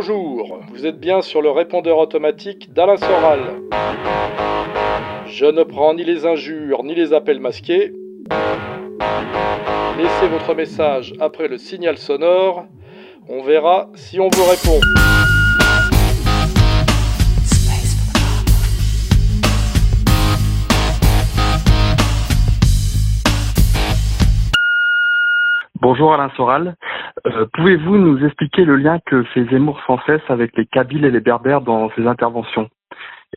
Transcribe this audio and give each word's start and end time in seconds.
Bonjour, 0.00 0.60
vous 0.70 0.86
êtes 0.86 1.00
bien 1.00 1.22
sur 1.22 1.42
le 1.42 1.50
répondeur 1.50 1.98
automatique 1.98 2.72
d'Alain 2.72 2.96
Soral. 2.96 3.40
Je 5.26 5.44
ne 5.44 5.64
prends 5.64 5.92
ni 5.92 6.04
les 6.04 6.24
injures 6.24 6.84
ni 6.84 6.94
les 6.94 7.12
appels 7.12 7.40
masqués. 7.40 7.92
Laissez 9.98 10.28
votre 10.28 10.54
message 10.54 11.14
après 11.18 11.48
le 11.48 11.58
signal 11.58 11.98
sonore. 11.98 12.66
On 13.28 13.42
verra 13.42 13.88
si 13.96 14.20
on 14.20 14.28
vous 14.28 14.44
répond. 14.44 14.78
Bonjour 25.80 26.14
Alain 26.14 26.30
Soral. 26.36 26.76
Euh, 27.26 27.46
pouvez-vous 27.54 27.96
nous 27.96 28.24
expliquer 28.24 28.64
le 28.64 28.76
lien 28.76 28.98
que 29.06 29.22
fait 29.24 29.44
Zemmour 29.50 29.80
sans 29.86 29.98
cesse 30.06 30.22
avec 30.28 30.56
les 30.56 30.66
Kabyles 30.66 31.04
et 31.04 31.10
les 31.10 31.20
Berbères 31.20 31.60
dans 31.60 31.90
ses 31.90 32.06
interventions? 32.06 32.68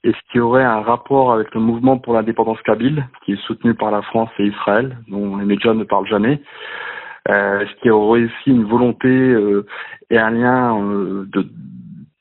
Est-ce 0.03 0.17
qu'il 0.31 0.39
y 0.39 0.41
aurait 0.41 0.63
un 0.63 0.81
rapport 0.81 1.33
avec 1.33 1.53
le 1.53 1.61
mouvement 1.61 1.97
pour 1.97 2.13
l'indépendance 2.13 2.61
kabyle, 2.61 3.05
qui 3.23 3.33
est 3.33 3.41
soutenu 3.47 3.73
par 3.73 3.91
la 3.91 4.01
France 4.01 4.29
et 4.39 4.45
Israël, 4.45 4.97
dont 5.09 5.37
les 5.37 5.45
médias 5.45 5.73
ne 5.73 5.83
parlent 5.83 6.07
jamais? 6.07 6.41
Euh, 7.29 7.59
Est-ce 7.59 7.73
qu'il 7.75 7.87
y 7.87 7.91
aurait 7.91 8.23
aussi 8.23 8.49
une 8.49 8.63
volonté 8.63 9.09
euh, 9.09 9.65
et 10.09 10.17
un 10.17 10.31
lien 10.31 10.79
de, 10.79 11.47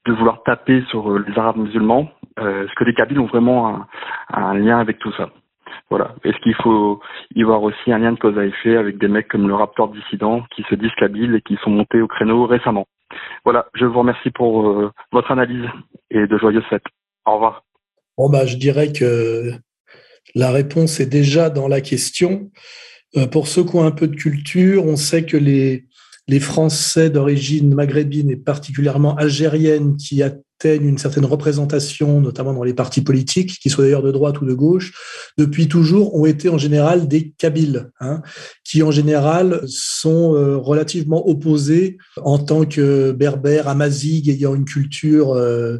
de 0.06 0.12
vouloir 0.12 0.42
taper 0.42 0.82
sur 0.88 1.18
les 1.18 1.38
Arabes 1.38 1.58
musulmans? 1.58 2.10
Est-ce 2.38 2.74
que 2.74 2.84
les 2.84 2.94
Kabyles 2.94 3.20
ont 3.20 3.26
vraiment 3.26 3.86
un 4.32 4.54
lien 4.54 4.78
avec 4.78 4.98
tout 4.98 5.12
ça? 5.12 5.30
Voilà. 5.90 6.14
Est-ce 6.24 6.38
qu'il 6.38 6.54
faut 6.62 7.00
y 7.34 7.42
voir 7.42 7.62
aussi 7.62 7.92
un 7.92 7.98
lien 7.98 8.12
de 8.12 8.18
cause 8.18 8.38
à 8.38 8.44
effet 8.44 8.76
avec 8.76 8.98
des 8.98 9.08
mecs 9.08 9.28
comme 9.28 9.48
le 9.48 9.54
Raptor 9.54 9.92
dissident 9.92 10.42
qui 10.54 10.62
se 10.70 10.74
disent 10.76 11.34
et 11.34 11.42
qui 11.42 11.56
sont 11.64 11.70
montés 11.70 12.00
au 12.00 12.06
créneau 12.06 12.46
récemment? 12.46 12.86
Voilà, 13.44 13.66
je 13.74 13.84
vous 13.84 13.98
remercie 13.98 14.30
pour 14.30 14.68
euh, 14.68 14.92
votre 15.10 15.32
analyse 15.32 15.66
et 16.10 16.26
de 16.28 16.38
joyeuses 16.38 16.64
fêtes. 16.70 16.84
Au 17.26 17.34
revoir. 17.34 17.64
Bon 18.16 18.30
bah, 18.30 18.46
je 18.46 18.56
dirais 18.56 18.92
que 18.92 19.50
la 20.36 20.52
réponse 20.52 21.00
est 21.00 21.10
déjà 21.10 21.50
dans 21.50 21.66
la 21.66 21.80
question. 21.80 22.50
Euh, 23.16 23.26
pour 23.26 23.48
ceux 23.48 23.64
qui 23.64 23.74
ont 23.74 23.84
un 23.84 23.90
peu 23.90 24.06
de 24.06 24.14
culture, 24.14 24.84
on 24.86 24.94
sait 24.94 25.26
que 25.26 25.36
les, 25.36 25.86
les 26.28 26.40
Français 26.40 27.10
d'origine 27.10 27.74
maghrébine 27.74 28.30
et 28.30 28.36
particulièrement 28.36 29.16
algérienne 29.16 29.96
qui, 29.96 30.22
une 30.64 30.98
certaine 30.98 31.24
représentation, 31.24 32.20
notamment 32.20 32.52
dans 32.52 32.62
les 32.62 32.74
partis 32.74 33.00
politiques, 33.00 33.58
qu'ils 33.60 33.70
soient 33.70 33.84
d'ailleurs 33.84 34.02
de 34.02 34.12
droite 34.12 34.40
ou 34.40 34.46
de 34.46 34.54
gauche, 34.54 34.92
depuis 35.38 35.68
toujours 35.68 36.14
ont 36.14 36.26
été 36.26 36.48
en 36.48 36.58
général 36.58 37.08
des 37.08 37.32
Kabyles, 37.38 37.90
hein, 38.00 38.22
qui 38.64 38.82
en 38.82 38.90
général 38.90 39.62
sont 39.66 40.34
euh, 40.34 40.56
relativement 40.56 41.28
opposés 41.28 41.98
en 42.22 42.38
tant 42.38 42.64
que 42.64 43.12
berbères, 43.12 43.68
amazigh, 43.68 44.28
ayant 44.28 44.54
une 44.54 44.64
culture 44.64 45.32
euh, 45.32 45.78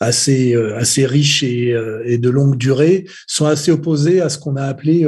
assez 0.00 0.54
euh, 0.54 0.76
assez 0.76 1.06
riche 1.06 1.42
et, 1.42 1.74
et, 2.04 2.18
de 2.18 2.30
longue 2.30 2.56
durée, 2.56 3.06
sont 3.26 3.46
assez 3.46 3.70
opposés 3.70 4.20
à 4.20 4.28
ce 4.28 4.38
qu'on 4.38 4.56
a 4.56 4.64
appelé 4.64 5.06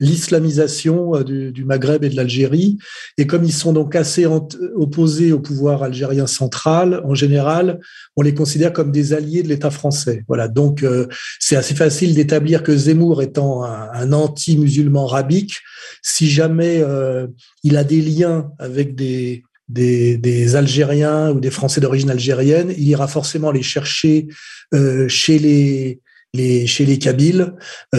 l'islamisation 0.00 1.22
du, 1.22 1.52
du, 1.52 1.64
Maghreb 1.64 2.04
et 2.04 2.08
de 2.08 2.16
l'Algérie. 2.16 2.78
Et 3.18 3.26
comme 3.26 3.44
ils 3.44 3.52
sont 3.52 3.72
donc 3.72 3.94
assez 3.94 4.26
opposés 4.26 5.32
au 5.32 5.40
pouvoir 5.40 5.82
algérien 5.82 6.26
central, 6.26 7.02
en 7.04 7.14
général, 7.14 7.80
on 8.16 8.22
les 8.22 8.34
considère 8.34 8.45
comme 8.72 8.92
des 8.92 9.12
alliés 9.12 9.42
de 9.42 9.48
l'État 9.48 9.70
français. 9.70 10.24
Voilà, 10.28 10.48
donc 10.48 10.82
euh, 10.82 11.06
c'est 11.38 11.56
assez 11.56 11.74
facile 11.74 12.14
d'établir 12.14 12.62
que 12.62 12.76
Zemmour 12.76 13.22
étant 13.22 13.64
un, 13.64 14.12
anti-musulman 14.12 15.06
rabique, 15.06 15.58
si 16.02 16.28
jamais 16.30 16.80
euh, 16.80 17.26
il 17.62 17.76
a 17.76 17.84
des 17.84 18.00
liens 18.00 18.50
avec 18.58 18.94
des, 18.94 19.44
des, 19.68 20.56
Algériens 20.56 21.30
ou 21.32 21.40
des 21.40 21.50
Français 21.50 21.80
d'origine 21.80 22.10
algérienne, 22.10 22.72
il 22.76 22.88
ira 22.88 23.08
forcément 23.08 23.50
les 23.50 23.62
chercher 23.62 24.28
euh, 24.74 25.08
chez 25.08 25.38
les 25.38 26.00
les, 26.34 26.66
chez 26.66 26.84
les 26.84 26.98
Kabyles, 26.98 27.54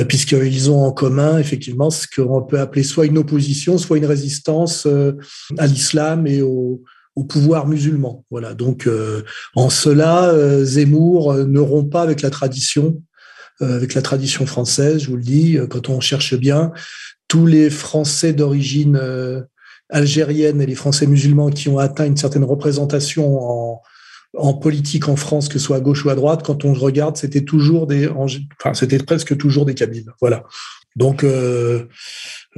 puisqu'ils 0.08 0.70
ont 0.70 0.84
en 0.84 0.92
commun 0.92 1.40
effectivement 1.40 1.90
ce 1.90 2.06
qu'on 2.08 2.44
peut 2.44 2.60
appeler 2.60 2.84
soit 2.84 3.08
une 3.08 3.18
opposition, 3.18 3.80
soit 3.80 3.98
une 3.98 4.06
résistance 4.06 4.88
à 5.58 5.66
l'islam 5.66 6.28
et 6.28 6.44
au, 6.44 6.84
au 7.18 7.24
pouvoir 7.24 7.68
musulman. 7.68 8.24
Voilà. 8.30 8.54
Donc, 8.54 8.86
euh, 8.86 9.24
en 9.56 9.72
cela, 9.72 10.30
euh, 10.30 10.64
Zemmour 10.64 11.32
euh, 11.32 11.46
ne 11.46 11.60
rompt 11.60 11.90
pas 11.92 12.04
avec 12.04 12.22
la 12.22 12.30
tradition, 12.30 13.02
avec 13.60 13.96
la 13.96 14.04
tradition 14.04 14.46
française. 14.46 15.02
Je 15.02 15.10
vous 15.10 15.16
le 15.16 15.24
dis, 15.24 15.58
quand 15.68 15.90
on 15.90 16.00
cherche 16.00 16.36
bien, 16.36 16.72
tous 17.28 17.48
les 17.48 17.72
Français 17.72 18.32
d'origine 18.32 19.02
algérienne 19.90 20.62
et 20.62 20.68
les 20.68 20.76
Français 20.76 21.08
musulmans 21.08 21.50
qui 21.50 21.68
ont 21.68 21.80
atteint 21.80 22.06
une 22.06 22.18
certaine 22.18 22.44
représentation 22.44 23.26
en, 23.42 23.82
en 24.38 24.54
politique 24.54 25.10
en 25.10 25.16
France, 25.16 25.50
que 25.50 25.58
ce 25.58 25.66
soit 25.66 25.78
à 25.78 25.80
gauche 25.80 26.06
ou 26.06 26.12
à 26.12 26.16
droite, 26.16 26.44
quand 26.46 26.66
on 26.66 26.74
regarde, 26.74 27.18
c'était 27.18 27.44
toujours 27.44 27.88
des, 27.88 28.08
enfin, 28.08 28.76
c'était 28.76 29.00
presque 29.00 29.36
toujours 29.36 29.66
des 29.66 29.74
Kabyles. 29.74 30.12
Voilà. 30.22 30.44
Donc, 30.98 31.24
euh, 31.24 31.84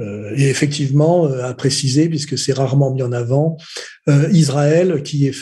euh, 0.00 0.32
et 0.34 0.48
effectivement, 0.48 1.26
euh, 1.26 1.44
à 1.44 1.52
préciser, 1.52 2.08
puisque 2.08 2.38
c'est 2.38 2.54
rarement 2.54 2.90
mis 2.90 3.02
en 3.02 3.12
avant, 3.12 3.58
Israël, 4.32 5.02
qui 5.04 5.28
est, 5.28 5.36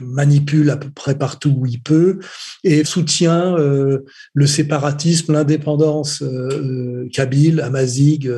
manipule 0.00 0.68
à 0.68 0.76
peu 0.76 0.90
près 0.90 1.16
partout 1.16 1.54
où 1.56 1.64
il 1.64 1.80
peut, 1.80 2.18
et 2.62 2.84
soutient 2.84 3.56
le 3.56 4.46
séparatisme, 4.46 5.32
l'indépendance 5.32 6.22
kabyle, 7.14 7.62
amazigh, 7.62 8.30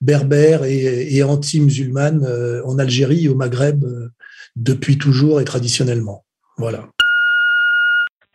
berbère 0.00 0.62
et, 0.62 1.16
et 1.16 1.22
anti-musulmane 1.24 2.24
en 2.64 2.78
Algérie 2.78 3.24
et 3.24 3.28
au 3.28 3.34
Maghreb 3.34 3.84
depuis 4.54 4.96
toujours 4.96 5.40
et 5.40 5.44
traditionnellement. 5.44 6.24
Voilà. 6.56 6.86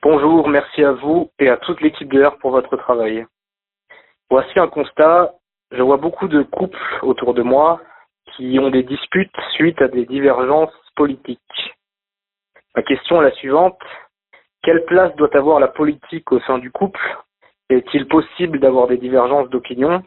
Bonjour, 0.03 0.49
merci 0.49 0.83
à 0.83 0.91
vous 0.91 1.29
et 1.39 1.47
à 1.47 1.55
toute 1.55 1.79
l'équipe 1.79 2.11
de 2.11 2.21
R 2.21 2.37
pour 2.39 2.51
votre 2.51 2.75
travail. 2.75 3.25
Voici 4.29 4.59
un 4.59 4.67
constat. 4.67 5.33
Je 5.71 5.81
vois 5.81 5.97
beaucoup 5.97 6.27
de 6.27 6.43
couples 6.43 6.99
autour 7.01 7.33
de 7.33 7.41
moi 7.41 7.81
qui 8.35 8.57
ont 8.59 8.69
des 8.69 8.83
disputes 8.83 9.35
suite 9.53 9.81
à 9.81 9.87
des 9.87 10.05
divergences 10.05 10.73
politiques. 10.95 11.39
Ma 12.75 12.81
question 12.81 13.21
est 13.21 13.25
la 13.25 13.35
suivante. 13.35 13.79
Quelle 14.63 14.83
place 14.85 15.15
doit 15.15 15.35
avoir 15.35 15.59
la 15.59 15.67
politique 15.67 16.31
au 16.31 16.39
sein 16.41 16.57
du 16.57 16.71
couple? 16.71 16.99
Est-il 17.69 18.07
possible 18.07 18.59
d'avoir 18.59 18.87
des 18.87 18.97
divergences 18.97 19.49
d'opinion? 19.49 20.03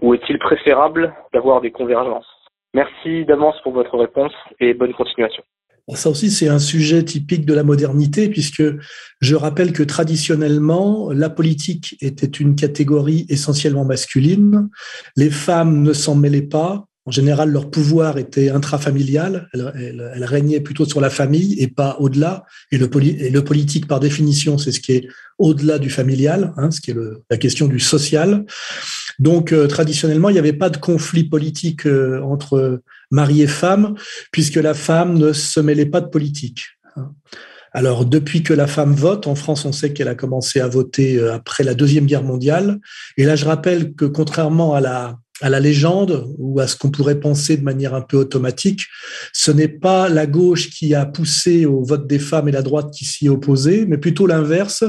Ou 0.00 0.14
est-il 0.14 0.38
préférable 0.38 1.14
d'avoir 1.32 1.60
des 1.60 1.70
convergences? 1.70 2.28
Merci 2.74 3.24
d'avance 3.24 3.60
pour 3.62 3.72
votre 3.72 3.98
réponse 3.98 4.32
et 4.58 4.72
bonne 4.72 4.94
continuation. 4.94 5.42
Ça 5.94 6.10
aussi, 6.10 6.30
c'est 6.30 6.48
un 6.48 6.60
sujet 6.60 7.04
typique 7.04 7.44
de 7.44 7.54
la 7.54 7.64
modernité, 7.64 8.28
puisque 8.28 8.62
je 9.20 9.34
rappelle 9.34 9.72
que 9.72 9.82
traditionnellement, 9.82 11.10
la 11.10 11.28
politique 11.28 11.96
était 12.00 12.26
une 12.26 12.54
catégorie 12.54 13.26
essentiellement 13.28 13.84
masculine. 13.84 14.68
Les 15.16 15.30
femmes 15.30 15.82
ne 15.82 15.92
s'en 15.92 16.14
mêlaient 16.14 16.42
pas. 16.42 16.86
En 17.04 17.10
général, 17.10 17.50
leur 17.50 17.68
pouvoir 17.68 18.16
était 18.16 18.50
intrafamilial. 18.50 19.48
Elle, 19.52 20.24
régnait 20.24 20.60
plutôt 20.60 20.84
sur 20.84 21.00
la 21.00 21.10
famille 21.10 21.56
et 21.58 21.66
pas 21.66 21.96
au-delà. 21.98 22.44
Et 22.70 22.78
le, 22.78 22.88
politique, 22.88 23.88
par 23.88 23.98
définition, 23.98 24.58
c'est 24.58 24.70
ce 24.70 24.78
qui 24.78 24.92
est 24.92 25.08
au-delà 25.38 25.80
du 25.80 25.90
familial, 25.90 26.54
hein, 26.56 26.70
ce 26.70 26.80
qui 26.80 26.92
est 26.92 26.96
la 27.28 27.36
question 27.38 27.66
du 27.66 27.80
social. 27.80 28.44
Donc, 29.22 29.52
euh, 29.52 29.68
traditionnellement, 29.68 30.30
il 30.30 30.32
n'y 30.32 30.40
avait 30.40 30.52
pas 30.52 30.68
de 30.68 30.78
conflit 30.78 31.22
politique 31.22 31.86
euh, 31.86 32.20
entre 32.22 32.82
mari 33.12 33.42
et 33.42 33.46
femme, 33.46 33.94
puisque 34.32 34.56
la 34.56 34.74
femme 34.74 35.16
ne 35.16 35.32
se 35.32 35.60
mêlait 35.60 35.86
pas 35.86 36.00
de 36.00 36.08
politique. 36.08 36.64
Hein. 36.96 37.12
Alors, 37.72 38.04
depuis 38.04 38.42
que 38.42 38.52
la 38.52 38.66
femme 38.66 38.94
vote, 38.94 39.28
en 39.28 39.36
France, 39.36 39.64
on 39.64 39.70
sait 39.70 39.92
qu'elle 39.92 40.08
a 40.08 40.16
commencé 40.16 40.58
à 40.58 40.66
voter 40.66 41.18
euh, 41.18 41.34
après 41.34 41.62
la 41.62 41.74
Deuxième 41.74 42.06
Guerre 42.06 42.24
mondiale. 42.24 42.80
Et 43.16 43.22
là, 43.22 43.36
je 43.36 43.44
rappelle 43.44 43.94
que 43.94 44.06
contrairement 44.06 44.74
à 44.74 44.80
la, 44.80 45.18
à 45.42 45.50
la 45.50 45.60
légende 45.60 46.32
ou 46.38 46.60
à 46.60 46.66
ce 46.66 46.76
qu'on 46.76 46.90
pourrait 46.90 47.20
penser 47.20 47.56
de 47.56 47.64
manière 47.64 47.94
un 47.94 48.00
peu 48.00 48.16
automatique, 48.16 48.86
ce 49.32 49.50
n'est 49.50 49.68
pas 49.68 50.08
la 50.08 50.26
gauche 50.26 50.70
qui 50.70 50.94
a 50.94 51.04
poussé 51.04 51.66
au 51.66 51.82
vote 51.82 52.06
des 52.06 52.20
femmes 52.20 52.48
et 52.48 52.52
la 52.52 52.62
droite 52.62 52.92
qui 52.94 53.04
s'y 53.04 53.26
est 53.26 53.28
opposée, 53.28 53.84
mais 53.86 53.98
plutôt 53.98 54.26
l'inverse, 54.26 54.84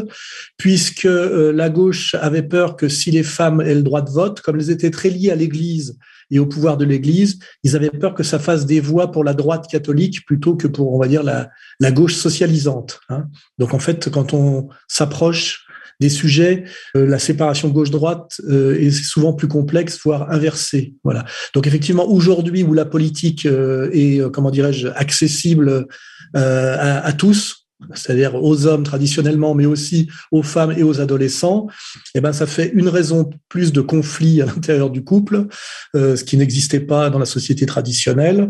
puisque 0.57 1.05
euh, 1.05 1.51
la 1.51 1.69
gauche 1.69 2.15
avait 2.15 2.43
peur 2.43 2.75
que 2.75 2.87
si 2.87 3.09
les 3.09 3.23
femmes 3.23 3.61
aient 3.61 3.75
le 3.75 3.83
droit 3.83 4.01
de 4.01 4.11
vote, 4.11 4.41
comme 4.41 4.59
elles 4.59 4.69
étaient 4.69 4.91
très 4.91 5.09
liées 5.09 5.31
à 5.31 5.35
l'Église 5.35 5.97
et 6.29 6.39
au 6.39 6.45
pouvoir 6.45 6.77
de 6.77 6.85
l'Église, 6.85 7.39
ils 7.63 7.75
avaient 7.75 7.89
peur 7.89 8.13
que 8.13 8.23
ça 8.23 8.39
fasse 8.39 8.65
des 8.65 8.79
voix 8.79 9.11
pour 9.11 9.23
la 9.23 9.33
droite 9.33 9.67
catholique 9.69 10.25
plutôt 10.25 10.55
que 10.55 10.67
pour, 10.67 10.93
on 10.93 10.99
va 10.99 11.07
dire, 11.07 11.23
la, 11.23 11.91
gauche 11.91 12.15
socialisante. 12.15 12.99
Hein. 13.09 13.25
Donc 13.57 13.73
en 13.73 13.79
fait, 13.79 14.09
quand 14.09 14.33
on 14.33 14.69
s'approche 14.87 15.65
des 15.99 16.09
sujets, 16.09 16.63
euh, 16.95 17.05
la 17.05 17.19
séparation 17.19 17.69
gauche-droite 17.69 18.41
euh, 18.49 18.79
est 18.79 18.91
souvent 18.91 19.33
plus 19.33 19.47
complexe, 19.47 19.99
voire 20.03 20.31
inversée. 20.31 20.93
Voilà. 21.03 21.25
Donc 21.53 21.67
effectivement, 21.67 22.09
aujourd'hui 22.09 22.63
où 22.63 22.73
la 22.73 22.85
politique 22.85 23.45
euh, 23.45 23.89
est, 23.93 24.21
comment 24.31 24.51
dirais-je, 24.51 24.87
accessible 24.87 25.87
à, 26.33 27.05
à, 27.05 27.13
tous, 27.13 27.62
c'est-à-dire 27.93 28.35
aux 28.35 28.65
hommes 28.65 28.83
traditionnellement, 28.83 29.55
mais 29.55 29.65
aussi 29.65 30.09
aux 30.31 30.43
femmes 30.43 30.73
et 30.77 30.83
aux 30.83 31.01
adolescents, 31.01 31.67
eh 32.15 32.21
ben 32.21 32.33
ça 32.33 32.45
fait 32.45 32.71
une 32.73 32.87
raison 32.87 33.29
plus 33.49 33.71
de 33.71 33.81
conflit 33.81 34.41
à 34.41 34.45
l'intérieur 34.45 34.89
du 34.89 35.03
couple, 35.03 35.47
euh, 35.95 36.15
ce 36.15 36.23
qui 36.23 36.37
n'existait 36.37 36.79
pas 36.79 37.09
dans 37.09 37.19
la 37.19 37.25
société 37.25 37.65
traditionnelle. 37.65 38.49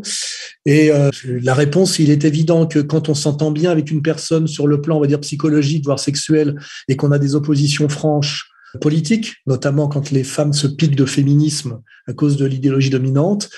Et 0.65 0.91
euh, 0.91 1.09
la 1.25 1.53
réponse, 1.53 1.99
il 1.99 2.09
est 2.09 2.25
évident 2.25 2.67
que 2.67 2.79
quand 2.79 3.09
on 3.09 3.15
s'entend 3.15 3.51
bien 3.51 3.71
avec 3.71 3.91
une 3.91 4.01
personne 4.01 4.47
sur 4.47 4.67
le 4.67 4.81
plan, 4.81 4.97
on 4.97 5.01
va 5.01 5.07
dire 5.07 5.19
psychologique, 5.19 5.85
voire 5.85 5.99
sexuel, 5.99 6.55
et 6.87 6.95
qu'on 6.95 7.11
a 7.11 7.19
des 7.19 7.35
oppositions 7.35 7.89
franches 7.89 8.49
politiques, 8.81 9.35
notamment 9.45 9.87
quand 9.87 10.11
les 10.11 10.23
femmes 10.23 10.53
se 10.53 10.67
piquent 10.67 10.95
de 10.95 11.05
féminisme 11.05 11.81
à 12.07 12.13
cause 12.13 12.37
de 12.37 12.45
l'idéologie 12.45 12.89
dominante, 12.89 13.49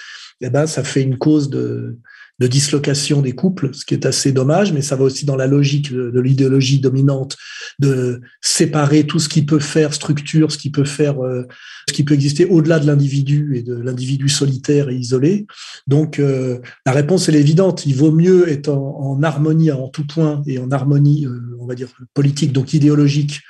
eh 0.42 0.50
ben 0.50 0.68
ça 0.68 0.83
fait 0.83 1.01
une 1.01 1.18
cause 1.18 1.50
de 1.50 1.98
de 2.40 2.48
dislocation 2.48 3.22
des 3.22 3.32
couples, 3.32 3.74
ce 3.74 3.86
qui 3.86 3.94
est 3.94 4.06
assez 4.06 4.34
dommage, 4.34 4.74
mais 4.74 4.82
ça 4.82 4.96
va 4.96 5.06
aussi 5.06 5.26
dans 5.26 5.38
la 5.38 5.48
logique 5.48 5.94
de, 5.94 6.20
l'idéologie 6.20 6.80
dominante 6.80 7.38
de 7.80 8.20
séparer 8.42 9.06
tout 9.06 9.20
ce 9.20 9.30
qui 9.30 9.46
peut 9.46 9.60
faire 9.60 9.94
structure, 9.94 10.52
ce 10.52 10.58
qui 10.58 10.70
peut 10.70 10.84
faire, 10.84 11.24
euh, 11.24 11.44
ce 11.88 11.94
qui 11.94 12.04
peut 12.04 12.14
exister 12.14 12.46
au-delà 12.46 12.80
de 12.80 12.88
l'individu 12.88 13.56
et 13.56 13.64
de 13.64 13.76
l'individu 13.76 14.28
solitaire 14.28 14.90
et 14.90 14.96
isolé. 14.96 15.48
Donc 15.88 16.20
euh, 16.20 16.60
la 16.86 16.92
réponse 16.92 17.30
est 17.30 17.34
évidente. 17.34 17.86
Il 17.86 17.96
vaut 17.96 18.12
mieux 18.12 18.50
être 18.50 18.70
en, 18.70 19.22
harmonie 19.24 19.72
en 19.72 19.88
tout 19.88 20.06
point 20.06 20.42
et 20.46 20.60
en 20.60 20.72
harmonie, 20.72 21.26
euh, 21.26 21.40
on 21.60 21.66
va 21.66 21.76
dire 21.76 21.88
politique, 22.14 22.52
donc 22.52 22.74
idéologique, 22.74 23.42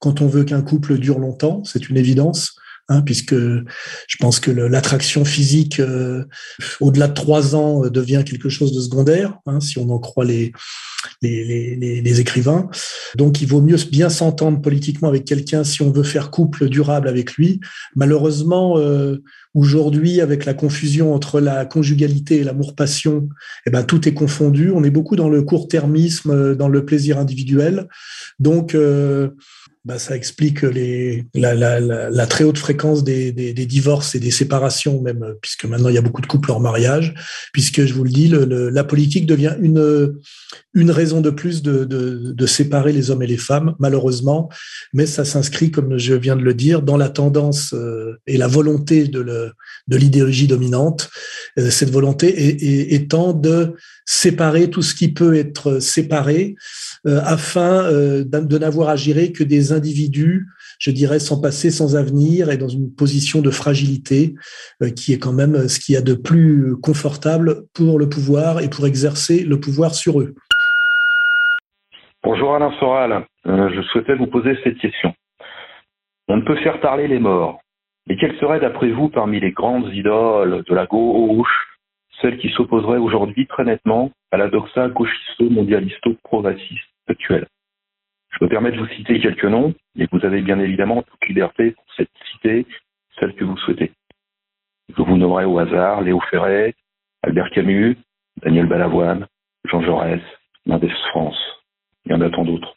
quand 0.00 0.20
on 0.20 0.26
veut 0.26 0.42
qu'un 0.42 0.62
couple 0.62 0.98
dure 0.98 1.20
longtemps, 1.20 1.62
c'est 1.64 1.88
une 1.88 1.96
évidence. 1.96 2.56
Hein, 2.88 3.00
puisque 3.02 3.34
je 3.34 4.16
pense 4.18 4.40
que 4.40 4.50
l'attraction 4.50 5.24
physique 5.24 5.78
euh, 5.78 6.24
au-delà 6.80 7.06
de 7.06 7.14
trois 7.14 7.54
ans 7.54 7.84
euh, 7.84 7.90
devient 7.90 8.24
quelque 8.26 8.48
chose 8.48 8.74
de 8.74 8.80
secondaire, 8.80 9.38
hein, 9.46 9.60
si 9.60 9.78
on 9.78 9.88
en 9.90 10.00
croit 10.00 10.24
les, 10.24 10.52
les, 11.22 12.20
écrivains. 12.20 12.68
Donc 13.16 13.40
il 13.40 13.46
vaut 13.46 13.62
mieux 13.62 13.76
bien 13.90 14.08
s'entendre 14.08 14.60
politiquement 14.60 15.08
avec 15.08 15.24
quelqu'un 15.24 15.62
si 15.62 15.80
on 15.82 15.92
veut 15.92 16.02
faire 16.02 16.30
couple 16.32 16.68
durable 16.68 17.08
avec 17.08 17.34
lui. 17.34 17.60
Malheureusement, 17.94 18.76
euh, 18.78 19.22
aujourd'hui, 19.54 20.20
avec 20.20 20.44
la 20.44 20.52
confusion 20.52 21.14
entre 21.14 21.40
la 21.40 21.64
conjugalité 21.64 22.38
et 22.38 22.44
l'amour-passion, 22.44 23.28
eh 23.64 23.70
ben, 23.70 23.84
tout 23.84 24.08
est 24.08 24.14
confondu. 24.14 24.70
On 24.70 24.82
est 24.82 24.90
beaucoup 24.90 25.14
dans 25.14 25.28
le 25.28 25.42
court-termisme, 25.42 26.56
dans 26.56 26.68
le 26.68 26.84
plaisir 26.84 27.18
individuel. 27.18 27.86
Donc, 28.40 28.76
bah, 29.84 29.98
ça 29.98 30.14
explique 30.14 30.62
les, 30.62 31.24
la, 31.34 31.54
la, 31.54 31.80
la, 31.80 32.26
très 32.26 32.44
haute 32.44 32.58
fréquence 32.58 33.02
des, 33.02 33.32
des, 33.32 33.52
des, 33.52 33.66
divorces 33.66 34.14
et 34.14 34.20
des 34.20 34.30
séparations, 34.30 35.02
même 35.02 35.34
puisque 35.40 35.64
maintenant 35.64 35.88
il 35.88 35.96
y 35.96 35.98
a 35.98 36.02
beaucoup 36.02 36.20
de 36.20 36.26
couples 36.26 36.52
en 36.52 36.60
mariage, 36.60 37.14
puisque 37.52 37.84
je 37.84 37.92
vous 37.92 38.04
le 38.04 38.10
dis, 38.10 38.28
le, 38.28 38.70
la 38.70 38.84
politique 38.84 39.26
devient 39.26 39.56
une, 39.60 40.14
une 40.74 40.90
raison 40.92 41.20
de 41.20 41.30
plus 41.30 41.62
de, 41.62 41.84
de, 41.84 42.32
de, 42.32 42.46
séparer 42.46 42.92
les 42.92 43.10
hommes 43.10 43.24
et 43.24 43.26
les 43.26 43.36
femmes, 43.36 43.74
malheureusement, 43.80 44.48
mais 44.92 45.06
ça 45.06 45.24
s'inscrit, 45.24 45.72
comme 45.72 45.98
je 45.98 46.14
viens 46.14 46.36
de 46.36 46.42
le 46.42 46.54
dire, 46.54 46.82
dans 46.82 46.96
la 46.96 47.08
tendance 47.08 47.74
euh, 47.74 48.20
et 48.28 48.36
la 48.36 48.46
volonté 48.46 49.08
de, 49.08 49.20
le, 49.20 49.52
de 49.88 49.96
l'idéologie 49.96 50.46
dominante, 50.46 51.10
euh, 51.58 51.70
cette 51.70 51.90
volonté 51.90 52.94
étant 52.94 53.32
de 53.32 53.74
séparer 54.06 54.70
tout 54.70 54.82
ce 54.82 54.94
qui 54.94 55.12
peut 55.12 55.34
être 55.34 55.80
séparé 55.80 56.54
afin 57.06 57.84
euh, 57.84 58.24
de 58.24 58.58
n'avoir 58.58 58.88
à 58.88 58.96
gérer 58.96 59.32
que 59.32 59.44
des 59.44 59.72
individus, 59.72 60.46
je 60.78 60.90
dirais, 60.90 61.18
sans 61.18 61.40
passé, 61.40 61.70
sans 61.70 61.96
avenir 61.96 62.50
et 62.50 62.56
dans 62.56 62.68
une 62.68 62.94
position 62.94 63.40
de 63.40 63.50
fragilité 63.50 64.34
euh, 64.82 64.90
qui 64.90 65.12
est 65.12 65.18
quand 65.18 65.32
même 65.32 65.68
ce 65.68 65.80
qu'il 65.80 65.94
y 65.94 65.98
a 65.98 66.02
de 66.02 66.14
plus 66.14 66.76
confortable 66.80 67.64
pour 67.74 67.98
le 67.98 68.08
pouvoir 68.08 68.60
et 68.60 68.70
pour 68.70 68.86
exercer 68.86 69.44
le 69.44 69.58
pouvoir 69.58 69.94
sur 69.94 70.20
eux. 70.20 70.34
Bonjour 72.22 72.54
Alain 72.54 72.72
Soral, 72.78 73.26
je 73.44 73.82
souhaitais 73.90 74.14
vous 74.14 74.28
poser 74.28 74.56
cette 74.62 74.78
question. 74.78 75.12
On 76.28 76.36
ne 76.36 76.42
peut 76.42 76.56
faire 76.62 76.80
parler 76.80 77.08
les 77.08 77.18
morts, 77.18 77.60
mais 78.06 78.16
quelles 78.16 78.38
seraient 78.38 78.60
d'après 78.60 78.92
vous 78.92 79.08
parmi 79.08 79.40
les 79.40 79.50
grandes 79.50 79.92
idoles 79.92 80.62
de 80.68 80.74
la 80.74 80.86
gauche 80.86 81.68
celles 82.20 82.38
qui 82.38 82.50
s'opposeraient 82.50 82.98
aujourd'hui 82.98 83.48
très 83.48 83.64
nettement 83.64 84.12
à 84.30 84.36
la 84.36 84.48
doxa 84.48 84.88
gauchisto-mondialisto-progressiste 84.88 86.91
Je 87.20 88.44
me 88.44 88.48
permets 88.48 88.72
de 88.72 88.78
vous 88.78 88.88
citer 88.88 89.20
quelques 89.20 89.44
noms, 89.44 89.74
et 89.98 90.06
vous 90.10 90.24
avez 90.24 90.40
bien 90.40 90.58
évidemment 90.58 91.02
toute 91.02 91.28
liberté 91.28 91.72
pour 91.72 91.84
cette 91.96 92.10
citer 92.32 92.66
celle 93.20 93.34
que 93.34 93.44
vous 93.44 93.56
souhaitez. 93.58 93.92
Je 94.96 95.02
vous 95.02 95.16
nommerai 95.16 95.44
au 95.44 95.58
hasard 95.58 96.02
Léo 96.02 96.20
Ferret, 96.30 96.74
Albert 97.22 97.50
Camus, 97.50 97.96
Daniel 98.42 98.66
Balavoine, 98.66 99.26
Jean 99.70 99.82
Jaurès, 99.82 100.20
Mendes 100.66 100.90
France. 101.10 101.36
Il 102.04 102.12
y 102.12 102.14
en 102.14 102.20
a 102.20 102.30
tant 102.30 102.44
d'autres. 102.44 102.74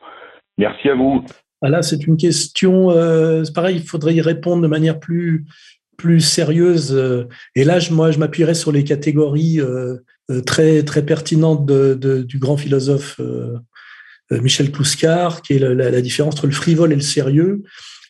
Merci 0.57 0.89
à 0.89 0.95
vous. 0.95 1.25
Ah 1.61 1.69
là, 1.69 1.81
c'est 1.81 2.05
une 2.05 2.17
question, 2.17 2.91
euh, 2.91 3.43
pareil, 3.53 3.77
il 3.77 3.83
faudrait 3.87 4.13
y 4.13 4.21
répondre 4.21 4.61
de 4.61 4.67
manière 4.67 4.99
plus, 4.99 5.45
plus 5.97 6.21
sérieuse. 6.21 6.93
Euh, 6.93 7.27
et 7.55 7.63
là, 7.63 7.79
je, 7.79 7.93
moi, 7.93 8.11
je 8.11 8.19
m'appuierais 8.19 8.53
sur 8.53 8.71
les 8.71 8.83
catégories 8.83 9.59
euh, 9.59 9.97
très, 10.45 10.83
très 10.83 11.05
pertinentes 11.05 11.65
du 11.65 12.39
grand 12.39 12.57
philosophe 12.57 13.19
euh, 13.19 13.57
Michel 14.31 14.71
Plouscar, 14.71 15.41
qui 15.41 15.53
est 15.53 15.59
la, 15.59 16.01
différence 16.01 16.35
entre 16.35 16.47
le 16.47 16.53
frivole 16.53 16.91
et 16.91 16.95
le 16.95 17.01
sérieux, 17.01 17.63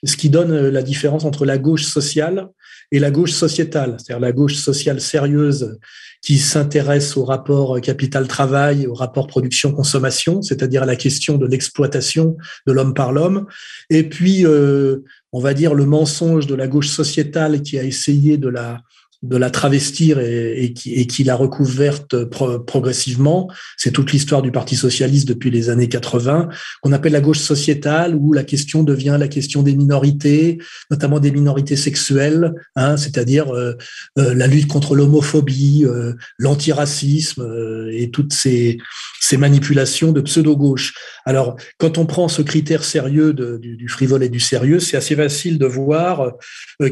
ce 0.04 0.18
qui 0.18 0.30
donne 0.30 0.52
euh, 0.52 0.72
la 0.72 0.84
différence 0.84 1.26
entre 1.26 1.46
la 1.46 1.58
gauche 1.58 1.84
sociale 1.84 2.50
et 2.92 3.00
la 3.00 3.12
gauche 3.12 3.32
sociétale, 3.32 3.98
c'est-à-dire 3.98 4.20
la 4.20 4.32
gauche 4.32 4.56
sociale 4.56 5.02
sérieuse 5.02 5.78
qui 6.22 6.38
s'intéresse 6.38 7.18
au 7.18 7.24
rapport 7.24 7.80
capital-travail, 7.82 8.88
au 8.88 8.94
rapport 8.94 9.28
production-consommation, 9.28 10.42
c'est-à-dire 10.42 10.86
la 10.86 10.96
question 10.96 11.38
de 11.38 11.46
l'exploitation 11.46 12.36
de 12.66 12.74
l'homme 12.74 12.94
par 12.96 13.12
l'homme, 13.12 13.46
et 13.92 14.10
puis, 14.10 14.46
euh, 14.46 15.04
on 15.32 15.40
va 15.40 15.54
dire, 15.54 15.76
le 15.76 15.86
mensonge 15.86 16.48
de 16.48 16.56
la 16.56 16.68
gauche 16.68 16.88
sociétale 16.88 17.62
qui 17.62 17.78
a 17.78 17.84
essayé 17.84 18.38
de 18.38 18.48
la 18.48 18.82
de 19.24 19.38
la 19.38 19.50
travestir 19.50 20.20
et, 20.20 20.74
qui, 20.74 21.24
la 21.24 21.36
recouverte 21.36 22.26
progressivement. 22.26 23.50
C'est 23.78 23.92
toute 23.92 24.12
l'histoire 24.12 24.42
du 24.42 24.52
Parti 24.52 24.76
socialiste 24.76 25.28
depuis 25.28 25.50
les 25.50 25.70
années 25.70 25.90
80, 25.90 26.50
qu'on 26.82 26.92
appelle 26.92 27.14
la 27.14 27.22
gauche 27.22 27.40
sociétale, 27.40 28.16
où 28.16 28.34
la 28.34 28.44
question 28.44 28.84
devient 28.84 29.18
la 29.20 29.28
question 29.28 29.64
des 29.64 29.76
minorités, 29.76 30.60
notamment 30.92 31.20
des 31.20 31.32
minorités 31.32 31.76
sexuelles, 31.76 32.54
hein, 32.76 32.98
c'est-à-dire 32.98 33.54
euh, 33.54 33.74
euh, 34.20 34.34
la 34.36 34.48
lutte 34.48 34.68
contre 34.68 34.96
l'homophobie, 34.96 35.86
euh, 35.86 36.14
l'antiracisme 36.38 37.88
et 37.92 38.12
toutes 38.12 38.34
ces, 38.34 38.78
ces 39.20 39.38
manipulations 39.38 40.12
de 40.12 40.22
pseudo-gauche. 40.22 40.94
Alors, 41.26 41.56
quand 41.78 41.98
on 41.98 42.06
prend 42.06 42.28
ce 42.28 42.42
critère 42.42 42.84
sérieux 42.84 43.34
du, 43.34 43.78
du, 43.78 43.88
frivole 43.88 44.24
et 44.24 44.30
du 44.30 44.40
sérieux, 44.40 44.80
c'est 44.80 44.98
assez 44.98 45.16
facile 45.16 45.58
de 45.58 45.66
voir 45.66 46.34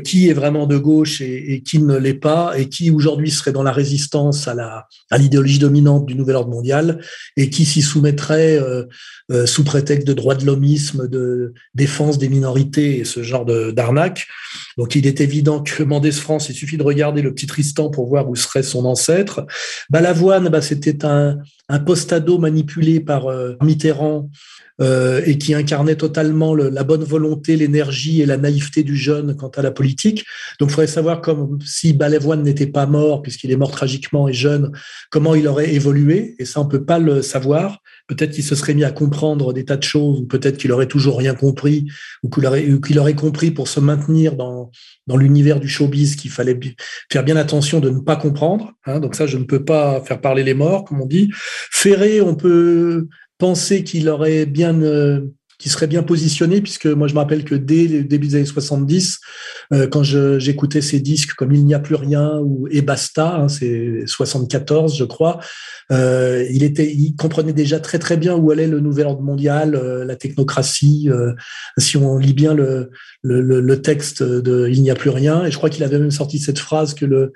qui 0.03 0.29
est 0.29 0.33
vraiment 0.33 0.65
de 0.65 0.77
gauche 0.77 1.21
et, 1.21 1.53
et 1.53 1.61
qui 1.61 1.79
ne 1.79 1.97
l'est 1.97 2.22
et 2.55 2.69
qui 2.69 2.91
aujourd'hui 2.91 3.31
serait 3.31 3.51
dans 3.51 3.63
la 3.63 3.71
résistance 3.71 4.47
à 4.47 4.53
la 4.53 4.87
à 5.11 5.17
l'idéologie 5.17 5.59
dominante 5.59 6.05
du 6.05 6.15
nouvel 6.15 6.35
ordre 6.35 6.49
mondial 6.49 6.99
et 7.37 7.49
qui 7.49 7.65
s'y 7.65 7.81
soumettrait 7.81 8.57
euh, 8.57 8.85
euh, 9.31 9.45
sous 9.45 9.63
prétexte 9.63 10.07
de 10.07 10.13
droit 10.13 10.35
de 10.35 10.45
l'homisme, 10.45 11.07
de 11.07 11.53
défense 11.73 12.17
des 12.17 12.29
minorités 12.29 12.99
et 12.99 13.05
ce 13.05 13.23
genre 13.23 13.45
d'arnaque. 13.45 14.27
Donc 14.77 14.95
il 14.95 15.07
est 15.07 15.21
évident 15.21 15.61
que 15.61 15.83
Mendès 15.83 16.11
France, 16.11 16.49
il 16.49 16.55
suffit 16.55 16.77
de 16.77 16.83
regarder 16.83 17.21
le 17.21 17.33
petit 17.33 17.47
Tristan 17.47 17.89
pour 17.89 18.07
voir 18.07 18.29
où 18.29 18.35
serait 18.35 18.63
son 18.63 18.85
ancêtre. 18.85 19.45
Balavoine, 19.89 20.49
bah, 20.49 20.61
c'était 20.61 21.05
un, 21.05 21.37
un 21.73 21.79
postado 21.79 22.37
manipulé 22.37 22.99
par 22.99 23.25
euh, 23.25 23.55
Mitterrand 23.63 24.29
euh, 24.81 25.21
et 25.25 25.39
qui 25.39 25.53
incarnait 25.53 25.95
totalement 25.95 26.55
la 26.55 26.83
bonne 26.83 27.03
volonté, 27.03 27.55
l'énergie 27.55 28.21
et 28.21 28.25
la 28.25 28.37
naïveté 28.37 28.83
du 28.83 28.95
jeune 28.95 29.35
quant 29.35 29.49
à 29.49 29.61
la 29.61 29.71
politique. 29.71 30.25
Donc, 30.59 30.69
il 30.69 30.73
faudrait 30.73 30.87
savoir 30.87 31.21
comme 31.21 31.59
si 31.63 31.93
Balavoine 31.93 32.43
n'était 32.43 32.67
pas 32.67 32.87
mort, 32.87 33.21
puisqu'il 33.21 33.51
est 33.51 33.55
mort 33.55 33.71
tragiquement 33.71 34.27
et 34.27 34.33
jeune, 34.33 34.71
comment 35.11 35.35
il 35.35 35.47
aurait 35.47 35.73
évolué. 35.73 36.35
Et 36.39 36.45
ça, 36.45 36.59
on 36.59 36.65
peut 36.65 36.85
pas 36.85 36.97
le 36.97 37.21
savoir. 37.21 37.79
Peut-être 38.07 38.31
qu'il 38.31 38.43
se 38.43 38.55
serait 38.55 38.73
mis 38.73 38.83
à 38.83 38.91
comprendre 38.91 39.53
des 39.53 39.63
tas 39.63 39.77
de 39.77 39.83
choses, 39.83 40.19
ou 40.19 40.25
peut-être 40.25 40.57
qu'il 40.57 40.71
aurait 40.71 40.87
toujours 40.87 41.17
rien 41.17 41.35
compris, 41.35 41.85
ou 42.23 42.29
qu'il 42.29 42.99
aurait, 42.99 43.13
compris 43.13 43.51
pour 43.51 43.67
se 43.67 43.79
maintenir 43.79 44.35
dans, 44.35 44.71
dans 45.07 45.17
l'univers 45.17 45.59
du 45.59 45.69
showbiz 45.69 46.15
qu'il 46.15 46.31
fallait 46.31 46.59
faire 47.11 47.23
bien 47.23 47.37
attention 47.37 47.79
de 47.79 47.89
ne 47.89 47.99
pas 47.99 48.15
comprendre. 48.15 48.73
Hein. 48.85 48.99
donc 48.99 49.15
ça, 49.15 49.27
je 49.27 49.37
ne 49.37 49.43
peux 49.43 49.63
pas 49.63 50.01
faire 50.01 50.19
parler 50.19 50.43
les 50.43 50.53
morts, 50.53 50.83
comme 50.83 51.01
on 51.01 51.05
dit. 51.05 51.29
Ferré, 51.71 52.21
on 52.21 52.35
peut 52.35 53.07
penser 53.37 53.83
qu'il 53.83 54.09
aurait 54.09 54.45
bien 54.45 54.79
euh, 54.81 55.21
serait 55.69 55.87
bien 55.87 56.03
positionné, 56.03 56.61
puisque 56.61 56.87
moi 56.87 57.07
je 57.07 57.13
me 57.13 57.19
rappelle 57.19 57.43
que 57.43 57.55
dès 57.55 57.87
le 57.87 58.03
début 58.03 58.27
des 58.27 58.35
années 58.35 58.45
70, 58.45 59.19
euh, 59.73 59.87
quand 59.87 60.03
j'écoutais 60.03 60.81
ces 60.81 60.99
disques 60.99 61.33
comme 61.33 61.53
Il 61.53 61.65
n'y 61.65 61.73
a 61.73 61.79
plus 61.79 61.95
rien 61.95 62.39
ou 62.39 62.67
Et 62.71 62.81
basta, 62.81 63.35
hein, 63.35 63.47
c'est 63.47 64.03
74 64.05 64.97
je 64.97 65.03
crois, 65.03 65.39
euh, 65.91 66.45
il 66.51 66.63
était, 66.63 66.91
il 66.91 67.15
comprenait 67.15 67.53
déjà 67.53 67.79
très 67.79 67.99
très 67.99 68.17
bien 68.17 68.35
où 68.35 68.51
allait 68.51 68.67
le 68.67 68.79
nouvel 68.79 69.07
ordre 69.07 69.21
mondial, 69.21 69.75
euh, 69.75 70.05
la 70.05 70.15
technocratie. 70.15 71.09
Si 71.77 71.97
on 71.97 72.17
lit 72.17 72.33
bien 72.33 72.53
le, 72.53 73.81
texte 73.81 74.23
de 74.23 74.69
Il 74.69 74.81
n'y 74.81 74.91
a 74.91 74.95
plus 74.95 75.09
rien, 75.09 75.45
et 75.45 75.51
je 75.51 75.57
crois 75.57 75.69
qu'il 75.69 75.83
avait 75.83 75.99
même 75.99 76.11
sorti 76.11 76.39
cette 76.39 76.59
phrase 76.59 76.93
que 76.93 77.05
le 77.05 77.33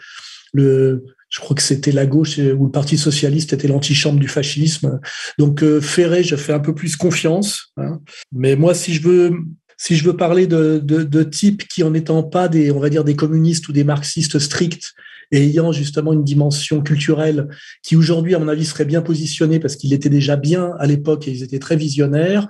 le, 0.53 1.03
je 1.29 1.39
crois 1.39 1.55
que 1.55 1.61
c'était 1.61 1.91
la 1.91 2.05
gauche 2.05 2.37
ou 2.37 2.65
le 2.65 2.71
Parti 2.71 2.97
socialiste 2.97 3.53
était 3.53 3.67
l'antichambre 3.67 4.19
du 4.19 4.29
fascisme. 4.29 4.99
Donc 5.37 5.63
Ferré, 5.81 6.23
je 6.23 6.35
fais 6.35 6.53
un 6.53 6.59
peu 6.59 6.73
plus 6.73 6.95
confiance. 6.95 7.73
Hein. 7.77 7.99
Mais 8.31 8.55
moi, 8.55 8.73
si 8.73 8.93
je 8.93 9.01
veux 9.01 9.33
si 9.77 9.95
je 9.95 10.03
veux 10.03 10.17
parler 10.17 10.47
de, 10.47 10.79
de, 10.83 11.03
de 11.03 11.23
types 11.23 11.67
qui 11.67 11.83
en 11.83 11.93
étant 11.93 12.23
pas 12.23 12.47
des, 12.47 12.71
on 12.71 12.79
va 12.79 12.89
dire 12.89 13.03
des 13.03 13.15
communistes 13.15 13.67
ou 13.69 13.73
des 13.73 13.83
marxistes 13.83 14.39
stricts, 14.39 14.93
et 15.31 15.43
ayant 15.43 15.71
justement 15.71 16.13
une 16.13 16.23
dimension 16.23 16.81
culturelle 16.81 17.47
qui 17.83 17.95
aujourd'hui, 17.95 18.35
à 18.35 18.39
mon 18.39 18.47
avis, 18.47 18.65
serait 18.65 18.85
bien 18.85 19.01
positionnée 19.01 19.59
parce 19.59 19.75
qu'il 19.75 19.93
était 19.93 20.09
déjà 20.09 20.35
bien 20.35 20.71
à 20.79 20.87
l'époque 20.87 21.27
et 21.27 21.31
ils 21.31 21.43
étaient 21.43 21.59
très 21.59 21.75
visionnaires. 21.75 22.47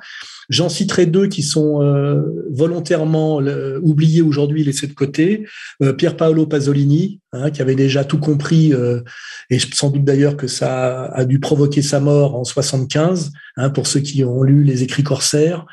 J'en 0.50 0.70
citerai 0.70 1.06
deux 1.06 1.28
qui 1.28 1.44
sont 1.44 1.82
euh, 1.82 2.22
volontairement 2.52 3.38
oubliés 3.82 4.22
aujourd'hui, 4.22 4.64
laissés 4.64 4.88
de 4.88 4.94
côté. 4.94 5.46
Euh, 5.84 5.92
Pier 5.92 6.12
Paolo 6.12 6.46
Pasolini, 6.46 7.20
hein, 7.34 7.52
qui 7.52 7.62
avait 7.62 7.76
déjà 7.76 8.06
tout 8.06 8.18
compris, 8.18 8.74
euh, 8.74 9.02
et 9.50 9.60
sans 9.60 9.90
doute 9.90 10.06
d'ailleurs 10.06 10.38
que 10.38 10.48
ça 10.48 11.06
a 11.06 11.26
dû 11.26 11.40
provoquer 11.40 11.82
sa 11.82 12.00
mort 12.00 12.36
en 12.36 12.46
75, 12.46 13.32
hein, 13.58 13.70
pour 13.70 13.88
ceux 13.88 14.00
qui 14.00 14.24
ont 14.24 14.42
lu 14.42 14.64
les 14.64 14.84
écrits 14.84 15.04
corsaires. 15.04 15.66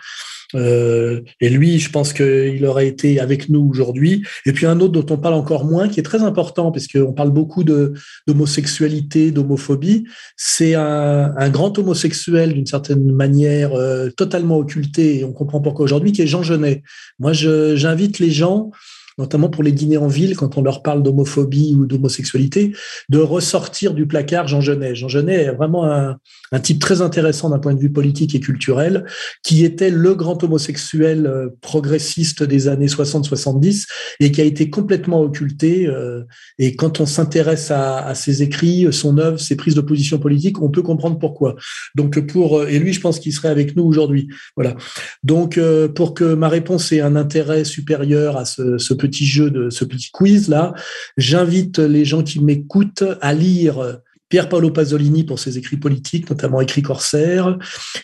Euh, 0.55 1.21
et 1.41 1.49
lui, 1.49 1.79
je 1.79 1.91
pense 1.91 2.13
qu'il 2.13 2.65
aurait 2.67 2.87
été 2.87 3.21
avec 3.21 3.49
nous 3.49 3.69
aujourd'hui. 3.71 4.25
Et 4.47 4.53
puis 4.53 4.67
un 4.67 4.81
autre 4.81 4.93
dont 4.93 5.15
on 5.15 5.19
parle 5.19 5.35
encore 5.35 5.65
moins, 5.65 5.89
qui 5.89 6.01
est 6.01 6.05
très 6.05 6.23
important, 6.23 6.73
parce 6.73 6.87
qu'on 6.87 7.13
parle 7.13 7.31
beaucoup 7.31 7.65
d'homosexualité, 7.65 9.31
d'homophobie. 9.31 10.05
C'est 10.37 10.75
un, 10.75 11.35
un, 11.37 11.51
grand 11.51 11.79
homosexuel, 11.79 12.55
d'une 12.55 12.67
certaine 12.67 13.13
manière, 13.13 13.75
euh, 13.75 14.11
totalement 14.11 14.59
occulté, 14.59 15.21
et 15.21 15.25
on 15.25 15.33
comprend 15.33 15.61
pourquoi 15.61 15.85
aujourd'hui, 15.85 16.13
qui 16.13 16.23
est 16.23 16.27
Jean 16.27 16.43
Genet. 16.43 16.83
Moi, 17.19 17.33
j'invite 17.33 18.19
les 18.19 18.31
gens 18.31 18.71
notamment 19.19 19.49
pour 19.49 19.63
les 19.63 19.73
dîners 19.73 19.97
en 19.97 20.09
ville, 20.09 20.37
quand 20.37 20.57
on 20.57 20.63
leur 20.63 20.83
parle 20.83 21.03
d'homophobie 21.03 21.75
ou 21.77 21.87
d'homosexualité, 21.87 22.73
de 23.09 23.19
ressortir 23.19 23.95
du 23.95 24.07
placard 24.07 24.49
Jean 24.49 24.61
Genet. 24.61 24.95
Jean 24.95 25.09
Genet 25.09 25.45
est 25.45 25.55
vraiment 25.55 25.85
un, 25.85 26.17
un 26.55 26.61
type 26.61 26.79
très 26.79 27.03
intéressant 27.03 27.51
d'un 27.51 27.59
point 27.59 27.75
de 27.75 27.81
vue 27.81 27.91
politique 27.91 28.35
et 28.35 28.41
culturel, 28.41 29.05
qui 29.43 29.65
était 29.65 29.91
le 29.91 30.15
grand 30.15 30.43
homosexuel 30.45 31.27
euh, 31.27 31.49
progressiste 31.61 32.43
des 32.43 32.69
années 32.69 32.87
60-70 32.87 33.87
et 34.21 34.31
qui 34.31 34.41
a 34.41 34.45
été 34.45 34.71
complètement 34.71 35.21
occulté. 35.21 35.87
Euh, 35.89 36.23
et 36.59 36.77
quand 36.77 37.01
on 37.01 37.07
s'intéresse 37.07 37.71
à, 37.71 38.15
ses 38.15 38.43
écrits, 38.43 38.87
son 38.93 39.19
œuvre, 39.19 39.41
ses 39.41 39.57
prises 39.57 39.75
de 39.75 39.81
position 39.81 40.19
politique, 40.19 40.63
on 40.63 40.71
peut 40.71 40.83
comprendre 40.83 41.19
pourquoi. 41.19 41.57
Donc 41.97 42.21
pour 42.27 42.61
euh, 42.61 42.67
et 42.69 42.79
lui, 42.79 42.93
je 42.93 43.01
pense 43.01 43.19
qu'il 43.19 43.33
serait 43.33 43.49
avec 43.49 43.75
nous 43.77 43.85
aujourd'hui. 43.85 44.29
Voilà. 44.57 44.77
Donc 45.23 45.59
pour 45.95 46.15
que 46.15 46.35
ma 46.35 46.49
réponse 46.49 46.93
ait 46.93 47.01
un 47.01 47.17
intérêt 47.17 47.65
supérieur 47.65 48.37
à 48.37 48.45
ce, 48.45 48.79
ce 48.79 48.95
petit 49.05 49.27
jeu 49.27 49.51
de 49.51 49.71
ce 49.71 49.85
petit 49.85 50.11
quiz 50.11 50.49
là, 50.49 50.75
j'invite 51.17 51.79
les 51.79 52.05
gens 52.05 52.23
qui 52.23 52.41
m'écoutent 52.41 53.05
à 53.21 53.35
lire 53.35 54.01
Pierre 54.29 54.49
Paolo 54.49 54.71
Pasolini 54.71 55.25
pour 55.25 55.39
ses 55.39 55.59
écrits 55.59 55.77
politiques, 55.77 56.29
notamment 56.31 56.61
écrits 56.61 56.83
corsaires, 56.83 57.59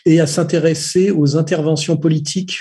et 0.05 0.21
à 0.21 0.27
s'intéresser 0.27 1.11
aux 1.11 1.35
interventions 1.35 1.97
politiques 1.97 2.59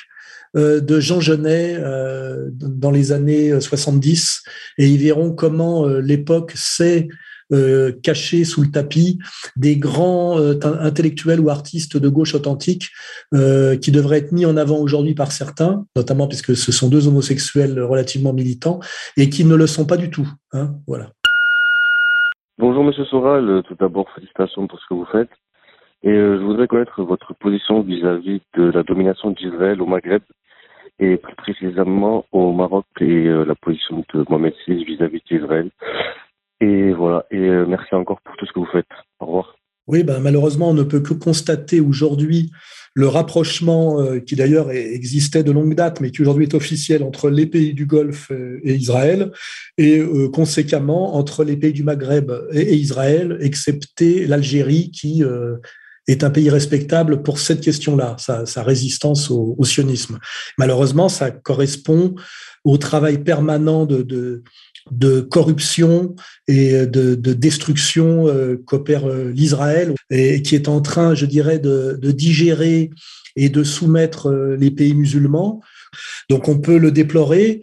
euh, 0.56 0.80
de 0.80 0.98
Jean 0.98 1.20
Genet 1.20 1.76
euh, 1.78 2.48
dans 2.52 2.90
les 2.90 3.12
années 3.12 3.60
70, 3.60 4.42
et 4.78 4.88
ils 4.88 4.98
verront 4.98 5.32
comment 5.32 5.86
euh, 5.86 6.00
l'époque 6.00 6.52
s'est 6.56 7.06
caché 8.02 8.44
sous 8.44 8.62
le 8.62 8.70
tapis 8.70 9.18
des 9.56 9.76
grands 9.76 10.38
intellectuels 10.38 11.40
ou 11.40 11.50
artistes 11.50 11.96
de 11.96 12.08
gauche 12.08 12.34
authentique 12.34 12.88
qui 13.32 13.90
devraient 13.90 14.18
être 14.18 14.32
mis 14.32 14.46
en 14.46 14.56
avant 14.56 14.78
aujourd'hui 14.78 15.14
par 15.14 15.32
certains, 15.32 15.84
notamment 15.96 16.28
puisque 16.28 16.56
ce 16.56 16.72
sont 16.72 16.88
deux 16.88 17.08
homosexuels 17.08 17.80
relativement 17.82 18.32
militants, 18.32 18.80
et 19.16 19.28
qui 19.28 19.44
ne 19.44 19.54
le 19.54 19.66
sont 19.66 19.86
pas 19.86 19.96
du 19.96 20.10
tout. 20.10 20.28
Hein, 20.52 20.74
voilà. 20.86 21.10
Bonjour 22.60 22.84
Monsieur 22.84 23.06
Soral, 23.06 23.48
euh, 23.48 23.62
tout 23.62 23.74
d'abord 23.74 24.10
félicitations 24.14 24.66
pour 24.66 24.78
ce 24.78 24.86
que 24.86 24.92
vous 24.92 25.06
faites. 25.06 25.30
Et 26.02 26.10
euh, 26.10 26.38
je 26.38 26.44
voudrais 26.44 26.66
connaître 26.66 27.02
votre 27.02 27.32
position 27.32 27.80
vis-à-vis 27.80 28.42
de 28.54 28.64
la 28.64 28.82
domination 28.82 29.30
d'Israël 29.30 29.80
au 29.80 29.86
Maghreb 29.86 30.20
et 30.98 31.16
plus 31.16 31.34
précisément 31.36 32.26
au 32.32 32.52
Maroc 32.52 32.84
et 33.00 33.26
euh, 33.26 33.46
la 33.46 33.54
position 33.54 34.04
de 34.12 34.26
Mohamed 34.28 34.52
VI 34.66 34.84
vis-à-vis 34.84 35.22
d'Israël. 35.30 35.70
Et 36.60 36.92
voilà, 36.92 37.24
et 37.30 37.38
merci 37.38 37.94
encore 37.94 38.20
pour 38.22 38.36
tout 38.36 38.46
ce 38.46 38.52
que 38.52 38.60
vous 38.60 38.68
faites. 38.72 38.86
Au 39.18 39.26
revoir. 39.26 39.56
Oui, 39.86 40.04
ben, 40.04 40.20
malheureusement, 40.20 40.70
on 40.70 40.74
ne 40.74 40.82
peut 40.82 41.00
que 41.00 41.14
constater 41.14 41.80
aujourd'hui 41.80 42.50
le 42.94 43.06
rapprochement 43.06 44.00
euh, 44.00 44.18
qui 44.18 44.36
d'ailleurs 44.36 44.70
existait 44.70 45.42
de 45.42 45.52
longue 45.52 45.74
date, 45.74 46.00
mais 46.00 46.10
qui 46.10 46.22
aujourd'hui 46.22 46.44
est 46.44 46.54
officiel 46.54 47.02
entre 47.02 47.30
les 47.30 47.46
pays 47.46 47.72
du 47.72 47.86
Golfe 47.86 48.30
euh, 48.30 48.60
et 48.64 48.74
Israël, 48.74 49.30
et 49.78 49.98
euh, 49.98 50.28
conséquemment 50.28 51.16
entre 51.16 51.44
les 51.44 51.56
pays 51.56 51.72
du 51.72 51.84
Maghreb 51.84 52.32
et, 52.52 52.74
Israël, 52.74 53.38
excepté 53.40 54.26
l'Algérie 54.26 54.90
qui 54.90 55.22
est 56.08 56.24
un 56.24 56.30
pays 56.30 56.50
respectable 56.50 57.22
pour 57.22 57.38
cette 57.38 57.60
question-là, 57.60 58.16
sa, 58.18 58.62
résistance 58.62 59.30
au, 59.30 59.56
sionisme. 59.64 60.18
Malheureusement, 60.58 61.08
ça 61.08 61.30
correspond 61.30 62.14
au 62.64 62.76
travail 62.76 63.18
permanent 63.18 63.86
de 63.86 64.02
de 64.02 64.42
corruption 65.28 66.14
et 66.48 66.86
de, 66.86 67.14
destruction 67.14 68.26
euh, 68.28 68.56
qu'opère 68.64 69.08
euh, 69.08 69.30
l'Israël 69.30 69.94
et 70.10 70.42
qui 70.42 70.54
est 70.54 70.68
en 70.68 70.80
train, 70.80 71.14
je 71.14 71.26
dirais, 71.26 71.58
de, 71.58 71.98
digérer 72.02 72.90
et 73.36 73.48
de 73.48 73.62
soumettre 73.62 74.28
euh, 74.28 74.56
les 74.56 74.70
pays 74.70 74.94
musulmans. 74.94 75.60
Donc 76.28 76.48
on 76.48 76.58
peut 76.58 76.78
le 76.78 76.90
déplorer, 76.90 77.62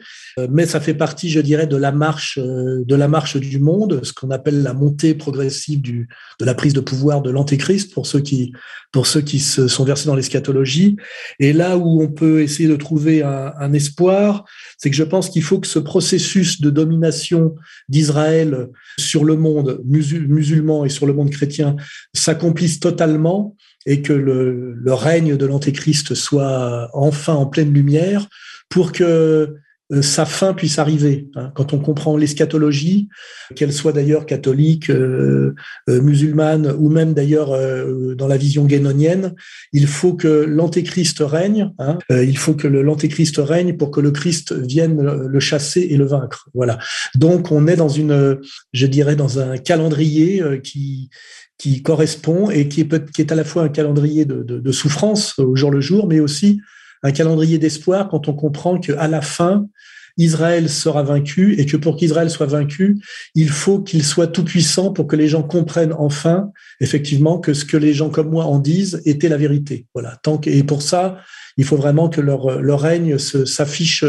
mais 0.49 0.65
ça 0.65 0.79
fait 0.79 0.93
partie, 0.93 1.29
je 1.29 1.39
dirais, 1.39 1.67
de 1.67 1.77
la 1.77 1.91
marche, 1.91 2.37
de 2.37 2.95
la 2.95 3.07
marche 3.07 3.37
du 3.37 3.59
monde, 3.59 4.01
ce 4.03 4.13
qu'on 4.13 4.29
appelle 4.31 4.61
la 4.61 4.73
montée 4.73 5.13
progressive 5.13 5.81
de 5.81 6.45
la 6.45 6.53
prise 6.53 6.73
de 6.73 6.79
pouvoir 6.79 7.21
de 7.21 7.29
l'antéchrist 7.29 7.93
pour 7.93 8.07
ceux 8.07 8.19
qui, 8.19 8.51
pour 8.91 9.07
ceux 9.07 9.21
qui 9.21 9.39
se 9.39 9.67
sont 9.67 9.83
versés 9.83 10.07
dans 10.07 10.15
l'eschatologie. 10.15 10.95
Et 11.39 11.53
là 11.53 11.77
où 11.77 12.01
on 12.01 12.09
peut 12.09 12.41
essayer 12.41 12.67
de 12.69 12.75
trouver 12.75 13.23
un 13.23 13.73
espoir, 13.73 14.45
c'est 14.77 14.89
que 14.89 14.95
je 14.95 15.03
pense 15.03 15.29
qu'il 15.29 15.43
faut 15.43 15.59
que 15.59 15.67
ce 15.67 15.79
processus 15.79 16.61
de 16.61 16.69
domination 16.69 17.55
d'Israël 17.89 18.67
sur 18.99 19.23
le 19.23 19.35
monde 19.35 19.81
musulman 19.85 20.85
et 20.85 20.89
sur 20.89 21.05
le 21.05 21.13
monde 21.13 21.29
chrétien 21.29 21.75
s'accomplisse 22.13 22.79
totalement 22.79 23.55
et 23.87 24.01
que 24.03 24.13
le, 24.13 24.93
règne 24.93 25.35
de 25.35 25.45
l'Antéchrist 25.45 26.13
soit 26.13 26.89
enfin 26.93 27.33
en 27.33 27.47
pleine 27.47 27.73
lumière 27.73 28.27
pour 28.69 28.91
que 28.91 29.55
euh, 29.93 30.01
sa 30.01 30.25
fin 30.25 30.53
puisse 30.53 30.79
arriver. 30.79 31.27
Hein. 31.35 31.51
Quand 31.55 31.71
on 31.71 31.79
comprend 31.79 32.17
l'eschatologie, 32.17 33.07
qu'elle 33.55 33.71
soit 33.71 33.93
d'ailleurs 33.93 34.25
catholique, 34.25 34.89
euh, 34.89 35.55
euh, 35.89 36.01
musulmane 36.01 36.75
ou 36.77 36.89
même 36.89 37.13
d'ailleurs 37.13 37.57
dans 38.15 38.27
la 38.27 38.35
vision 38.35 38.65
guénonienne, 38.65 39.33
il 39.71 39.87
faut 39.87 40.13
que 40.13 40.27
l'antéchrist 40.27 41.19
règne. 41.21 41.71
Hein. 41.79 41.97
il 42.09 42.37
faut 42.37 42.53
que 42.53 42.67
l'antéchrist 42.67 43.37
règne 43.37 43.77
pour 43.77 43.91
que 43.91 44.01
le 44.01 44.11
Christ 44.11 44.53
vienne 44.53 45.01
le 45.01 45.39
chasser 45.39 45.87
et 45.89 45.95
le 45.95 46.05
vaincre. 46.05 46.49
Voilà. 46.53 46.77
Donc 47.15 47.51
on 47.51 47.67
est 47.67 47.77
dans 47.77 47.87
une, 47.87 48.39
je 48.73 48.87
dirais, 48.87 49.15
dans 49.15 49.39
un 49.39 49.57
calendrier 49.57 50.43
qui 50.63 51.09
qui 51.57 51.81
correspond 51.81 52.49
et 52.49 52.67
qui 52.67 52.81
est, 52.81 53.11
qui 53.11 53.21
est 53.21 53.31
à 53.31 53.35
la 53.35 53.43
fois 53.43 53.63
un 53.63 53.69
calendrier 53.69 54.25
de, 54.25 54.71
souffrance 54.71 55.37
au 55.39 55.55
jour 55.55 55.71
le 55.71 55.81
jour, 55.81 56.07
mais 56.07 56.19
aussi 56.19 56.61
un 57.03 57.11
calendrier 57.11 57.57
d'espoir 57.57 58.09
quand 58.09 58.27
on 58.27 58.33
comprend 58.33 58.79
qu'à 58.79 59.07
la 59.07 59.21
fin, 59.21 59.67
Israël 60.17 60.69
sera 60.69 61.03
vaincu 61.03 61.59
et 61.59 61.65
que 61.65 61.77
pour 61.77 61.95
qu'Israël 61.95 62.29
soit 62.29 62.47
vaincu, 62.47 62.99
il 63.35 63.49
faut 63.49 63.79
qu'il 63.79 64.03
soit 64.03 64.27
tout 64.27 64.43
puissant 64.43 64.91
pour 64.91 65.05
que 65.07 65.15
les 65.15 65.27
gens 65.27 65.43
comprennent 65.43 65.93
enfin 65.93 66.51
effectivement 66.79 67.39
que 67.39 67.53
ce 67.53 67.65
que 67.65 67.77
les 67.77 67.93
gens 67.93 68.09
comme 68.09 68.29
moi 68.29 68.45
en 68.45 68.57
disent 68.59 69.01
était 69.05 69.29
la 69.29 69.37
vérité. 69.37 69.85
Voilà. 69.93 70.17
Tant 70.23 70.41
et 70.45 70.63
pour 70.63 70.81
ça, 70.81 71.19
il 71.57 71.65
faut 71.65 71.75
vraiment 71.75 72.09
que 72.09 72.21
leur, 72.21 72.61
leur 72.61 72.79
règne 72.79 73.17
s'affiche 73.17 74.05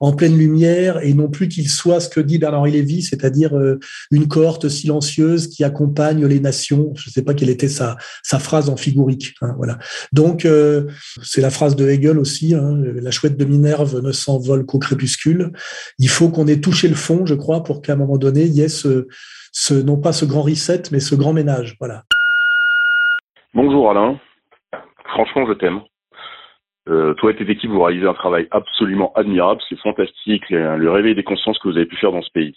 en 0.00 0.12
pleine 0.12 0.36
lumière 0.36 0.98
et 1.02 1.14
non 1.14 1.28
plus 1.28 1.48
qu'il 1.48 1.68
soit 1.68 2.00
ce 2.00 2.08
que 2.08 2.20
dit 2.20 2.38
Bernard-Henri 2.38 2.72
Lévy, 2.72 3.02
c'est-à-dire 3.02 3.56
euh, 3.56 3.78
une 4.10 4.28
cohorte 4.28 4.68
silencieuse 4.68 5.48
qui 5.48 5.64
accompagne 5.64 6.26
les 6.26 6.40
nations. 6.40 6.92
Je 6.96 7.08
ne 7.08 7.12
sais 7.12 7.22
pas 7.22 7.34
quelle 7.34 7.50
était 7.50 7.68
sa, 7.68 7.96
phrase 8.38 8.68
en 8.68 8.76
figurique. 8.76 9.34
Hein, 9.40 9.54
voilà. 9.56 9.78
Donc, 10.12 10.44
euh, 10.44 10.86
c'est 11.22 11.40
la 11.40 11.50
phrase 11.50 11.76
de 11.76 11.88
Hegel 11.88 12.18
aussi, 12.18 12.54
hein, 12.54 12.76
la 12.78 13.10
chouette 13.10 13.36
de 13.36 13.44
Minerve 13.44 14.00
ne 14.00 14.12
s'envole 14.12 14.66
qu'au 14.66 14.78
crépuscule. 14.78 15.52
Il 15.98 16.08
faut 16.08 16.28
qu'on 16.28 16.46
ait 16.46 16.60
touché 16.60 16.88
le 16.88 16.94
fond, 16.94 17.26
je 17.26 17.34
crois, 17.34 17.62
pour 17.62 17.82
qu'à 17.82 17.94
un 17.94 17.96
moment 17.96 18.18
donné, 18.18 18.42
il 18.42 18.52
y 18.52 18.60
ait 18.60 18.68
ce, 18.68 19.08
ce, 19.52 19.74
non 19.74 19.96
pas 19.96 20.12
ce 20.12 20.24
grand 20.24 20.42
reset, 20.42 20.82
mais 20.92 21.00
ce 21.00 21.14
grand 21.14 21.32
ménage. 21.32 21.76
Voilà. 21.80 22.04
Bonjour 23.54 23.90
Alain. 23.90 24.20
Franchement, 25.06 25.46
je 25.48 25.54
t'aime. 25.54 25.80
Toi 27.18 27.30
et 27.30 27.36
tes 27.36 27.50
équipes, 27.50 27.70
vous 27.70 27.82
réalisez 27.82 28.06
un 28.06 28.14
travail 28.14 28.48
absolument 28.50 29.12
admirable. 29.14 29.60
C'est 29.68 29.78
fantastique, 29.78 30.48
le 30.50 30.90
réveil 30.90 31.14
des 31.14 31.22
consciences 31.22 31.58
que 31.58 31.68
vous 31.68 31.76
avez 31.76 31.86
pu 31.86 31.96
faire 31.96 32.12
dans 32.12 32.22
ce 32.22 32.30
pays. 32.30 32.54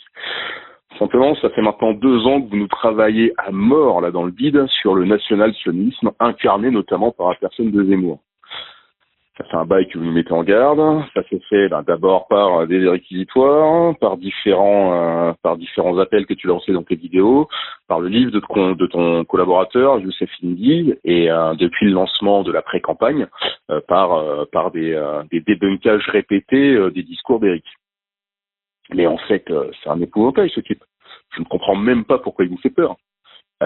Simplement, 0.99 1.35
ça 1.35 1.49
fait 1.49 1.61
maintenant 1.61 1.93
deux 1.93 2.25
ans 2.27 2.41
que 2.41 2.49
vous 2.49 2.57
nous 2.57 2.67
travaillez 2.67 3.33
à 3.37 3.51
mort 3.51 4.01
là 4.01 4.11
dans 4.11 4.23
le 4.23 4.31
vide 4.31 4.65
sur 4.67 4.93
le 4.93 5.05
national-sionisme, 5.05 6.11
incarné 6.19 6.69
notamment 6.69 7.11
par 7.11 7.29
la 7.29 7.35
personne 7.35 7.71
de 7.71 7.83
Zemmour. 7.83 8.19
Ça 9.41 9.47
fait 9.47 9.57
un 9.57 9.65
bail 9.65 9.87
que 9.87 9.97
vous 9.97 10.05
nous 10.05 10.11
mettez 10.11 10.33
en 10.33 10.43
garde. 10.43 11.03
Ça 11.15 11.23
s'est 11.23 11.41
fait 11.49 11.67
ben, 11.67 11.81
d'abord 11.81 12.27
par 12.27 12.67
des 12.67 12.87
réquisitoires, 12.87 13.97
par 13.97 14.17
différents 14.17 15.29
euh, 15.29 15.33
par 15.41 15.57
différents 15.57 15.97
appels 15.97 16.27
que 16.27 16.35
tu 16.35 16.45
lançais 16.45 16.73
dans 16.73 16.83
tes 16.83 16.95
vidéos, 16.95 17.47
par 17.87 17.99
le 17.99 18.07
livre 18.07 18.31
de 18.31 18.39
ton, 18.85 19.25
collaborateur 19.25 19.99
Youssef 19.99 20.29
Indy 20.43 20.93
et 21.03 21.31
euh, 21.31 21.55
depuis 21.55 21.87
le 21.87 21.93
lancement 21.93 22.43
de 22.43 22.51
la 22.51 22.61
pré-campagne 22.61 23.25
euh, 23.71 23.81
par 23.87 24.71
des 24.71 25.39
débunkages 25.39 26.07
répétés 26.09 26.91
des 26.91 27.03
discours 27.03 27.39
d'Éric. 27.39 27.65
Mais 28.93 29.07
en 29.07 29.17
fait, 29.17 29.51
c'est 29.81 29.89
un 29.89 29.99
épouvantail 30.01 30.51
ce 30.53 30.59
type. 30.59 30.83
Je 31.35 31.39
ne 31.39 31.45
comprends 31.45 31.75
même 31.75 32.05
pas 32.05 32.19
pourquoi 32.19 32.45
il 32.45 32.51
vous 32.51 32.57
fait 32.57 32.69
peur. 32.69 32.95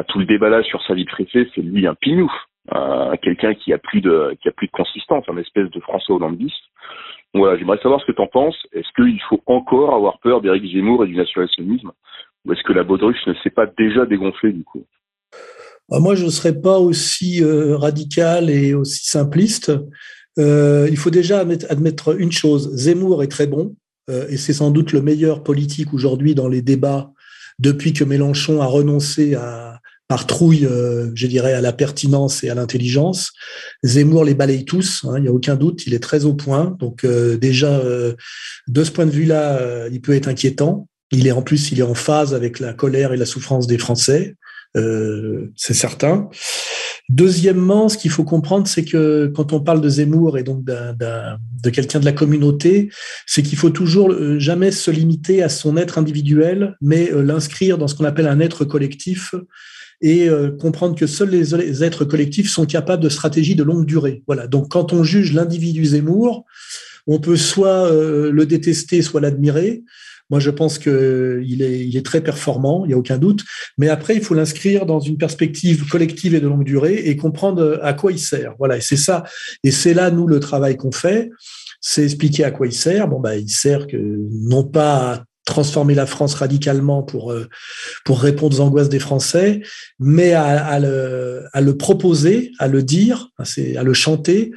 tout 0.07 0.19
le 0.19 0.25
débat 0.25 0.47
là 0.47 0.63
sur 0.63 0.81
sa 0.83 0.93
vie 0.93 1.05
préfet, 1.05 1.49
c'est 1.53 1.61
lui 1.61 1.85
un 1.85 1.95
pignouf 1.95 2.31
quelqu'un 3.21 3.53
qui 3.53 3.73
a 3.73 3.77
plus 3.77 4.01
de 4.01 4.35
qui 4.41 4.49
a 4.49 4.51
plus 4.51 4.67
de 4.67 4.71
consistance, 4.71 5.25
un 5.27 5.37
espèce 5.37 5.69
de 5.69 5.79
François 5.79 6.15
Hollande. 6.15 6.37
Voilà, 7.33 7.57
j'aimerais 7.57 7.79
savoir 7.79 7.99
ce 7.99 8.05
que 8.05 8.13
tu 8.13 8.21
en 8.21 8.27
penses. 8.27 8.57
Est-ce 8.71 8.87
qu'il 8.95 9.21
faut 9.29 9.41
encore 9.45 9.93
avoir 9.93 10.19
peur 10.19 10.41
d'Éric 10.41 10.73
Zemmour 10.73 11.03
et 11.03 11.07
du 11.07 11.15
nationalisme? 11.15 11.91
Ou 12.45 12.53
est-ce 12.53 12.63
que 12.63 12.73
la 12.73 12.83
baudruche 12.83 13.27
ne 13.27 13.33
s'est 13.43 13.49
pas 13.49 13.65
déjà 13.65 14.05
dégonflée 14.05 14.53
du 14.53 14.63
coup? 14.63 14.85
Bah, 15.89 15.99
Moi, 15.99 16.15
je 16.15 16.25
ne 16.25 16.29
serais 16.29 16.59
pas 16.59 16.79
aussi 16.79 17.43
euh, 17.43 17.75
radical 17.75 18.49
et 18.49 18.73
aussi 18.73 19.05
simpliste. 19.05 19.71
Euh, 20.37 20.87
il 20.89 20.97
faut 20.97 21.09
déjà 21.09 21.39
admettre, 21.39 22.19
une 22.19 22.31
chose 22.31 22.73
Zemmour 22.75 23.23
est 23.23 23.29
très 23.29 23.47
bon 23.47 23.75
euh, 24.09 24.27
et 24.29 24.37
c'est 24.37 24.53
sans 24.53 24.69
doute 24.69 24.91
le 24.91 25.01
meilleur 25.01 25.43
politique 25.43 25.93
aujourd'hui 25.93 26.35
dans 26.35 26.49
les 26.49 26.61
débats 26.61 27.11
depuis 27.57 27.93
que 27.93 28.03
Mélenchon 28.03 28.61
a 28.61 28.65
renoncé 28.65 29.35
à, 29.35 29.79
par 30.07 30.27
trouille, 30.27 30.65
euh, 30.65 31.09
je 31.15 31.27
dirais, 31.27 31.53
à 31.53 31.61
la 31.61 31.73
pertinence 31.73 32.43
et 32.43 32.49
à 32.49 32.55
l'intelligence. 32.55 33.31
Zemmour 33.83 34.23
les 34.23 34.35
balaye 34.35 34.65
tous, 34.65 35.03
hein, 35.05 35.15
il 35.17 35.23
n'y 35.23 35.27
a 35.27 35.31
aucun 35.31 35.55
doute, 35.55 35.87
il 35.87 35.93
est 35.93 35.99
très 35.99 36.25
au 36.25 36.33
point. 36.33 36.75
Donc 36.79 37.03
euh, 37.03 37.37
déjà, 37.37 37.79
euh, 37.79 38.13
de 38.67 38.83
ce 38.83 38.91
point 38.91 39.05
de 39.05 39.11
vue-là, 39.11 39.87
il 39.91 40.01
peut 40.01 40.13
être 40.13 40.27
inquiétant. 40.27 40.87
Il 41.11 41.27
est 41.27 41.31
en 41.31 41.41
plus, 41.41 41.71
il 41.71 41.79
est 41.79 41.83
en 41.83 41.95
phase 41.95 42.33
avec 42.33 42.59
la 42.59 42.73
colère 42.73 43.13
et 43.13 43.17
la 43.17 43.25
souffrance 43.25 43.67
des 43.67 43.77
Français. 43.77 44.35
c'est 45.55 45.73
certain. 45.73 46.29
Deuxièmement, 47.07 47.87
ce 47.87 47.97
qu'il 47.97 48.09
faut 48.09 48.23
comprendre, 48.23 48.67
c'est 48.67 48.83
que 48.83 49.31
quand 49.35 49.53
on 49.53 49.59
parle 49.59 49.79
de 49.79 49.89
Zemmour 49.89 50.39
et 50.39 50.43
donc 50.43 50.65
de 50.65 51.69
quelqu'un 51.69 51.99
de 51.99 52.05
la 52.05 52.11
communauté, 52.11 52.89
c'est 53.27 53.43
qu'il 53.43 53.57
faut 53.57 53.69
toujours 53.69 54.13
jamais 54.39 54.71
se 54.71 54.89
limiter 54.91 55.43
à 55.43 55.49
son 55.49 55.77
être 55.77 55.97
individuel, 55.99 56.75
mais 56.81 57.11
l'inscrire 57.13 57.77
dans 57.77 57.87
ce 57.87 57.95
qu'on 57.95 58.05
appelle 58.05 58.27
un 58.27 58.39
être 58.39 58.65
collectif 58.65 59.35
et 60.01 60.29
euh, 60.29 60.51
comprendre 60.51 60.95
que 60.95 61.07
seuls 61.07 61.29
les, 61.29 61.83
êtres 61.83 62.05
collectifs 62.05 62.49
sont 62.49 62.65
capables 62.65 63.03
de 63.03 63.09
stratégies 63.09 63.55
de 63.55 63.63
longue 63.63 63.85
durée. 63.85 64.23
Voilà. 64.27 64.47
Donc, 64.47 64.69
quand 64.69 64.93
on 64.93 65.03
juge 65.03 65.33
l'individu 65.33 65.85
Zemmour, 65.85 66.45
on 67.07 67.19
peut 67.19 67.37
soit 67.37 67.91
euh, 67.91 68.31
le 68.31 68.45
détester, 68.45 69.01
soit 69.01 69.21
l'admirer. 69.21 69.83
Moi, 70.31 70.39
je 70.39 70.49
pense 70.49 70.79
qu'il 70.79 71.61
est, 71.61 71.85
il 71.85 71.95
est 71.95 72.05
très 72.05 72.21
performant, 72.21 72.83
il 72.83 72.87
n'y 72.87 72.93
a 72.95 72.97
aucun 72.97 73.19
doute. 73.19 73.43
Mais 73.77 73.89
après, 73.89 74.15
il 74.15 74.23
faut 74.23 74.33
l'inscrire 74.33 74.87
dans 74.87 74.99
une 74.99 75.17
perspective 75.17 75.87
collective 75.87 76.33
et 76.33 76.39
de 76.39 76.47
longue 76.47 76.63
durée 76.63 76.95
et 76.95 77.15
comprendre 77.15 77.79
à 77.83 77.93
quoi 77.93 78.11
il 78.11 78.19
sert. 78.19 78.55
Voilà, 78.57 78.77
et 78.77 78.81
c'est 78.81 78.97
ça. 78.97 79.23
Et 79.63 79.69
c'est 79.69 79.93
là, 79.93 80.09
nous, 80.09 80.25
le 80.25 80.39
travail 80.39 80.77
qu'on 80.77 80.91
fait, 80.91 81.29
c'est 81.79 82.03
expliquer 82.03 82.43
à 82.43 82.49
quoi 82.49 82.65
il 82.65 82.73
sert. 82.73 83.07
Bon, 83.07 83.19
bah, 83.19 83.35
il 83.37 83.49
sert 83.49 83.85
que 83.85 83.97
non 83.97 84.63
pas 84.63 85.23
transformer 85.45 85.95
la 85.95 86.05
France 86.05 86.33
radicalement 86.33 87.03
pour 87.03 87.31
euh, 87.31 87.47
pour 88.03 88.19
répondre 88.21 88.57
aux 88.57 88.61
angoisses 88.61 88.89
des 88.89 88.99
Français, 88.99 89.61
mais 89.99 90.33
à, 90.33 90.79
le, 90.79 91.45
à 91.53 91.61
le 91.61 91.77
proposer, 91.77 92.51
à 92.59 92.67
le 92.67 92.83
dire, 92.83 93.29
à 93.37 93.83
le 93.83 93.93
chanter, 93.93 94.51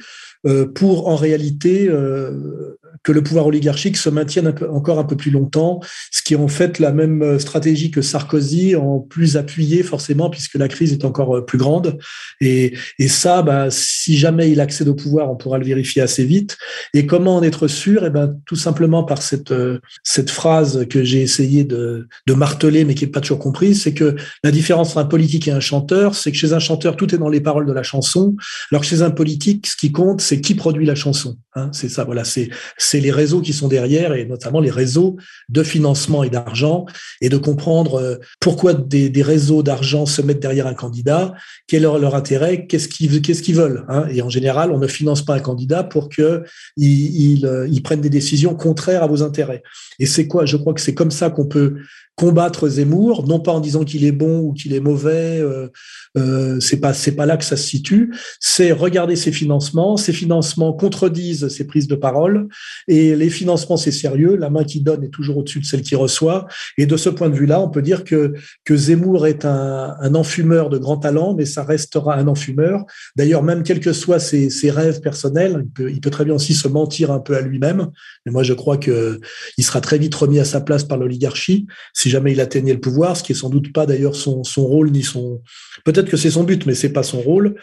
pour 0.75 1.07
en 1.07 1.15
réalité 1.15 1.87
euh, 1.89 2.77
que 3.03 3.11
le 3.11 3.23
pouvoir 3.23 3.47
oligarchique 3.47 3.97
se 3.97 4.09
maintienne 4.09 4.53
encore 4.71 4.99
un 4.99 5.03
peu 5.03 5.15
plus 5.15 5.31
longtemps, 5.31 5.79
ce 6.11 6.21
qui 6.21 6.33
est 6.33 6.37
en 6.37 6.47
fait 6.47 6.79
la 6.79 6.91
même 6.91 7.21
euh, 7.21 7.39
stratégie 7.39 7.91
que 7.91 8.01
Sarkozy, 8.01 8.75
en 8.75 8.99
plus 8.99 9.37
appuyé 9.37 9.83
forcément, 9.83 10.29
puisque 10.29 10.55
la 10.55 10.67
crise 10.67 10.91
est 10.91 11.05
encore 11.05 11.37
euh, 11.37 11.45
plus 11.45 11.57
grande. 11.57 11.97
Et, 12.41 12.73
et 12.97 13.07
ça, 13.07 13.41
bah, 13.41 13.67
si 13.69 14.17
jamais 14.17 14.51
il 14.51 14.59
accède 14.59 14.89
au 14.89 14.95
pouvoir, 14.95 15.31
on 15.31 15.37
pourra 15.37 15.57
le 15.57 15.65
vérifier 15.65 16.01
assez 16.01 16.25
vite. 16.25 16.57
Et 16.93 17.05
comment 17.05 17.37
en 17.37 17.43
être 17.43 17.67
sûr? 17.67 18.05
Eh 18.05 18.09
ben, 18.09 18.35
tout 18.45 18.57
simplement 18.57 19.03
par 19.03 19.21
cette, 19.21 19.51
euh, 19.51 19.79
cette 20.03 20.29
phrase 20.29 20.85
que 20.89 21.03
j'ai 21.03 21.21
essayé 21.21 21.63
de, 21.63 22.07
de 22.27 22.33
marteler, 22.33 22.83
mais 22.83 22.95
qui 22.95 23.05
n'est 23.05 23.11
pas 23.11 23.21
toujours 23.21 23.39
comprise, 23.39 23.83
c'est 23.83 23.93
que 23.93 24.15
la 24.43 24.51
différence 24.51 24.89
entre 24.89 24.97
un 24.99 25.05
politique 25.05 25.47
et 25.47 25.51
un 25.51 25.59
chanteur, 25.61 26.15
c'est 26.15 26.31
que 26.31 26.37
chez 26.37 26.51
un 26.51 26.59
chanteur, 26.59 26.97
tout 26.97 27.13
est 27.15 27.17
dans 27.17 27.29
les 27.29 27.41
paroles 27.41 27.65
de 27.65 27.73
la 27.73 27.83
chanson, 27.83 28.35
alors 28.71 28.81
que 28.81 28.87
chez 28.87 29.01
un 29.01 29.11
politique, 29.11 29.67
ce 29.67 29.77
qui 29.77 29.91
compte, 29.91 30.19
c'est 30.29 30.41
qui 30.41 30.53
produit 30.53 30.85
la 30.85 30.93
chanson. 30.93 31.37
Hein, 31.55 31.71
c'est 31.73 31.89
ça, 31.89 32.03
voilà, 32.03 32.23
c'est 32.23 32.99
les 32.99 33.11
réseaux 33.11 33.41
qui 33.41 33.51
sont 33.51 33.67
derrière 33.67 34.13
et 34.13 34.25
notamment 34.25 34.59
les 34.59 34.69
réseaux 34.69 35.17
de 35.49 35.63
financement 35.63 36.23
et 36.23 36.29
d'argent 36.29 36.85
et 37.19 37.29
de 37.29 37.37
comprendre 37.37 37.95
euh, 37.95 38.17
pourquoi 38.39 38.75
des, 38.75 39.11
réseaux 39.23 39.63
d'argent 39.63 40.05
se 40.05 40.21
mettent 40.21 40.39
derrière 40.39 40.67
un 40.67 40.75
candidat, 40.75 41.33
quel 41.67 41.79
est 41.79 41.99
leur, 41.99 42.13
intérêt, 42.13 42.67
qu'est-ce 42.67 42.87
qu'ils 42.87 43.55
veulent. 43.55 43.85
Hein. 43.89 44.05
Et 44.11 44.21
en 44.21 44.29
général, 44.29 44.71
on 44.71 44.77
ne 44.77 44.85
finance 44.85 45.25
pas 45.25 45.33
un 45.33 45.39
candidat 45.39 45.83
pour 45.83 46.09
que 46.09 46.43
il, 46.77 47.37
il, 47.37 47.45
euh, 47.47 47.67
prenne 47.83 48.01
des 48.01 48.11
décisions 48.11 48.53
contraires 48.53 49.01
à 49.01 49.07
vos 49.07 49.23
intérêts. 49.23 49.63
Et 49.97 50.05
c'est 50.05 50.27
quoi 50.27 50.45
Je 50.45 50.57
crois 50.57 50.75
que 50.75 50.81
c'est 50.81 50.93
comme 50.93 51.11
ça 51.11 51.31
qu'on 51.31 51.47
peut 51.47 51.77
combattre 52.19 52.67
Zemmour, 52.67 53.25
non 53.25 53.39
pas 53.39 53.53
en 53.53 53.61
disant 53.61 53.85
qu'il 53.85 54.03
est 54.03 54.11
bon 54.11 54.39
ou 54.39 54.51
qu'il 54.51 54.73
est 54.73 54.81
mauvais, 54.81 55.39
euh, 55.39 55.69
euh, 56.17 56.59
c'est 56.59 56.81
pas 56.81 56.93
c'est 56.93 57.13
pas 57.13 57.25
là 57.25 57.37
que 57.37 57.45
ça 57.45 57.55
se 57.55 57.63
situe. 57.65 58.13
C'est 58.41 58.73
regarder 58.73 59.15
ses 59.15 59.31
financements. 59.31 59.95
Ses 59.95 60.11
financements 60.11 60.73
contredisent 60.73 61.47
ses 61.47 61.65
prises 61.65 61.87
de 61.87 61.95
parole 61.95 62.49
et 62.89 63.15
les 63.15 63.29
financements 63.29 63.77
c'est 63.77 63.93
sérieux. 63.93 64.35
La 64.35 64.49
main 64.49 64.65
qui 64.65 64.81
donne 64.81 65.05
est 65.05 65.13
toujours 65.13 65.37
au-dessus 65.37 65.61
de 65.61 65.65
celle 65.65 65.81
qui 65.81 65.95
reçoit. 65.95 66.45
Et 66.77 66.85
de 66.85 66.97
ce 66.97 67.07
point 67.07 67.29
de 67.29 67.35
vue-là, 67.35 67.61
on 67.61 67.69
peut 67.69 67.81
dire 67.81 68.03
que 68.03 68.33
que 68.65 68.75
Zemmour 68.75 69.25
est 69.25 69.45
un, 69.45 69.95
un 69.97 70.13
enfumeur 70.13 70.69
de 70.69 70.77
grand 70.77 70.97
talent, 70.97 71.35
mais 71.35 71.45
ça 71.45 71.63
restera 71.63 72.15
un 72.15 72.27
enfumeur. 72.27 72.83
D'ailleurs, 73.15 73.43
même 73.43 73.63
quels 73.63 73.79
que 73.79 73.93
soient 73.93 74.19
ses, 74.19 74.49
ses 74.49 74.71
rêves 74.71 74.99
personnels, 74.99 75.65
il 75.79 76.01
peut, 76.01 76.09
très 76.09 76.25
bien 76.25 76.33
aussi 76.33 76.53
se 76.53 76.67
mentir 76.67 77.11
un 77.11 77.19
peu 77.19 77.37
à 77.37 77.41
lui-même. 77.41 77.87
Mais 78.25 78.33
moi, 78.33 78.43
je 78.43 78.53
crois 78.53 78.75
que 78.77 79.21
il 79.57 79.63
sera 79.63 79.79
très 79.79 79.97
vite 79.97 80.15
remis 80.15 80.39
à 80.39 80.45
sa 80.45 80.59
place 80.59 80.83
par 80.83 80.97
l'oligarchie 80.97 81.65
jamais 82.09 82.33
il 82.33 82.41
atteignait 82.41 82.73
le 82.73 82.79
pouvoir, 82.79 83.15
ce 83.15 83.23
qui 83.23 83.31
est 83.31 83.35
sans 83.35 83.49
doute 83.49 83.71
pas 83.71 83.85
d'ailleurs 83.85 84.15
son, 84.15 84.43
rôle 84.57 84.91
ni 84.91 85.03
son. 85.03 85.41
Peut-être 85.85 86.09
que 86.09 86.17
c'est 86.17 86.31
son 86.31 86.43
but, 86.43 86.65
mais 86.65 86.75
c'est 86.75 86.91
pas 86.91 87.03
son 87.03 87.21
rôle. 87.21 87.55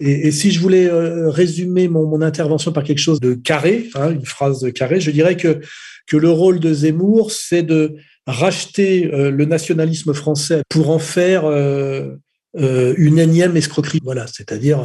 Et, 0.00 0.30
si 0.30 0.50
je 0.50 0.60
voulais 0.60 0.86
euh, 0.86 1.28
résumer 1.28 1.88
mon, 1.88 2.22
intervention 2.22 2.72
par 2.72 2.84
quelque 2.84 2.98
chose 2.98 3.20
de 3.20 3.34
carré, 3.34 3.90
hein, 3.94 4.10
une 4.10 4.24
phrase 4.24 4.60
de 4.60 4.70
carré, 4.70 5.00
je 5.00 5.10
dirais 5.10 5.36
que 5.36 5.60
que 6.08 6.16
le 6.16 6.30
rôle 6.30 6.58
de 6.58 6.72
Zemmour, 6.72 7.30
c'est 7.30 7.62
de 7.62 7.96
racheter 8.26 9.12
euh, 9.12 9.30
le 9.30 9.44
nationalisme 9.44 10.14
français 10.14 10.62
pour 10.68 10.90
en 10.90 10.98
faire 10.98 11.44
euh, 11.44 12.16
une 12.54 13.18
énième 13.18 13.56
escroquerie. 13.56 14.00
Voilà, 14.02 14.26
c'est-à-dire 14.26 14.84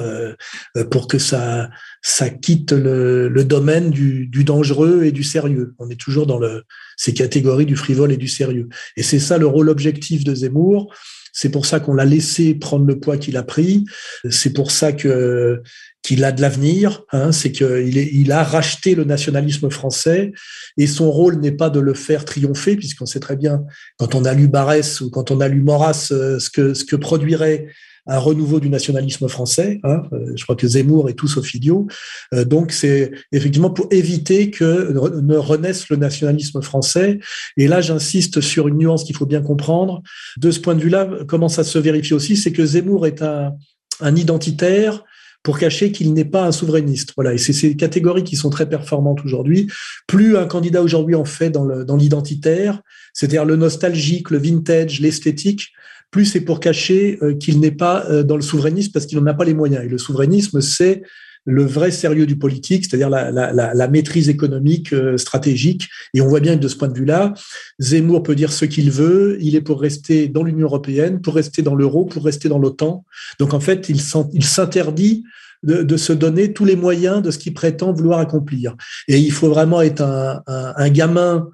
pour 0.91 1.07
que 1.07 1.17
ça 1.17 1.69
ça 2.01 2.29
quitte 2.29 2.73
le, 2.73 3.29
domaine 3.43 3.89
du, 3.89 4.27
du, 4.27 4.43
dangereux 4.43 5.03
et 5.05 5.11
du 5.11 5.23
sérieux. 5.23 5.73
On 5.79 5.89
est 5.89 5.99
toujours 5.99 6.27
dans 6.27 6.39
le, 6.39 6.63
ces 6.97 7.13
catégories 7.13 7.65
du 7.65 7.75
frivole 7.75 8.11
et 8.11 8.17
du 8.17 8.27
sérieux. 8.27 8.67
Et 8.97 9.03
c'est 9.03 9.19
ça 9.19 9.37
le 9.37 9.47
rôle 9.47 9.69
objectif 9.69 10.23
de 10.23 10.35
Zemmour. 10.35 10.93
C'est 11.33 11.49
pour 11.49 11.65
ça 11.65 11.79
qu'on 11.79 11.95
l'a 11.95 12.05
laissé 12.05 12.53
prendre 12.53 12.85
le 12.85 12.99
poids 12.99 13.17
qu'il 13.17 13.37
a 13.37 13.43
pris. 13.43 13.85
C'est 14.29 14.53
pour 14.53 14.71
ça 14.71 14.93
que 14.93 15.61
qu'il 16.03 16.23
a 16.25 16.31
de 16.31 16.41
l'avenir. 16.41 17.03
Hein. 17.11 17.31
c'est 17.31 17.51
qu'il 17.51 17.97
il 17.97 18.31
a 18.31 18.43
racheté 18.43 18.93
le 18.93 19.03
nationalisme 19.03 19.69
français 19.69 20.31
et 20.77 20.85
son 20.85 21.09
rôle 21.11 21.39
n'est 21.39 21.53
pas 21.53 21.69
de 21.69 21.79
le 21.79 21.93
faire 21.93 22.25
triompher, 22.25 22.75
puisqu'on 22.75 23.05
sait 23.05 23.19
très 23.19 23.35
bien 23.35 23.63
quand 23.97 24.13
on 24.13 24.25
a 24.25 24.33
lu 24.33 24.47
Barès 24.47 25.01
ou 25.01 25.09
quand 25.09 25.31
on 25.31 25.39
a 25.41 25.47
lu 25.47 25.61
Maurras 25.61 26.09
euh, 26.11 26.39
ce 26.39 26.49
que 26.49 26.73
ce 26.73 26.85
que 26.85 26.95
produirait 26.95 27.67
un 28.05 28.19
renouveau 28.19 28.59
du 28.59 28.69
nationalisme 28.69 29.27
français. 29.27 29.79
Hein. 29.83 30.03
Euh, 30.13 30.33
je 30.35 30.43
crois 30.43 30.55
que 30.55 30.67
Zemmour 30.67 31.09
est 31.09 31.13
tout 31.13 31.27
idiot. 31.53 31.87
Euh, 32.33 32.45
donc 32.45 32.71
c'est 32.71 33.11
effectivement 33.31 33.69
pour 33.69 33.87
éviter 33.91 34.51
que 34.51 34.91
ne 35.21 35.37
renaisse 35.37 35.89
le 35.89 35.95
nationalisme 35.95 36.61
français. 36.61 37.19
Et 37.57 37.67
là, 37.67 37.81
j'insiste 37.81 38.41
sur 38.41 38.67
une 38.67 38.77
nuance 38.77 39.03
qu'il 39.03 39.15
faut 39.15 39.25
bien 39.25 39.41
comprendre. 39.41 40.01
De 40.37 40.51
ce 40.51 40.59
point 40.59 40.75
de 40.75 40.81
vue-là, 40.81 41.09
comment 41.27 41.49
ça 41.49 41.63
se 41.63 41.79
vérifie 41.79 42.13
aussi, 42.13 42.35
c'est 42.35 42.51
que 42.51 42.65
Zemmour 42.65 43.07
est 43.07 43.21
un, 43.21 43.53
un 44.01 44.15
identitaire 44.15 45.03
pour 45.43 45.59
cacher 45.59 45.91
qu'il 45.91 46.13
n'est 46.13 46.25
pas 46.25 46.45
un 46.45 46.51
souverainiste. 46.53 47.11
Voilà, 47.15 47.33
et 47.33 47.37
c'est 47.37 47.51
ces 47.51 47.75
catégories 47.75 48.23
qui 48.23 48.37
sont 48.37 48.49
très 48.49 48.67
performantes 48.67 49.19
aujourd'hui. 49.25 49.69
Plus 50.07 50.37
un 50.37 50.45
candidat 50.45 50.81
aujourd'hui 50.81 51.15
en 51.15 51.25
fait 51.25 51.49
dans 51.49 51.97
l'identitaire, 51.97 52.81
c'est-à-dire 53.13 53.43
le 53.43 53.57
nostalgique, 53.57 54.31
le 54.31 54.37
vintage, 54.37 55.01
l'esthétique, 55.01 55.73
plus 56.13 56.25
c'est 56.25 56.41
pour 56.41 56.61
cacher 56.61 57.17
euh, 57.21 57.33
qu'il 57.33 57.59
n'est 57.59 57.71
pas 57.71 58.05
euh, 58.05 58.23
dans 58.23 58.37
le 58.37 58.41
souverainisme 58.41 58.91
parce 58.93 59.05
qu'il 59.05 59.17
n'en 59.17 59.25
a 59.25 59.33
pas 59.33 59.43
les 59.43 59.55
moyens. 59.55 59.83
Et 59.83 59.89
le 59.89 59.97
souverainisme, 59.97 60.61
c'est 60.61 61.01
le 61.45 61.65
vrai 61.65 61.91
sérieux 61.91 62.25
du 62.25 62.37
politique, 62.37 62.85
c'est-à-dire 62.85 63.09
la, 63.09 63.87
maîtrise 63.89 64.29
économique 64.29 64.93
euh, 64.93 65.17
stratégique. 65.17 65.89
Et 66.13 66.21
on 66.21 66.27
voit 66.27 66.39
bien 66.39 66.55
que 66.55 66.61
de 66.61 66.69
ce 66.69 66.77
point 66.77 66.87
de 66.87 66.97
vue-là, 66.97 67.33
Zemmour 67.79 68.23
peut 68.23 68.35
dire 68.35 68.53
ce 68.53 68.63
qu'il 68.63 68.91
veut. 68.91 69.37
Il 69.41 69.55
est 69.55 69.61
pour 69.61 69.81
rester 69.81 70.29
dans 70.29 70.43
l'Union 70.43 70.67
européenne, 70.67 71.19
pour 71.19 71.35
rester 71.35 71.63
dans 71.63 71.75
l'euro, 71.75 72.05
pour 72.05 72.23
rester 72.23 72.47
dans 72.47 72.59
l'OTAN. 72.59 73.03
Donc 73.39 73.53
en 73.53 73.59
fait, 73.59 73.89
il 73.89 73.99
s'interdit 73.99 75.25
de, 75.63 75.97
se 75.97 76.13
donner 76.13 76.53
tous 76.53 76.65
les 76.65 76.75
moyens 76.75 77.21
de 77.21 77.31
ce 77.31 77.39
qu'il 77.39 77.53
prétend 77.53 77.91
vouloir 77.91 78.19
accomplir. 78.19 78.75
Et 79.07 79.17
il 79.17 79.31
faut 79.31 79.49
vraiment 79.49 79.81
être 79.81 80.03
un 80.45 80.89
gamin 80.89 81.49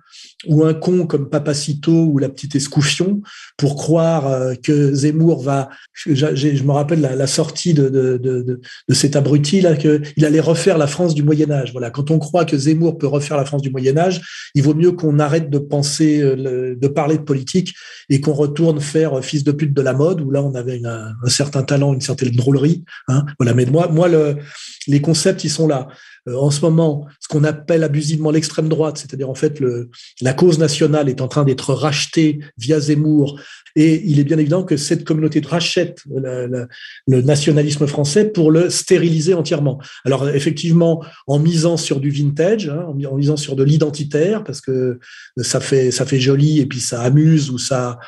ou 0.48 0.64
un 0.64 0.74
con 0.74 1.06
comme 1.06 1.30
Papacito 1.30 1.92
ou 1.92 2.18
la 2.18 2.30
petite 2.30 2.56
Escouffion 2.56 3.22
pour 3.58 3.76
croire 3.76 4.28
euh, 4.28 4.54
que 4.56 4.94
Zemmour 4.94 5.44
va. 5.44 5.70
Je, 5.94 6.64
me 6.64 6.72
rappelle 6.72 7.02
la, 7.02 7.28
sortie 7.28 7.74
de, 7.74 7.90
de, 7.90 8.18
de, 8.18 8.62
de, 8.88 8.94
cet 8.94 9.18
abruti 9.18 9.60
là 9.60 9.76
qu'il 9.76 10.26
allait 10.26 10.40
refaire 10.40 10.78
la 10.78 10.88
France 10.88 11.14
du 11.14 11.24
Moyen 11.24 11.52
Âge. 11.52 11.74
Voilà, 11.74 11.90
quand 11.90 12.10
on 12.10 12.20
croit 12.20 12.46
que 12.46 12.58
Zemmour 12.58 12.98
peut 12.98 13.08
refaire 13.08 13.36
la 13.36 13.44
France 13.44 13.62
du 13.62 13.70
Moyen 13.70 13.98
Âge, 13.98 14.22
il 14.56 14.64
vaut 14.64 14.74
mieux 14.74 14.94
qu'on 14.94 15.20
arrête 15.20 15.50
de 15.50 15.60
penser, 15.60 16.22
euh, 16.22 16.76
de 16.76 16.88
parler 16.88 17.18
de 17.18 17.24
politique 17.24 17.74
et 18.10 18.22
qu'on 18.22 18.34
retourne 18.34 18.80
faire 18.80 19.24
fils 19.24 19.44
de 19.44 19.52
pute 19.52 19.74
de 19.74 19.82
la 19.82 19.94
mode 19.94 20.22
où 20.22 20.32
là 20.32 20.42
on 20.42 20.56
avait 20.56 20.82
un, 20.86 21.14
certain 21.28 21.64
talent, 21.64 21.94
une 21.94 22.02
certaine 22.02 22.32
drôlerie. 22.32 22.86
Hein, 23.10 23.26
voilà, 23.38 23.54
mais 23.54 23.66
moi, 23.66 23.90
moi 23.90 24.08
le, 24.08 24.38
les 24.88 25.02
concepts 25.02 25.44
ils 25.44 25.50
sont 25.50 25.68
là. 25.68 25.90
Euh, 26.30 26.36
en 26.38 26.52
ce 26.52 26.62
moment 26.62 27.06
ce 27.20 27.28
qu'on 27.28 27.44
appelle 27.44 27.84
abusivement 27.84 28.32
l'extrême 28.32 28.70
droite, 28.70 28.98
c'est-à-dire 28.98 29.30
en 29.30 29.36
fait 29.36 29.60
le, 29.60 29.90
la 30.22 30.34
cause 30.34 30.60
nationale 30.60 31.10
est 31.10 31.22
en 31.22 31.28
train 31.28 31.44
d'être 31.44 31.74
rachetée 31.74 32.40
via 32.58 32.80
Zemmour, 32.80 33.40
et 33.76 34.02
il 34.06 34.20
est 34.20 34.24
bien 34.24 34.38
évident 34.38 34.64
que 34.64 34.78
cette 34.78 35.04
communauté 35.04 35.42
rachète 35.46 36.00
le, 36.10 36.68
nationalisme 37.08 37.88
français 37.88 38.26
pour 38.26 38.52
le 38.52 38.70
stériliser 38.70 39.34
entièrement. 39.34 39.80
Alors 40.06 40.28
effectivement, 40.30 41.04
en 41.28 41.40
misant 41.40 41.78
sur 41.78 42.00
du 42.00 42.10
vintage, 42.10 42.68
hein, 42.70 42.86
en 42.88 43.16
misant 43.16 43.38
sur 43.38 43.56
de 43.56 43.64
l'identitaire, 43.64 44.44
parce 44.44 44.62
que 44.62 45.00
ça 45.38 45.60
fait 45.60 45.92
ça 45.92 46.06
fait 46.06 46.20
joli 46.20 46.60
et 46.60 46.66
puis 46.66 46.80
ça 46.80 47.02
amuse 47.02 47.52
ou 47.52 47.58
ça 47.58 48.00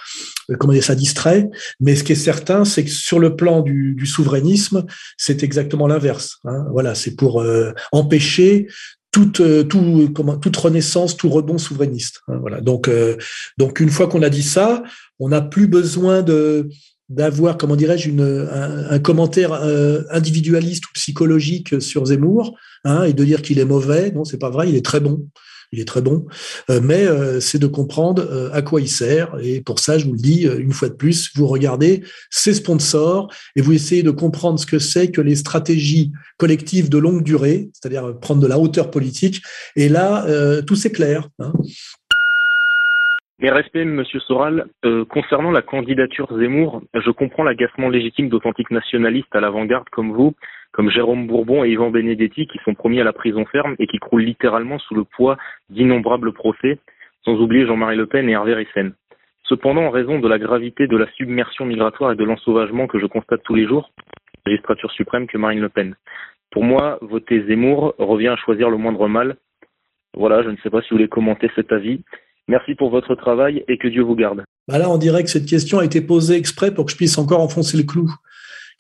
comment 0.60 0.74
dire 0.74 0.84
ça 0.84 0.96
distrait. 0.96 1.50
Mais 1.80 1.96
ce 1.96 2.04
qui 2.04 2.14
est 2.14 2.16
certain, 2.16 2.66
c'est 2.66 2.84
que 2.84 2.92
sur 2.92 3.20
le 3.20 3.36
plan 3.36 3.62
du, 3.62 3.94
du 3.96 4.06
souverainisme, 4.06 4.86
c'est 5.18 5.44
exactement 5.44 5.88
l'inverse. 5.88 6.40
Hein. 6.46 6.66
Voilà, 6.72 6.96
c'est 6.96 7.16
pour 7.16 7.42
euh, 7.42 7.72
empêcher 8.12 8.68
toute, 9.12 9.42
euh, 9.42 9.64
toute 9.64 10.58
renaissance, 10.58 11.18
tout 11.18 11.30
rebond 11.30 11.58
souverainiste. 11.58 12.22
Hein, 12.28 12.42
euh, 12.88 13.18
donc 13.58 13.80
une 13.80 13.90
fois 13.90 14.08
qu'on 14.08 14.22
a 14.22 14.30
dit 14.30 14.44
ça, 14.44 14.84
on 15.20 15.30
n'a 15.30 15.42
plus 15.42 15.68
besoin 15.68 16.22
de 16.22 16.70
d'avoir, 17.12 17.58
comment 17.58 17.76
dirais-je, 17.76 18.10
un, 18.10 18.90
un 18.90 19.00
commentaire 19.00 19.54
euh, 19.54 20.04
individualiste 20.12 20.86
ou 20.86 20.90
psychologique 20.94 21.82
sur 21.82 22.06
Zemmour, 22.06 22.58
hein, 22.86 23.04
et 23.04 23.14
de 23.14 23.24
dire 23.24 23.42
qu'il 23.42 23.60
est 23.60 23.66
mauvais. 23.66 24.12
Non, 24.12 24.24
c'est 24.24 24.38
pas 24.38 24.50
vrai. 24.50 24.70
Il 24.70 24.76
est 24.76 24.86
très 24.86 25.00
bon 25.00 25.28
il 25.74 25.80
est 25.80 25.86
très 25.86 26.02
bon, 26.02 26.26
euh, 26.70 26.82
mais 26.84 27.06
euh, 27.06 27.40
c'est 27.40 27.58
de 27.58 27.66
comprendre 27.66 28.52
à 28.52 28.62
quoi 28.62 28.82
il 28.82 28.90
sert. 28.90 29.38
Et 29.42 29.62
pour 29.62 29.80
ça, 29.80 29.98
je 29.98 30.04
vous 30.04 30.12
le 30.12 30.20
dis 30.20 30.42
une 30.44 30.74
fois 30.74 30.90
de 30.90 30.96
plus, 30.96 31.30
vous 31.34 31.48
regardez 31.48 32.04
ses 32.30 32.56
sponsors 32.56 33.34
et 33.56 33.62
vous 33.62 33.72
essayez 33.72 34.04
de 34.04 34.12
comprendre 34.12 34.60
ce 34.60 34.66
que 34.66 34.80
c'est 34.80 35.12
que 35.12 35.22
les 35.22 35.38
stratégies 35.38 36.12
collectives 36.38 36.90
de 36.90 36.98
longue 36.98 37.24
durée, 37.24 37.70
c'est-à-dire 37.72 38.20
prendre 38.20 38.42
de 38.42 38.48
la 38.48 38.60
hauteur 38.60 38.92
politique. 38.92 39.42
Et 39.78 39.88
là, 39.88 40.28
tout 40.68 40.76
s'éclaire. 40.76 41.30
Hein. 41.40 41.54
Mes 43.42 43.50
respects, 43.50 43.86
Monsieur 43.86 44.20
Soral. 44.20 44.68
concernant 45.10 45.50
la 45.50 45.64
candidature 45.64 46.32
Zemmour, 46.38 46.84
je 46.94 47.10
comprends 47.10 47.42
l'agacement 47.42 47.90
légitime 47.90 48.30
d'authentiques 48.30 48.70
nationalistes 48.70 49.36
à 49.36 49.40
l'avant-garde 49.40 49.90
comme 49.90 50.12
vous, 50.12 50.36
comme 50.72 50.92
Jérôme 50.92 51.26
Bourbon 51.26 51.64
et 51.64 51.72
Yvan 51.72 51.90
Benedetti 51.90 52.46
qui 52.46 52.60
sont 52.64 52.76
promis 52.76 53.02
à 53.02 53.04
la 53.04 53.14
prison 53.14 53.44
ferme 53.46 53.76
et 53.80 53.88
qui 53.88 53.98
croulent 53.98 54.26
littéralement 54.26 54.78
sous 54.78 54.94
le 54.94 55.06
poids 55.06 55.38
d'innombrables 55.72 56.34
procès, 56.34 56.78
sans 57.26 57.34
oublier 57.34 57.66
Jean-Marie 57.66 57.98
Le 57.98 58.06
Pen 58.06 58.30
et 58.30 58.34
Hervé 58.34 58.54
Ryssen. 58.54 58.94
Cependant, 59.46 59.86
en 59.86 59.90
raison 59.90 60.20
de 60.20 60.28
la 60.28 60.38
gravité 60.38 60.86
de 60.86 60.96
la 60.96 61.08
submersion 61.14 61.66
migratoire 61.66 62.12
et 62.12 62.16
de 62.16 62.24
l'ensauvagement 62.24 62.86
que 62.86 63.00
je 63.00 63.08
constate 63.08 63.42
tous 63.42 63.56
les 63.56 63.66
jours, 63.66 63.90
magistrature 64.46 64.92
suprême 64.92 65.26
que 65.26 65.40
Marine 65.40 65.62
Le 65.62 65.70
Pen. 65.70 65.96
Pour 66.52 66.64
moi, 66.64 67.00
voter 67.02 67.44
Zemmour 67.48 67.96
revient 67.98 68.28
à 68.28 68.36
choisir 68.36 68.70
le 68.70 68.78
moindre 68.78 69.08
mal. 69.08 69.38
Voilà, 70.14 70.44
je 70.44 70.50
ne 70.50 70.58
sais 70.58 70.70
pas 70.70 70.84
si 70.84 70.90
vous 70.92 70.98
voulez 70.98 71.10
commenter 71.10 71.50
cet 71.56 71.72
avis. 71.72 72.04
Merci 72.48 72.76
pour 72.76 72.90
votre 72.90 73.16
travail 73.16 73.64
et 73.68 73.78
que 73.78 73.88
Dieu 73.88 74.04
vous 74.04 74.16
garde. 74.16 74.44
Bah 74.68 74.78
là, 74.78 74.90
on 74.90 74.98
dirait 74.98 75.24
que 75.24 75.30
cette 75.30 75.46
question 75.46 75.80
a 75.80 75.86
été 75.86 76.02
posée 76.02 76.36
exprès 76.36 76.74
pour 76.74 76.86
que 76.86 76.92
je 76.92 76.98
puisse 76.98 77.18
encore 77.18 77.42
enfoncer 77.42 77.78
le 77.78 77.84
clou. 77.84 78.14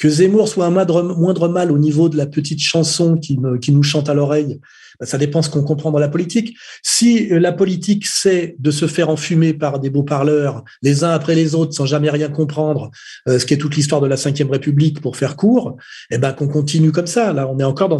Que 0.02 0.10
Zemmour 0.10 0.48
soit 0.48 0.66
un 0.66 0.72
moindre, 0.72 1.48
mal 1.48 1.72
au 1.72 1.78
niveau 1.78 2.10
de 2.10 2.18
la 2.18 2.26
petite 2.26 2.60
chanson 2.60 3.18
qui, 3.18 3.38
nous 3.38 3.84
chante 3.84 4.10
à 4.10 4.16
l'oreille, 4.16 4.60
ben, 5.00 5.06
ça 5.06 5.20
dépend 5.20 5.44
ce 5.44 5.50
qu'on 5.52 5.62
comprend 5.62 5.92
dans 5.92 6.00
la 6.00 6.08
politique. 6.08 6.58
Si 6.82 7.28
la 7.30 7.52
politique 7.52 8.08
c'est 8.08 8.56
de 8.58 8.72
se 8.72 8.88
faire 8.88 9.10
enfumer 9.10 9.54
par 9.54 9.80
des 9.80 9.92
beaux 9.92 10.02
parleurs, 10.02 10.64
les 10.82 11.04
uns 11.04 11.12
après 11.12 11.36
les 11.36 11.54
autres, 11.54 11.74
sans 11.74 11.86
jamais 11.86 12.10
rien 12.10 12.30
comprendre, 12.30 12.90
euh, 13.30 13.38
ce 13.38 13.46
qui 13.46 13.54
est 13.54 13.58
toute 13.58 13.76
l'histoire 13.76 14.02
de 14.02 14.08
la 14.08 14.16
Ve 14.16 14.50
République 14.50 15.02
pour 15.02 15.18
faire 15.18 15.36
court, 15.36 15.78
eh 16.10 16.18
ben 16.18 16.34
qu'on 16.34 16.48
continue 16.48 16.92
comme 16.92 17.06
ça. 17.06 17.32
Là, 17.32 17.48
on 17.48 17.60
est 17.60 17.64
encore 17.64 17.96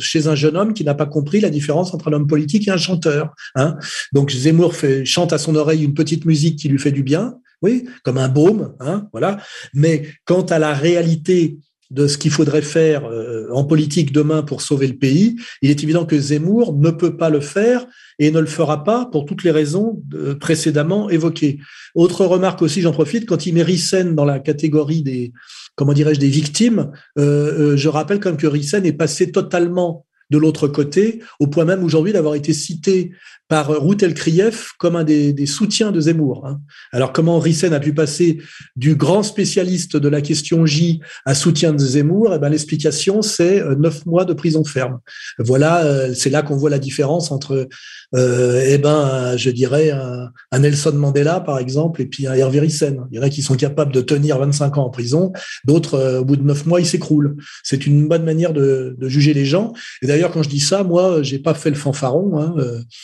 chez 0.00 0.28
un 0.28 0.34
jeune 0.34 0.56
homme 0.56 0.72
qui 0.72 0.84
n'a 0.84 0.94
pas 0.94 1.04
compris 1.04 1.40
la 1.40 1.50
différence 1.50 1.92
entre 1.92 2.08
un 2.08 2.14
homme 2.14 2.28
politique 2.28 2.66
et 2.66 2.70
un 2.70 2.78
chanteur. 2.78 3.34
Hein 3.56 3.76
Donc 4.14 4.30
Zemmour 4.30 4.72
chante 5.04 5.34
à 5.34 5.38
son 5.38 5.54
oreille 5.54 5.84
une 5.84 5.92
petite 5.92 6.24
musique 6.24 6.58
qui 6.58 6.70
lui 6.70 6.78
fait 6.78 6.92
du 6.92 7.02
bien, 7.02 7.34
oui, 7.62 7.86
comme 8.02 8.18
un 8.18 8.28
baume, 8.28 8.74
hein, 8.80 9.08
voilà. 9.12 9.38
Mais 9.74 10.06
quant 10.24 10.42
à 10.42 10.58
la 10.58 10.74
réalité 10.74 11.58
de 11.92 12.06
ce 12.06 12.16
qu'il 12.16 12.30
faudrait 12.30 12.62
faire 12.62 13.04
euh, 13.04 13.48
en 13.52 13.64
politique 13.64 14.12
demain 14.12 14.42
pour 14.42 14.62
sauver 14.62 14.86
le 14.86 14.96
pays, 14.96 15.36
il 15.60 15.70
est 15.70 15.82
évident 15.82 16.06
que 16.06 16.18
Zemmour 16.18 16.74
ne 16.74 16.90
peut 16.90 17.16
pas 17.16 17.28
le 17.28 17.40
faire 17.40 17.86
et 18.18 18.30
ne 18.30 18.40
le 18.40 18.46
fera 18.46 18.82
pas 18.82 19.06
pour 19.06 19.26
toutes 19.26 19.44
les 19.44 19.50
raisons 19.50 20.02
euh, 20.14 20.34
précédemment 20.34 21.10
évoquées. 21.10 21.58
Autre 21.94 22.24
remarque 22.24 22.62
aussi, 22.62 22.80
j'en 22.80 22.92
profite, 22.92 23.26
quand 23.26 23.46
il 23.46 23.54
met 23.54 23.62
Rissen 23.62 24.14
dans 24.14 24.24
la 24.24 24.38
catégorie 24.38 25.02
des, 25.02 25.32
comment 25.76 25.92
dirais-je, 25.92 26.20
des 26.20 26.28
victimes, 26.28 26.90
euh, 27.18 27.76
je 27.76 27.88
rappelle 27.88 28.20
quand 28.20 28.30
même 28.30 28.38
que 28.38 28.46
Rissen 28.46 28.86
est 28.86 28.92
passé 28.94 29.30
totalement 29.30 30.06
de 30.30 30.38
l'autre 30.38 30.66
côté, 30.66 31.22
au 31.40 31.46
point 31.46 31.66
même 31.66 31.84
aujourd'hui 31.84 32.14
d'avoir 32.14 32.34
été 32.34 32.54
cité 32.54 33.12
par 33.52 33.68
Routel 33.68 34.14
Krief 34.14 34.72
comme 34.78 34.96
un 34.96 35.04
des, 35.04 35.44
soutiens 35.44 35.92
de 35.92 36.00
Zemmour. 36.00 36.46
Hein. 36.46 36.62
Alors 36.90 37.12
comment 37.12 37.38
Rissen 37.38 37.74
a 37.74 37.80
pu 37.80 37.92
passer 37.92 38.38
du 38.76 38.94
grand 38.94 39.22
spécialiste 39.22 39.98
de 39.98 40.08
la 40.08 40.22
question 40.22 40.64
J 40.64 41.00
à 41.26 41.34
soutien 41.34 41.74
de 41.74 41.78
Zemmour? 41.78 42.32
Eh 42.34 42.38
ben 42.38 42.48
l'explication 42.48 43.20
c'est 43.20 43.60
euh, 43.60 43.74
neuf 43.74 44.06
mois 44.06 44.24
de 44.24 44.32
prison 44.32 44.64
ferme. 44.64 45.00
Voilà, 45.38 45.84
euh, 45.84 46.14
c'est 46.14 46.30
là 46.30 46.40
qu'on 46.40 46.56
voit 46.56 46.70
la 46.70 46.78
différence 46.78 47.30
entre, 47.30 47.68
euh, 48.14 48.64
eh 48.66 48.78
ben, 48.78 49.36
je 49.36 49.50
dirais 49.50 49.90
un, 49.90 50.58
Nelson 50.58 50.94
Mandela 50.94 51.40
par 51.40 51.58
exemple 51.58 52.00
et 52.00 52.06
puis 52.06 52.26
un 52.26 52.32
Hervé 52.32 52.60
Rissen. 52.60 53.00
Il 53.10 53.16
y 53.16 53.20
en 53.20 53.22
a 53.22 53.28
qui 53.28 53.42
sont 53.42 53.56
capables 53.56 53.92
de 53.92 54.00
tenir 54.00 54.38
25 54.38 54.78
ans 54.78 54.84
en 54.84 54.90
prison, 54.90 55.30
d'autres 55.66 55.96
euh, 55.96 56.20
au 56.20 56.24
bout 56.24 56.36
de 56.36 56.42
neuf 56.42 56.64
mois 56.64 56.80
ils 56.80 56.86
s'écroulent. 56.86 57.36
C'est 57.62 57.86
une 57.86 58.08
bonne 58.08 58.24
manière 58.24 58.54
de, 58.54 58.96
de, 58.98 59.08
juger 59.10 59.34
les 59.34 59.44
gens. 59.44 59.74
Et 60.00 60.06
d'ailleurs 60.06 60.30
quand 60.32 60.42
je 60.42 60.48
dis 60.48 60.60
ça, 60.60 60.84
moi 60.84 61.22
j'ai 61.22 61.38
pas 61.38 61.52
fait 61.52 61.68
le 61.68 61.76
fanfaron 61.76 62.40
hein, 62.40 62.54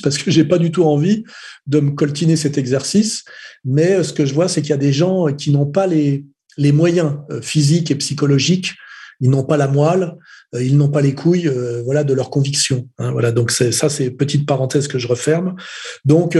parce 0.02 0.16
que 0.16 0.37
j'ai 0.38 0.44
pas 0.44 0.58
du 0.58 0.70
tout 0.70 0.84
envie 0.84 1.24
de 1.66 1.80
me 1.80 1.90
coltiner 1.90 2.36
cet 2.36 2.58
exercice, 2.58 3.24
mais 3.64 3.92
euh, 3.92 4.04
ce 4.04 4.12
que 4.12 4.24
je 4.24 4.34
vois, 4.34 4.48
c'est 4.48 4.62
qu'il 4.62 4.70
y 4.70 4.74
a 4.74 4.76
des 4.88 4.92
gens 4.92 5.26
qui 5.34 5.50
n'ont 5.50 5.66
pas 5.66 5.86
les, 5.88 6.24
les 6.56 6.70
moyens 6.70 7.16
euh, 7.30 7.40
physiques 7.42 7.90
et 7.90 7.96
psychologiques, 7.96 8.74
ils 9.20 9.30
n'ont 9.30 9.42
pas 9.42 9.56
la 9.56 9.66
moelle, 9.66 10.14
euh, 10.54 10.62
ils 10.62 10.76
n'ont 10.76 10.90
pas 10.90 11.00
les 11.00 11.12
couilles, 11.12 11.50
voilà, 11.84 12.04
de 12.04 12.14
leurs 12.14 12.30
convictions. 12.30 12.88
Hein, 12.98 13.10
voilà, 13.10 13.32
donc 13.32 13.50
c'est 13.50 13.72
ça, 13.72 13.88
c'est 13.88 14.10
petite 14.12 14.46
parenthèse 14.46 14.86
que 14.86 15.00
je 15.00 15.08
referme. 15.08 15.56
Donc, 16.04 16.38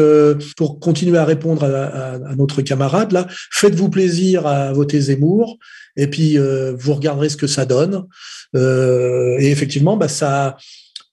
pour 0.56 0.78
continuer 0.78 1.18
à 1.18 1.24
répondre 1.24 1.64
à, 1.64 2.36
notre 2.36 2.62
camarade 2.62 3.10
là, 3.10 3.26
faites-vous 3.50 3.88
plaisir 3.90 4.46
à 4.46 4.72
voter 4.72 5.00
Zemmour, 5.00 5.58
et 5.96 6.06
puis 6.06 6.38
vous 6.38 6.94
regarderez 6.94 7.30
ce 7.30 7.36
que 7.36 7.48
ça 7.48 7.66
donne. 7.66 8.04
et 8.54 9.50
effectivement, 9.50 9.96
bah 9.96 10.08
ça 10.08 10.56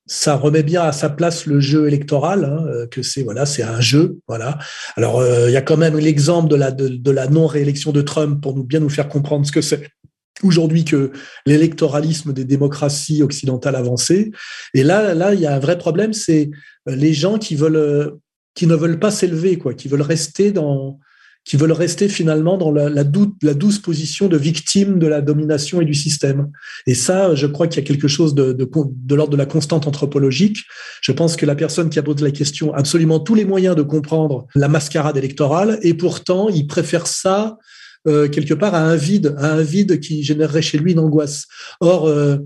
ça 0.07 0.35
remet 0.35 0.63
bien 0.63 0.83
à 0.83 0.91
sa 0.91 1.09
place 1.09 1.45
le 1.45 1.59
jeu 1.59 1.87
électoral, 1.87 2.45
hein, 2.45 2.65
euh, 2.67 2.87
que 2.87 3.01
c'est 3.01 3.23
voilà, 3.23 3.45
c'est 3.45 3.63
un 3.63 3.81
jeu, 3.81 4.19
voilà. 4.27 4.59
Alors 4.95 5.19
euh, 5.19 5.49
il 5.49 5.53
y 5.53 5.57
a 5.57 5.61
quand 5.61 5.77
même 5.77 5.97
l'exemple 5.97 6.49
de 6.49 6.55
la 6.55 6.71
de, 6.71 7.11
la 7.11 7.27
non 7.27 7.47
réélection 7.47 7.91
de 7.91 8.01
Trump 8.01 8.41
pour 8.41 8.55
nous 8.55 8.63
bien 8.63 8.79
nous 8.79 8.89
faire 8.89 9.09
comprendre 9.09 9.45
ce 9.45 9.51
que 9.51 9.61
c'est 9.61 9.89
aujourd'hui 10.43 10.85
que 10.85 11.11
l'électoralisme 11.45 12.33
des 12.33 12.45
démocraties 12.45 13.23
occidentales 13.23 13.75
avancées. 13.75 14.31
Et 14.73 14.83
là 14.83 15.13
là 15.15 15.33
il 15.33 15.39
y 15.39 15.47
a 15.47 15.55
un 15.55 15.59
vrai 15.59 15.77
problème, 15.77 16.13
c'est 16.13 16.51
euh, 16.87 16.95
les 16.95 17.13
gens 17.13 17.39
qui 17.39 17.55
veulent 17.55 18.13
qui 18.53 18.67
ne 18.67 18.75
veulent 18.75 18.99
pas 18.99 19.11
s'élever 19.11 19.57
quoi, 19.57 19.73
qui 19.73 19.87
veulent 19.87 20.01
rester 20.01 20.51
dans 20.51 20.99
qui 21.45 21.57
veulent 21.57 21.71
rester 21.71 22.09
finalement 22.09 22.57
dans 22.57 22.71
la, 22.71 22.89
la, 22.89 23.03
douce 23.03 23.79
position 23.79 24.27
de 24.27 24.35
victime 24.35 24.97
de 24.97 25.05
la 25.05 25.21
domination 25.21 25.79
et 25.79 25.85
du 25.85 25.93
système. 25.93 26.51
Et 26.87 26.95
ça, 26.95 27.35
je 27.35 27.45
crois 27.45 27.67
qu'il 27.67 27.81
y 27.81 27.85
a 27.85 27.87
quelque 27.87 28.07
chose 28.07 28.33
de, 28.33 28.51
de, 28.51 28.67
de 28.67 29.15
l'ordre 29.15 29.31
de 29.31 29.37
la 29.37 29.45
constante 29.45 29.85
anthropologique. 29.85 30.57
Je 31.01 31.11
pense 31.11 31.35
que 31.35 31.45
la 31.45 31.55
personne 31.55 31.91
qui 31.91 31.99
a 31.99 32.03
posé 32.03 32.23
la 32.23 32.31
question 32.31 32.73
a 32.73 32.79
absolument 32.79 33.19
tous 33.19 33.35
les 33.35 33.45
moyens 33.45 33.75
de 33.75 33.83
comprendre 33.83 34.47
la 34.55 34.67
mascarade 34.67 35.17
électorale, 35.17 35.77
et 35.83 35.93
pourtant, 35.93 36.49
il 36.49 36.65
préfère 36.65 37.05
ça 37.05 37.57
euh, 38.07 38.27
quelque 38.27 38.53
part 38.53 38.73
à 38.73 38.81
un 38.81 38.95
vide, 38.95 39.35
à 39.37 39.53
un 39.53 39.61
vide 39.61 39.99
qui 39.99 40.23
générerait 40.23 40.63
chez 40.63 40.79
lui 40.79 40.93
une 40.93 40.99
angoisse. 40.99 41.45
Or, 41.79 42.07
euh, 42.07 42.37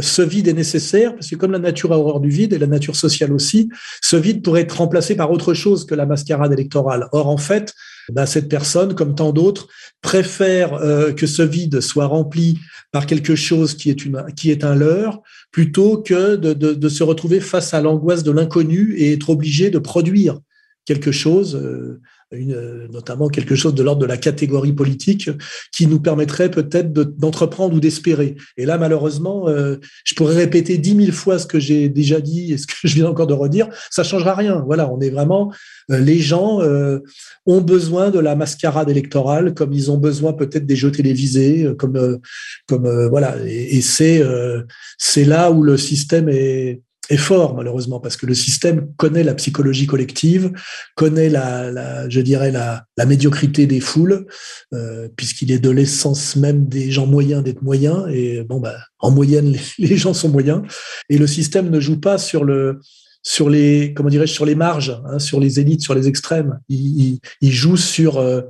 ce 0.00 0.20
vide 0.20 0.48
est 0.48 0.52
nécessaire 0.52 1.14
parce 1.14 1.28
que 1.28 1.36
comme 1.36 1.52
la 1.52 1.58
nature 1.58 1.92
a 1.92 1.98
horreur 1.98 2.20
du 2.20 2.28
vide 2.28 2.52
et 2.52 2.58
la 2.58 2.66
nature 2.66 2.96
sociale 2.96 3.32
aussi, 3.32 3.70
ce 4.02 4.16
vide 4.16 4.42
pourrait 4.42 4.62
être 4.62 4.76
remplacé 4.76 5.14
par 5.14 5.30
autre 5.30 5.54
chose 5.54 5.86
que 5.86 5.94
la 5.94 6.04
mascarade 6.04 6.52
électorale. 6.52 7.08
Or, 7.12 7.28
en 7.28 7.38
fait, 7.38 7.72
ben, 8.12 8.26
cette 8.26 8.48
personne, 8.48 8.94
comme 8.94 9.14
tant 9.14 9.32
d'autres, 9.32 9.68
préfère 10.00 10.74
euh, 10.74 11.12
que 11.12 11.26
ce 11.26 11.42
vide 11.42 11.80
soit 11.80 12.06
rempli 12.06 12.58
par 12.92 13.06
quelque 13.06 13.34
chose 13.34 13.74
qui 13.74 13.90
est, 13.90 14.04
une, 14.04 14.24
qui 14.36 14.50
est 14.50 14.64
un 14.64 14.74
leurre, 14.74 15.20
plutôt 15.50 15.98
que 15.98 16.36
de, 16.36 16.52
de, 16.52 16.88
se 16.88 17.02
retrouver 17.02 17.40
face 17.40 17.74
à 17.74 17.80
l'angoisse 17.80 18.22
de 18.22 18.30
l'inconnu 18.30 18.94
et 18.96 19.12
être 19.12 19.30
obligé 19.30 19.70
de 19.70 19.78
produire 19.78 20.38
quelque 20.84 21.12
chose 21.12 21.56
euh, 21.56 22.00
une, 22.32 22.88
notamment 22.90 23.28
quelque 23.28 23.54
chose 23.54 23.74
de 23.74 23.82
l'ordre 23.82 24.02
de 24.02 24.06
la 24.06 24.16
catégorie 24.16 24.72
politique 24.72 25.30
qui 25.72 25.86
nous 25.86 26.00
permettrait 26.00 26.50
peut-être 26.50 26.92
d'entreprendre 26.92 27.74
ou 27.74 27.80
d'espérer. 27.80 28.36
Et 28.56 28.66
là, 28.66 28.78
malheureusement, 28.78 29.48
euh, 29.48 29.76
je 30.04 30.14
pourrais 30.14 30.34
répéter 30.34 30.78
dix 30.78 30.94
mille 30.94 31.12
fois 31.12 31.38
ce 31.38 31.46
que 31.46 31.60
j'ai 31.60 31.88
déjà 31.88 32.20
dit 32.20 32.52
et 32.52 32.58
ce 32.58 32.66
que 32.66 32.74
je 32.82 32.94
viens 32.94 33.06
encore 33.06 33.28
de 33.28 33.34
redire, 33.34 33.68
ça 33.90 34.02
changera 34.02 34.34
rien. 34.34 34.62
Voilà, 34.66 34.92
on 34.92 35.00
est 35.00 35.10
vraiment 35.10 35.52
euh, 35.90 35.98
les 35.98 36.18
gens 36.18 36.60
euh, 36.62 36.98
ont 37.46 37.60
besoin 37.60 38.10
de 38.10 38.18
la 38.18 38.34
mascarade 38.34 38.90
électorale 38.90 39.54
comme 39.54 39.72
ils 39.72 39.90
ont 39.90 39.98
besoin 39.98 40.32
peut-être 40.32 40.66
des 40.66 40.76
jeux 40.76 40.90
télévisés, 40.90 41.68
comme 41.78 42.18
comme 42.66 43.08
voilà. 43.08 43.36
Et, 43.46 43.80
c'est 43.80 45.24
là 45.24 45.50
où 45.52 45.62
le 45.62 45.76
système 45.76 46.28
est 46.28 46.80
est 47.10 47.16
fort 47.16 47.54
malheureusement 47.54 48.00
parce 48.00 48.16
que 48.16 48.26
le 48.26 48.34
système 48.34 48.92
connaît 48.96 49.22
la 49.22 49.34
psychologie 49.34 49.86
collective, 49.86 50.52
connaît 50.94 51.28
la, 51.28 51.70
la 51.70 52.08
je 52.08 52.20
dirais 52.20 52.50
la, 52.50 52.84
la, 52.96 53.06
médiocrité 53.06 53.66
des 53.66 53.80
foules, 53.80 54.26
euh, 54.74 55.08
puisqu'il 55.16 55.52
est 55.52 55.58
de 55.58 55.70
l'essence 55.70 56.36
même 56.36 56.66
des 56.66 56.90
gens 56.90 57.06
moyens 57.06 57.42
d'être 57.42 57.62
moyens. 57.62 58.06
Et 58.10 58.42
bon 58.42 58.60
bah 58.60 58.76
en 58.98 59.10
moyenne 59.10 59.56
les, 59.78 59.96
gens 59.96 60.14
sont 60.14 60.28
moyens. 60.28 60.62
Et 61.08 61.18
le 61.18 61.26
système 61.26 61.70
ne 61.70 61.80
joue 61.80 62.00
pas 62.00 62.18
sur 62.18 62.44
le 62.44 62.80
sur 63.22 63.50
les 63.50 63.92
comment 63.94 64.08
dirais-je 64.08 64.32
sur 64.32 64.46
les 64.46 64.54
marges, 64.54 65.00
hein, 65.06 65.18
sur 65.18 65.40
les 65.40 65.60
élites, 65.60 65.82
sur 65.82 65.94
les 65.94 66.08
extrêmes. 66.08 66.58
Il, 66.68 67.00
il, 67.00 67.20
il 67.40 67.52
joue 67.52 67.76
sur 67.76 68.18
euh, 68.18 68.42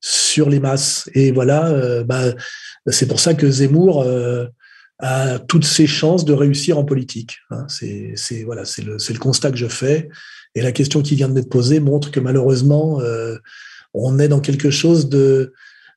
sur 0.00 0.48
les 0.48 0.60
masses. 0.60 1.08
Et 1.14 1.32
voilà 1.32 1.68
euh, 1.68 2.04
bah, 2.04 2.32
c'est 2.86 3.08
pour 3.08 3.20
ça 3.20 3.34
que 3.34 3.50
Zemmour 3.50 4.02
euh, 4.02 4.46
a 5.00 5.38
toutes 5.38 5.64
ses 5.64 5.86
chances 5.86 6.24
de 6.24 6.32
réussir 6.32 6.78
en 6.78 6.84
politique. 6.84 7.38
Hein. 7.50 7.66
C'est 7.68 8.14
le, 8.44 9.18
constat 9.18 9.50
que 9.50 9.56
je 9.56 9.66
fais. 9.66 10.08
Et 10.54 10.62
la 10.62 10.72
question 10.72 11.02
qui 11.02 11.14
vient 11.14 11.28
d'être 11.28 11.50
posée 11.50 11.80
montre 11.80 12.10
que 12.10 12.20
malheureusement, 12.20 13.00
euh, 13.00 13.36
on 13.94 14.18
est 14.18 14.28
dans 14.28 14.40
quelque 14.40 14.70
chose 14.70 15.08
de 15.08 15.52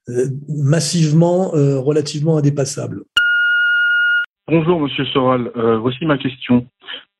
euh, 0.09 0.25
massivement, 0.47 1.55
euh, 1.55 1.79
relativement 1.79 2.37
indépassable. 2.37 3.03
Bonjour 4.47 4.81
Monsieur 4.81 5.05
Soral, 5.05 5.49
voici 5.79 6.05
ma 6.05 6.17
question. 6.17 6.67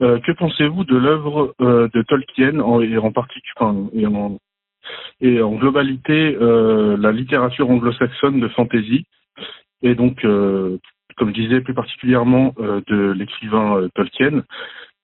Que 0.01 0.31
pensez-vous 0.33 0.83
de 0.83 0.97
l'œuvre 0.97 1.55
de 1.59 2.01
Tolkien 2.01 2.59
en, 2.59 2.81
et 2.81 2.97
en 2.97 3.11
particulier 3.13 4.07
et 5.21 5.41
en 5.41 5.55
globalité 5.55 6.35
la 6.41 7.11
littérature 7.13 7.69
anglo-saxonne 7.69 8.41
de 8.41 8.49
fantasy? 8.49 9.05
Et 9.81 9.95
donc 9.95 10.25
comme 11.21 11.35
je 11.35 11.41
disais 11.41 11.61
plus 11.61 11.75
particulièrement 11.75 12.55
euh, 12.57 12.81
de 12.87 13.11
l'écrivain 13.11 13.77
euh, 13.77 13.89
Tolkien, 13.93 14.41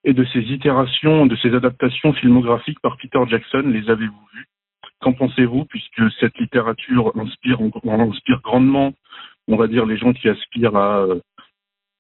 et 0.04 0.14
de 0.14 0.26
ses 0.26 0.40
itérations, 0.40 1.28
de 1.28 1.36
ses 1.36 1.54
adaptations 1.54 2.12
filmographiques 2.14 2.80
par 2.80 2.98
Peter 2.98 3.20
Jackson, 3.28 3.62
les 3.68 3.88
avez-vous 3.88 4.28
vues? 4.34 4.48
Qu'en 5.00 5.14
pensez-vous, 5.14 5.66
puisque 5.66 6.02
cette 6.20 6.36
littérature 6.40 7.12
inspire, 7.20 7.60
inspire 7.86 8.42
grandement, 8.42 8.94
on 9.48 9.58
va 9.58 9.68
dire, 9.68 9.86
les 9.86 9.98
gens 9.98 10.12
qui 10.12 10.28
aspirent 10.28 10.76
à 10.76 11.02
euh, 11.02 11.20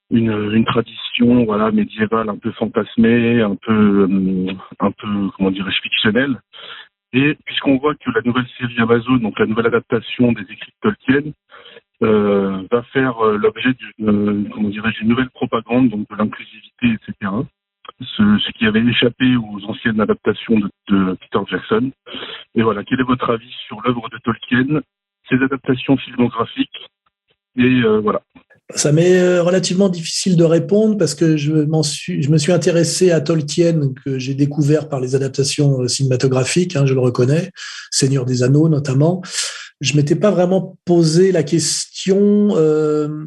une, 0.09 0.65
tradition 0.65 1.45
voilà 1.45 1.69
médiévale 1.69 2.29
un 2.29 2.37
peu 2.37 2.51
fantasmée, 2.53 3.43
un 3.43 3.55
peu 3.55 4.07
un 4.79 4.91
peu 4.91 5.29
comment 5.37 5.51
dirais-je 5.51 5.81
fictionnelle. 5.81 6.39
Et 7.13 7.37
puisqu'on 7.45 7.77
voit 7.77 7.93
que 7.93 8.09
la 8.09 8.21
nouvelle 8.25 8.47
série 8.57 8.79
Amazon, 8.79 9.17
donc 9.17 9.37
la 9.37 9.45
nouvelle 9.45 9.67
adaptation 9.67 10.31
des 10.31 10.41
écrits 10.41 10.73
de 10.83 10.89
Tolkien, 10.89 11.31
euh, 12.03 12.63
va 12.71 12.83
faire 12.93 13.19
euh, 13.25 13.37
l'objet 13.37 13.73
d'une 13.97 14.49
comment 14.53 14.69
dirais-je 14.69 15.01
une 15.01 15.09
nouvelle 15.09 15.29
propagande 15.31 15.89
donc 15.89 16.07
de 16.09 16.15
l'inclusivité 16.15 16.87
etc 16.87 17.31
ce, 18.01 18.51
qui 18.51 18.65
avait 18.65 18.83
échappé 18.83 19.35
aux 19.37 19.63
anciennes 19.65 20.01
adaptations 20.01 20.59
de, 20.89 21.13
Peter 21.15 21.39
Jackson. 21.49 21.91
Et 22.53 22.61
voilà 22.61 22.83
quel 22.83 22.99
est 22.99 23.03
votre 23.03 23.29
avis 23.29 23.51
sur 23.65 23.81
l'œuvre 23.81 24.09
de 24.09 24.17
Tolkien 24.23 24.81
ses 25.29 25.41
adaptations 25.43 25.97
filmographiques 25.97 26.89
et 27.57 27.81
euh, 27.83 27.99
voilà. 27.99 28.21
Ça 28.75 28.91
m'est 28.91 29.17
euh, 29.17 29.41
relativement 29.43 29.89
difficile 29.89 30.35
de 30.35 30.43
répondre 30.43 30.97
parce 30.97 31.15
que 31.15 31.37
je, 31.37 31.51
me 31.51 32.37
suis 32.37 32.51
intéressé 32.51 33.11
à 33.11 33.21
Tolkien 33.21 33.93
que 34.05 34.19
j'ai 34.19 34.35
découvert 34.35 34.89
par 34.89 34.99
les 34.99 35.15
adaptations 35.15 35.81
euh, 35.81 35.87
cinématographiques, 35.87 36.75
hein, 36.75 36.85
je 36.85 36.93
le 36.93 36.99
reconnais, 36.99 37.51
Seigneur 37.91 38.25
des 38.25 38.43
Anneaux 38.43 38.69
notamment. 38.69 39.21
Je 39.79 39.95
m'étais 39.95 40.15
pas 40.15 40.31
vraiment 40.31 40.77
posé 40.85 41.31
la 41.31 41.43
question. 41.43 41.86
Euh, 42.15 43.25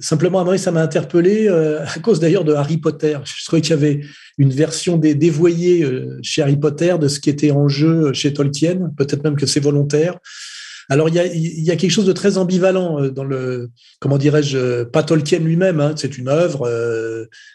simplement, 0.00 0.40
à 0.40 0.58
ça 0.58 0.70
m'a 0.70 0.82
interpellé 0.82 1.48
euh, 1.48 1.84
à 1.84 1.98
cause 1.98 2.20
d'ailleurs 2.20 2.44
de 2.44 2.52
Harry 2.52 2.78
Potter. 2.78 3.18
Je 3.24 3.44
trouvais 3.44 3.62
qu'il 3.62 3.70
y 3.70 3.74
avait 3.74 4.00
une 4.38 4.50
version 4.50 4.96
des 4.96 5.14
dévoyée 5.14 5.82
euh, 5.82 6.18
chez 6.22 6.42
Harry 6.42 6.56
Potter 6.56 6.96
de 7.00 7.08
ce 7.08 7.20
qui 7.20 7.30
était 7.30 7.50
en 7.50 7.68
jeu 7.68 8.12
chez 8.12 8.32
Tolkien. 8.32 8.90
Peut-être 8.96 9.24
même 9.24 9.36
que 9.36 9.46
c'est 9.46 9.60
volontaire. 9.60 10.18
Alors 10.90 11.08
il 11.08 11.14
y 11.14 11.70
a, 11.70 11.76
quelque 11.76 11.90
chose 11.90 12.04
de 12.04 12.12
très 12.12 12.36
ambivalent 12.36 13.08
dans 13.08 13.24
le, 13.24 13.70
comment 14.00 14.18
dirais-je, 14.18 14.82
pas 14.82 15.02
Tolkien 15.02 15.38
lui-même, 15.38 15.80
hein, 15.80 15.94
c'est 15.96 16.18
une 16.18 16.28
œuvre, 16.28 16.68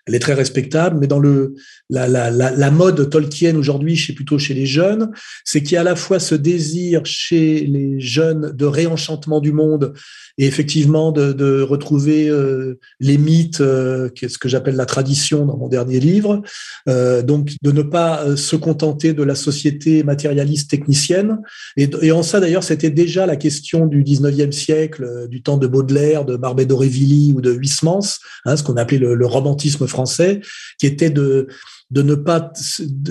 elle 0.08 0.16
est 0.16 0.20
très 0.20 0.34
respectable, 0.34 0.98
mais 1.00 1.06
dans 1.06 1.20
le 1.20 1.54
la, 1.90 2.08
la, 2.08 2.30
la, 2.30 2.52
la 2.52 2.72
mode 2.72 3.10
Tolkien 3.10 3.56
aujourd'hui, 3.56 3.96
chez 3.96 4.14
plutôt 4.14 4.38
chez 4.38 4.54
les 4.54 4.66
jeunes, 4.66 5.12
c'est 5.44 5.64
qu'il 5.64 5.74
y 5.74 5.78
a 5.78 5.82
à 5.82 5.84
la 5.84 5.96
fois 5.96 6.20
ce 6.20 6.36
désir 6.36 7.06
chez 7.06 7.66
les 7.66 8.00
jeunes 8.00 8.52
de 8.52 8.66
réenchantement 8.66 9.40
du 9.40 9.52
monde 9.52 9.94
et 10.38 10.46
effectivement 10.46 11.12
de, 11.12 11.34
de 11.34 11.62
retrouver 11.62 12.30
euh, 12.30 12.80
les 13.00 13.18
mythes, 13.18 13.62
euh, 13.62 14.10
ce 14.16 14.38
que 14.38 14.48
j'appelle 14.48 14.76
la 14.76 14.86
tradition 14.86 15.46
dans 15.46 15.58
mon 15.58 15.68
dernier 15.68 16.00
livre, 16.00 16.42
euh, 16.88 17.22
donc 17.22 17.52
de 17.62 17.72
ne 17.72 17.82
pas 17.82 18.24
euh, 18.24 18.36
se 18.36 18.56
contenter 18.56 19.14
de 19.14 19.24
la 19.24 19.36
société 19.36 20.04
matérialiste 20.04 20.70
technicienne. 20.70 21.40
Et, 21.76 22.12
en 22.12 22.24
ça 22.24 22.40
d'ailleurs, 22.40 22.64
c'était 22.64 22.90
déjà 22.90 23.26
la 23.26 23.36
question 23.36 23.86
du 23.86 24.04
19e 24.04 24.52
siècle, 24.52 25.04
euh, 25.04 25.28
du 25.28 25.42
temps 25.42 25.58
de 25.58 25.68
Baudelaire, 25.68 26.24
de 26.24 26.38
Barbet 26.38 26.66
d'Aurevilly 26.66 27.34
ou 27.36 27.42
de 27.42 27.52
Huysmans, 27.52 28.20
hein, 28.46 28.56
ce 28.56 28.64
qu'on 28.64 28.78
appelait 28.78 28.98
le, 28.98 29.16
le, 29.16 29.26
romantisme 29.26 29.88
français, 29.88 30.40
qui 30.80 30.88
était 30.88 31.10
de 31.10 31.48
de 31.92 32.02
ne 32.04 32.16
pas, 32.16 32.52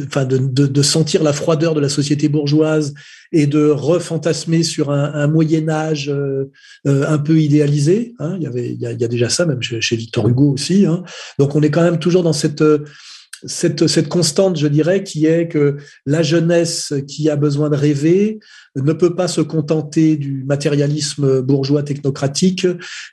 enfin 0.07 0.25
de, 0.25 0.39
de, 0.39 0.67
de, 0.67 0.83
sentir 0.83 1.23
la 1.23 1.33
froideur 1.33 1.75
de 1.75 1.81
la 1.81 1.89
société 1.89 2.29
bourgeoise 2.29 2.95
et 3.33 3.47
de 3.47 3.69
refantasmer 3.69 4.63
sur 4.63 4.91
un, 4.91 5.13
un 5.15 5.27
Moyen 5.27 5.69
Âge 5.69 6.09
euh, 6.09 6.45
euh, 6.87 7.05
un 7.09 7.19
peu 7.19 7.41
idéalisé. 7.41 8.15
Hein. 8.21 8.37
Il 8.37 8.45
y 8.45 8.47
avait, 8.47 8.73
il 8.73 8.81
y, 8.81 8.87
a, 8.87 8.93
il 8.93 9.01
y, 9.01 9.05
a, 9.05 9.09
déjà 9.09 9.29
ça 9.29 9.47
même 9.47 9.61
chez, 9.63 9.97
Victor 9.97 10.29
Hugo 10.29 10.53
aussi. 10.53 10.87
Hein. 10.87 11.03
Donc 11.39 11.57
on 11.57 11.63
est 11.63 11.71
quand 11.71 11.83
même 11.83 11.99
toujours 11.99 12.23
dans 12.23 12.33
cette 12.33 12.63
cette, 13.47 13.87
cette 13.87 14.09
constante, 14.09 14.59
je 14.59 14.67
dirais, 14.67 15.05
qui 15.05 15.27
est 15.27 15.49
que 15.49 15.77
la 16.07 16.23
jeunesse 16.23 16.95
qui 17.07 17.31
a 17.31 17.37
besoin 17.37 17.71
de 17.71 17.77
rêver 17.77 18.39
ne 18.77 18.93
peut 18.93 19.15
pas 19.15 19.29
se 19.29 19.41
contenter 19.41 20.17
du 20.17 20.45
matérialisme 20.45 21.41
bourgeois 21.41 21.83
technocratique 21.83 22.67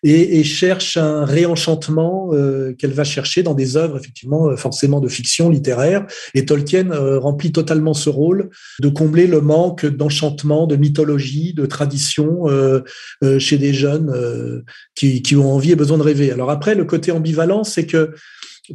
et, 0.04 0.40
et 0.40 0.44
cherche 0.44 0.98
un 0.98 1.26
réenchantement 1.26 2.30
euh, 2.34 2.74
qu'elle 2.74 2.92
va 2.92 3.04
chercher 3.04 3.44
dans 3.44 3.54
des 3.54 3.78
œuvres, 3.78 3.98
effectivement, 3.98 4.50
euh, 4.50 4.56
forcément 4.56 5.00
de 5.00 5.08
fiction 5.08 5.50
littéraire. 5.50 6.06
Et 6.34 6.46
Tolkien 6.46 6.92
euh, 6.92 7.20
remplit 7.20 7.52
totalement 7.52 7.94
ce 7.94 8.10
rôle 8.10 8.50
de 8.80 8.90
combler 8.90 9.28
le 9.28 9.42
manque 9.42 9.86
d'enchantement, 9.86 10.68
de 10.68 10.76
mythologie, 10.76 11.54
de 11.54 11.66
tradition 11.66 12.50
euh, 12.50 12.82
euh 13.24 13.40
chez 13.40 13.58
des 13.58 13.74
jeunes 13.74 14.64
qui, 14.96 15.22
qui 15.22 15.36
ont 15.36 15.54
envie 15.54 15.72
et 15.72 15.76
besoin 15.76 15.98
de 15.98 16.04
rêver. 16.04 16.32
Alors 16.32 16.50
après, 16.50 16.76
le 16.76 16.86
côté 16.86 17.12
ambivalent, 17.12 17.64
c'est 17.64 17.86
que 17.86 18.12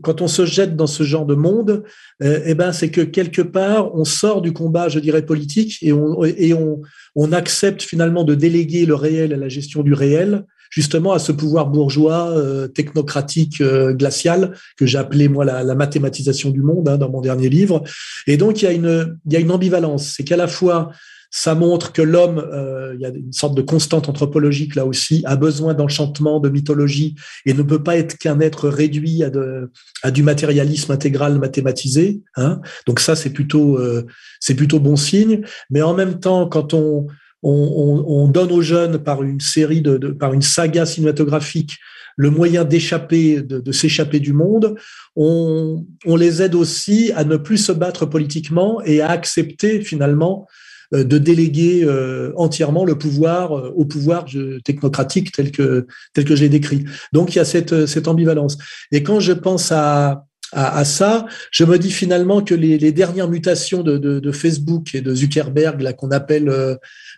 quand 0.02 0.20
on 0.20 0.28
se 0.28 0.46
jette 0.46 0.76
dans 0.76 0.86
ce 0.86 1.02
genre 1.02 1.26
de 1.26 1.34
monde, 1.34 1.82
euh, 2.22 2.40
eh 2.44 2.54
ben 2.54 2.72
c'est 2.72 2.90
que 2.90 3.00
quelque 3.00 3.42
part 3.42 3.94
on 3.94 4.04
sort 4.04 4.42
du 4.42 4.52
combat, 4.52 4.88
je 4.88 4.98
dirais 4.98 5.24
politique, 5.24 5.78
et 5.82 5.92
on 5.92 6.24
et 6.24 6.54
on, 6.54 6.80
on 7.14 7.32
accepte 7.32 7.82
finalement 7.82 8.24
de 8.24 8.34
déléguer 8.34 8.86
le 8.86 8.94
réel 8.94 9.32
à 9.32 9.36
la 9.36 9.48
gestion 9.48 9.82
du 9.82 9.94
réel, 9.94 10.44
justement 10.70 11.12
à 11.12 11.18
ce 11.18 11.32
pouvoir 11.32 11.68
bourgeois 11.68 12.30
euh, 12.30 12.68
technocratique 12.68 13.60
euh, 13.60 13.92
glacial 13.92 14.54
que 14.76 14.86
j'ai 14.86 14.98
appelé 14.98 15.28
moi 15.28 15.44
la, 15.44 15.64
la, 15.64 15.74
mathématisation 15.74 16.50
du 16.50 16.62
monde 16.62 16.88
hein, 16.88 16.98
dans 16.98 17.10
mon 17.10 17.20
dernier 17.20 17.48
livre. 17.48 17.82
Et 18.26 18.36
donc 18.36 18.62
il 18.62 18.64
y 18.64 18.68
a 18.68 18.72
une 18.72 19.16
il 19.26 19.32
y 19.32 19.36
a 19.36 19.40
une 19.40 19.50
ambivalence, 19.50 20.14
c'est 20.16 20.24
qu'à 20.24 20.36
la 20.36 20.48
fois 20.48 20.90
ça 21.30 21.54
montre 21.54 21.92
que 21.92 22.02
l'homme, 22.02 22.38
euh, 22.38 22.92
il 22.94 23.00
y 23.00 23.06
a 23.06 23.10
une 23.10 23.32
sorte 23.32 23.56
de 23.56 23.62
constante 23.62 24.08
anthropologique 24.08 24.74
là 24.74 24.84
aussi, 24.84 25.22
a 25.26 25.36
besoin 25.36 25.74
d'enchantement, 25.74 26.40
de 26.40 26.48
mythologie, 26.48 27.14
et 27.46 27.54
ne 27.54 27.62
peut 27.62 27.82
pas 27.82 27.96
être 27.96 28.18
qu'un 28.18 28.40
être 28.40 28.68
réduit 28.68 29.22
à, 29.22 29.30
de, 29.30 29.70
à, 30.02 30.10
du 30.10 30.22
matérialisme 30.22 30.90
intégral 30.92 31.38
mathématisé. 31.38 32.20
Hein. 32.36 32.60
Donc 32.86 33.00
ça, 33.00 33.14
c'est 33.14 33.30
plutôt, 33.30 33.78
euh, 33.78 34.06
c'est 34.40 34.54
plutôt 34.54 34.80
bon 34.80 34.96
signe. 34.96 35.42
Mais 35.70 35.82
en 35.82 35.94
même 35.94 36.18
temps, 36.18 36.48
quand 36.48 36.74
on 36.74 37.06
on, 37.42 38.28
donne 38.28 38.52
aux 38.52 38.60
jeunes 38.60 38.98
par 38.98 39.22
une 39.22 39.40
série 39.40 39.80
de, 39.80 39.96
par 40.08 40.34
une 40.34 40.42
saga 40.42 40.84
cinématographique 40.86 41.78
le 42.16 42.30
moyen 42.30 42.64
d'échapper, 42.64 43.40
de, 43.40 43.72
s'échapper 43.72 44.20
du 44.20 44.34
monde, 44.34 44.74
on, 45.16 45.86
les 46.18 46.42
aide 46.42 46.54
aussi 46.54 47.12
à 47.14 47.24
ne 47.24 47.38
plus 47.38 47.56
se 47.56 47.72
battre 47.72 48.04
politiquement 48.04 48.82
et 48.84 49.00
à 49.00 49.08
accepter 49.08 49.80
finalement 49.80 50.46
de 50.92 51.18
déléguer 51.18 51.84
euh, 51.84 52.32
entièrement 52.36 52.84
le 52.84 52.96
pouvoir 52.96 53.56
euh, 53.56 53.72
au 53.76 53.84
pouvoir 53.84 54.26
technocratique 54.64 55.32
tel 55.32 55.50
que 55.50 55.86
tel 56.14 56.24
que 56.24 56.36
je 56.36 56.42
l'ai 56.42 56.48
décrit. 56.48 56.84
Donc 57.12 57.34
il 57.34 57.38
y 57.38 57.40
a 57.40 57.44
cette 57.44 57.86
cette 57.86 58.08
ambivalence. 58.08 58.58
Et 58.92 59.02
quand 59.02 59.20
je 59.20 59.32
pense 59.32 59.72
à 59.72 60.24
à, 60.52 60.84
ça, 60.84 61.26
je 61.52 61.62
me 61.62 61.78
dis 61.78 61.92
finalement 61.92 62.42
que 62.42 62.56
les, 62.56 62.76
les 62.76 62.90
dernières 62.90 63.28
mutations 63.28 63.84
de, 63.84 63.98
de, 63.98 64.18
de, 64.18 64.32
Facebook 64.32 64.96
et 64.96 65.00
de 65.00 65.14
Zuckerberg, 65.14 65.80
là 65.80 65.92
qu'on 65.92 66.10
appelle, 66.10 66.52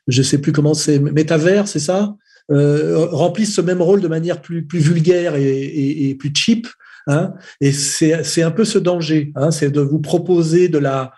je 0.07 0.23
sais 0.23 0.37
plus 0.37 0.53
comment 0.53 0.75
c'est, 0.75 0.99
métavers, 0.99 1.67
c'est 1.67 1.79
ça, 1.79 2.15
euh, 2.51 3.07
remplissent 3.07 3.55
ce 3.55 3.61
même 3.61 3.81
rôle 3.81 4.01
de 4.01 4.09
manière 4.09 4.43
plus 4.43 4.67
plus 4.67 4.81
vulgaire 4.81 5.37
et, 5.37 5.45
et, 5.45 6.11
et 6.11 6.15
plus 6.15 6.33
cheap. 6.35 6.67
Hein, 7.07 7.35
et 7.61 7.73
c'est 7.73 8.23
c'est 8.25 8.43
un 8.43 8.51
peu 8.51 8.65
ce 8.65 8.79
danger, 8.79 9.33
hein, 9.35 9.51
c'est 9.51 9.71
de 9.71 9.81
vous 9.81 10.01
proposer 10.01 10.69
de 10.69 10.79
la 10.79 11.13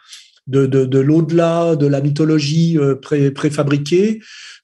de, 0.47 0.67
de, 0.67 0.85
de 0.85 0.99
l'au-delà, 0.99 1.77
de 1.77 1.87
la 1.87 2.01
mythologie 2.01 2.79
euh, 2.79 2.95
pré, 2.97 3.31
préfabriquée, 3.31 4.21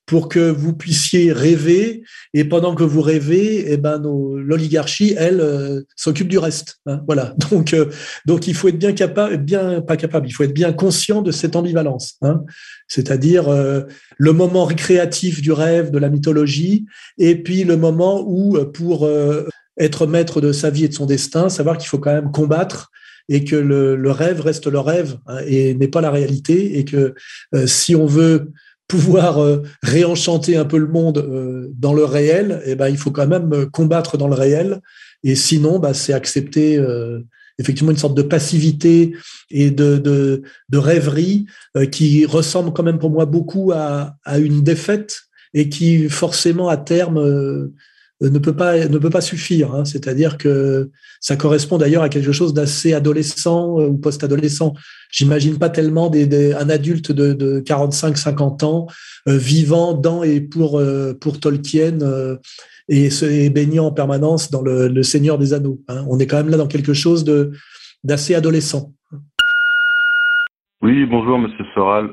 pour 0.06 0.28
que 0.28 0.50
vous 0.50 0.72
puissiez 0.72 1.32
rêver. 1.32 2.02
Et 2.34 2.44
pendant 2.44 2.74
que 2.74 2.82
vous 2.82 3.00
rêvez, 3.00 3.72
eh 3.72 3.76
ben, 3.76 4.00
l'oligarchie, 4.02 5.14
elle, 5.16 5.40
euh, 5.40 5.82
s'occupe 5.96 6.28
du 6.28 6.38
reste. 6.38 6.80
Hein, 6.86 7.02
voilà. 7.06 7.34
Donc, 7.50 7.72
euh, 7.72 7.86
donc, 8.26 8.46
il 8.46 8.54
faut 8.54 8.68
être 8.68 8.78
bien 8.78 8.92
capable, 8.92 9.38
bien 9.38 9.80
pas 9.80 9.96
capable. 9.96 10.28
Il 10.28 10.32
faut 10.32 10.42
être 10.42 10.54
bien 10.54 10.72
conscient 10.72 11.22
de 11.22 11.30
cette 11.30 11.56
ambivalence. 11.56 12.16
Hein, 12.22 12.42
C'est-à-dire 12.88 13.48
le 14.18 14.32
moment 14.32 14.64
récréatif 14.64 15.40
du 15.40 15.52
rêve, 15.52 15.90
de 15.90 15.98
la 15.98 16.08
mythologie, 16.08 16.86
et 17.18 17.36
puis 17.36 17.64
le 17.64 17.76
moment 17.76 18.24
où, 18.26 18.58
pour 18.72 19.08
être 19.78 20.06
maître 20.06 20.40
de 20.40 20.52
sa 20.52 20.70
vie 20.70 20.84
et 20.84 20.88
de 20.88 20.94
son 20.94 21.06
destin, 21.06 21.48
savoir 21.48 21.78
qu'il 21.78 21.88
faut 21.88 21.98
quand 21.98 22.12
même 22.12 22.32
combattre 22.32 22.90
et 23.30 23.44
que 23.44 23.56
le, 23.56 24.10
rêve 24.10 24.40
reste 24.40 24.66
le 24.66 24.80
rêve 24.80 25.16
hein, 25.26 25.38
et 25.46 25.72
n'est 25.74 25.88
pas 25.88 26.00
la 26.00 26.10
réalité 26.10 26.78
et 26.78 26.84
que 26.84 27.14
euh, 27.54 27.66
si 27.66 27.94
on 27.94 28.04
veut 28.04 28.50
pouvoir 28.88 29.38
euh, 29.38 29.62
réenchanter 29.84 30.56
un 30.56 30.64
peu 30.64 30.78
le 30.78 30.88
monde 30.88 31.18
euh, 31.18 31.68
dans 31.72 31.94
le 31.94 32.04
réel, 32.04 32.60
eh 32.66 32.74
ben, 32.74 32.88
il 32.88 32.98
faut 32.98 33.12
quand 33.12 33.28
même 33.28 33.70
combattre 33.70 34.18
dans 34.18 34.26
le 34.26 34.34
réel. 34.34 34.80
Et 35.22 35.36
sinon 35.36 35.78
bah, 35.78 35.94
c'est 35.94 36.12
accepter 36.12 36.82
effectivement 37.58 37.90
une 37.90 37.98
sorte 37.98 38.16
de 38.16 38.22
passivité 38.22 39.12
et 39.50 39.70
de, 39.70 39.98
de, 39.98 40.78
rêverie 40.78 41.44
qui 41.92 42.24
ressemble 42.24 42.72
quand 42.72 42.82
même 42.82 42.98
pour 42.98 43.10
moi 43.10 43.26
beaucoup 43.26 43.70
à, 43.70 44.16
à 44.24 44.38
une 44.38 44.62
défaite 44.62 45.20
et 45.52 45.68
qui 45.68 46.08
forcément 46.08 46.70
à 46.70 46.78
terme 46.78 47.70
ne 48.28 48.38
peut 48.38 48.54
pas 48.54 48.76
ne 48.86 48.98
peut 48.98 49.10
pas 49.10 49.20
suffire. 49.20 49.74
Hein. 49.74 49.84
C'est-à-dire 49.84 50.36
que 50.36 50.90
ça 51.20 51.36
correspond 51.36 51.78
d'ailleurs 51.78 52.02
à 52.02 52.08
quelque 52.08 52.32
chose 52.32 52.52
d'assez 52.52 52.92
adolescent 52.92 53.80
euh, 53.80 53.86
ou 53.86 53.96
post-adolescent. 53.96 54.74
J'imagine 55.10 55.58
pas 55.58 55.70
tellement 55.70 56.10
des, 56.10 56.52
un 56.52 56.68
adulte 56.68 57.12
de, 57.12 57.32
de 57.32 57.60
45-50 57.60 58.64
ans 58.64 58.86
euh, 59.28 59.36
vivant 59.36 59.94
dans 59.94 60.22
et 60.22 60.40
pour 60.40 60.78
euh, 60.78 61.14
pour 61.18 61.40
Tolkien 61.40 61.98
et, 62.88 63.50
baignant 63.50 63.86
en 63.86 63.92
permanence 63.92 64.50
dans 64.50 64.62
le, 64.62 64.88
le 64.88 65.02
Seigneur 65.02 65.38
des 65.38 65.54
Anneaux. 65.54 65.78
Hein. 65.88 66.04
On 66.08 66.18
est 66.18 66.26
quand 66.26 66.36
même 66.36 66.50
là 66.50 66.56
dans 66.56 66.66
quelque 66.66 66.92
chose 66.92 67.24
de 67.24 67.52
d'assez 68.04 68.34
adolescent. 68.34 68.92
Oui, 70.82 71.04
bonjour 71.04 71.38
Monsieur 71.38 71.64
Soral. 71.74 72.10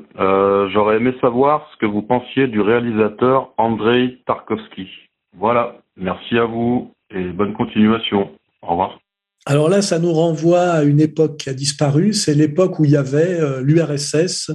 J'aurais 0.72 0.96
aimé 0.96 1.14
savoir 1.20 1.66
ce 1.72 1.78
que 1.78 1.86
vous 1.86 2.02
pensiez 2.02 2.46
du 2.46 2.60
réalisateur 2.60 3.52
Andrei 3.56 4.18
Tarkovsky. 4.26 4.86
Voilà. 5.38 5.76
Merci 5.98 6.38
à 6.38 6.44
vous 6.44 6.92
et 7.10 7.32
bonne 7.32 7.54
continuation. 7.54 8.30
Au 8.62 8.70
revoir. 8.70 9.00
Alors 9.46 9.68
là, 9.68 9.82
ça 9.82 9.98
nous 9.98 10.12
renvoie 10.12 10.60
à 10.60 10.82
une 10.84 11.00
époque 11.00 11.38
qui 11.38 11.50
a 11.50 11.54
disparu. 11.54 12.12
C'est 12.12 12.34
l'époque 12.34 12.78
où 12.78 12.84
il 12.84 12.92
y 12.92 12.96
avait 12.96 13.40
euh, 13.40 13.62
l'URSS, 13.62 14.50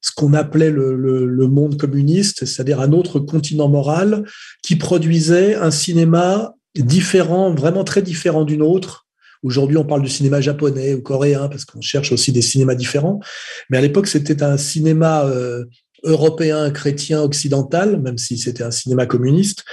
ce 0.00 0.12
qu'on 0.16 0.32
appelait 0.32 0.70
le, 0.70 1.46
monde 1.46 1.76
communiste, 1.76 2.44
c'est-à-dire 2.44 2.80
un 2.80 2.92
autre 2.92 3.20
continent 3.20 3.68
moral, 3.68 4.24
qui 4.62 4.76
produisait 4.76 5.54
un 5.54 5.70
cinéma 5.70 6.54
différent, 6.74 7.54
vraiment 7.54 7.84
très 7.84 8.02
différent 8.02 8.44
d'une 8.44 8.62
autre. 8.62 9.06
Aujourd'hui, 9.42 9.76
on 9.76 9.84
parle 9.84 10.02
du 10.02 10.08
cinéma 10.08 10.40
japonais 10.40 10.94
ou 10.94 11.02
coréen 11.02 11.48
parce 11.48 11.64
qu'on 11.64 11.80
cherche 11.80 12.12
aussi 12.12 12.32
des 12.32 12.42
cinémas 12.42 12.74
différents. 12.74 13.20
Mais 13.68 13.78
à 13.78 13.80
l'époque, 13.80 14.06
c'était 14.06 14.42
un 14.42 14.56
cinéma 14.56 15.24
euh, 15.24 15.64
européen, 16.04 16.70
chrétien, 16.70 17.22
occidental, 17.22 18.00
même 18.00 18.18
si 18.18 18.38
c'était 18.38 18.62
un 18.62 18.70
cinéma 18.70 19.06
communiste, 19.06 19.64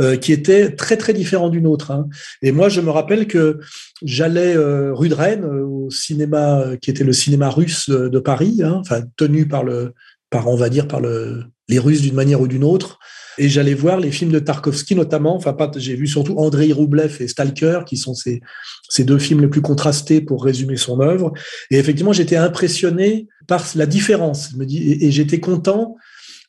euh, 0.00 0.16
qui 0.16 0.32
était 0.32 0.74
très 0.74 0.96
très 0.96 1.12
différent 1.12 1.48
d'une 1.48 1.66
autre. 1.66 1.90
Hein. 1.90 2.08
Et 2.42 2.52
moi, 2.52 2.68
je 2.68 2.80
me 2.80 2.90
rappelle 2.90 3.26
que 3.26 3.60
j'allais 4.02 4.56
euh, 4.56 4.92
rue 4.94 5.08
de 5.08 5.14
Rennes 5.14 5.44
euh, 5.44 5.64
au 5.64 5.90
cinéma 5.90 6.64
qui 6.80 6.90
était 6.90 7.04
le 7.04 7.12
cinéma 7.12 7.50
russe 7.50 7.88
de, 7.88 8.18
Paris, 8.18 8.60
hein, 8.64 8.78
enfin 8.80 9.02
tenu 9.16 9.46
par 9.46 9.62
le, 9.62 9.92
par 10.30 10.48
on 10.48 10.56
va 10.56 10.68
dire 10.68 10.88
par 10.88 11.00
le, 11.00 11.44
les 11.68 11.78
Russes 11.78 12.02
d'une 12.02 12.14
manière 12.14 12.40
ou 12.40 12.48
d'une 12.48 12.64
autre. 12.64 12.98
Et 13.38 13.48
j'allais 13.48 13.74
voir 13.74 14.00
les 14.00 14.10
films 14.10 14.32
de 14.32 14.38
Tarkovsky 14.38 14.94
notamment. 14.94 15.36
Enfin, 15.36 15.52
pas, 15.52 15.70
j'ai 15.76 15.94
vu 15.94 16.06
surtout 16.06 16.34
Andrei 16.38 16.72
Roublev 16.72 17.16
et 17.20 17.28
Stalker, 17.28 17.80
qui 17.86 17.96
sont 17.96 18.14
ces 18.14 19.04
deux 19.04 19.18
films 19.18 19.40
les 19.42 19.48
plus 19.48 19.62
contrastés 19.62 20.20
pour 20.20 20.44
résumer 20.44 20.76
son 20.76 21.00
œuvre. 21.00 21.32
Et 21.70 21.78
effectivement, 21.78 22.12
j'étais 22.12 22.36
impressionné 22.36 23.28
par 23.46 23.64
la 23.74 23.86
différence. 23.86 24.50
et, 24.68 25.10
j'étais 25.10 25.40
content 25.40 25.96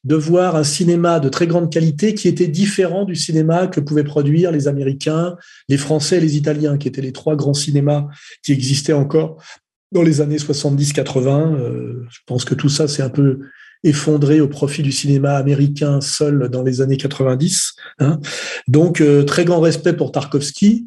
de 0.03 0.15
voir 0.15 0.55
un 0.55 0.63
cinéma 0.63 1.19
de 1.19 1.27
très 1.27 1.47
grande 1.47 1.71
qualité 1.71 2.13
qui 2.13 2.27
était 2.29 2.47
différent 2.47 3.03
du 3.03 3.15
cinéma 3.15 3.67
que 3.67 3.81
pouvaient 3.81 4.05
produire 4.05 4.51
les 4.51 4.67
Américains, 4.67 5.35
les 5.67 5.77
Français 5.77 6.17
et 6.17 6.21
les 6.21 6.37
Italiens, 6.37 6.77
qui 6.77 6.87
étaient 6.87 7.01
les 7.01 7.11
trois 7.11 7.35
grands 7.35 7.53
cinémas 7.53 8.07
qui 8.41 8.53
existaient 8.53 8.93
encore 8.93 9.43
dans 9.91 10.03
les 10.03 10.21
années 10.21 10.37
70-80. 10.37 11.55
Euh, 11.55 12.05
je 12.09 12.19
pense 12.25 12.45
que 12.45 12.55
tout 12.55 12.69
ça, 12.69 12.87
c'est 12.87 13.03
un 13.03 13.09
peu 13.09 13.41
effondré 13.83 14.41
au 14.41 14.47
profit 14.47 14.81
du 14.81 14.91
cinéma 14.91 15.35
américain 15.35 16.01
seul 16.01 16.49
dans 16.49 16.63
les 16.63 16.81
années 16.81 16.97
90. 16.97 17.73
Hein. 17.99 18.19
Donc, 18.67 19.01
euh, 19.01 19.23
très 19.23 19.45
grand 19.45 19.59
respect 19.59 19.93
pour 19.93 20.11
Tarkovsky, 20.11 20.85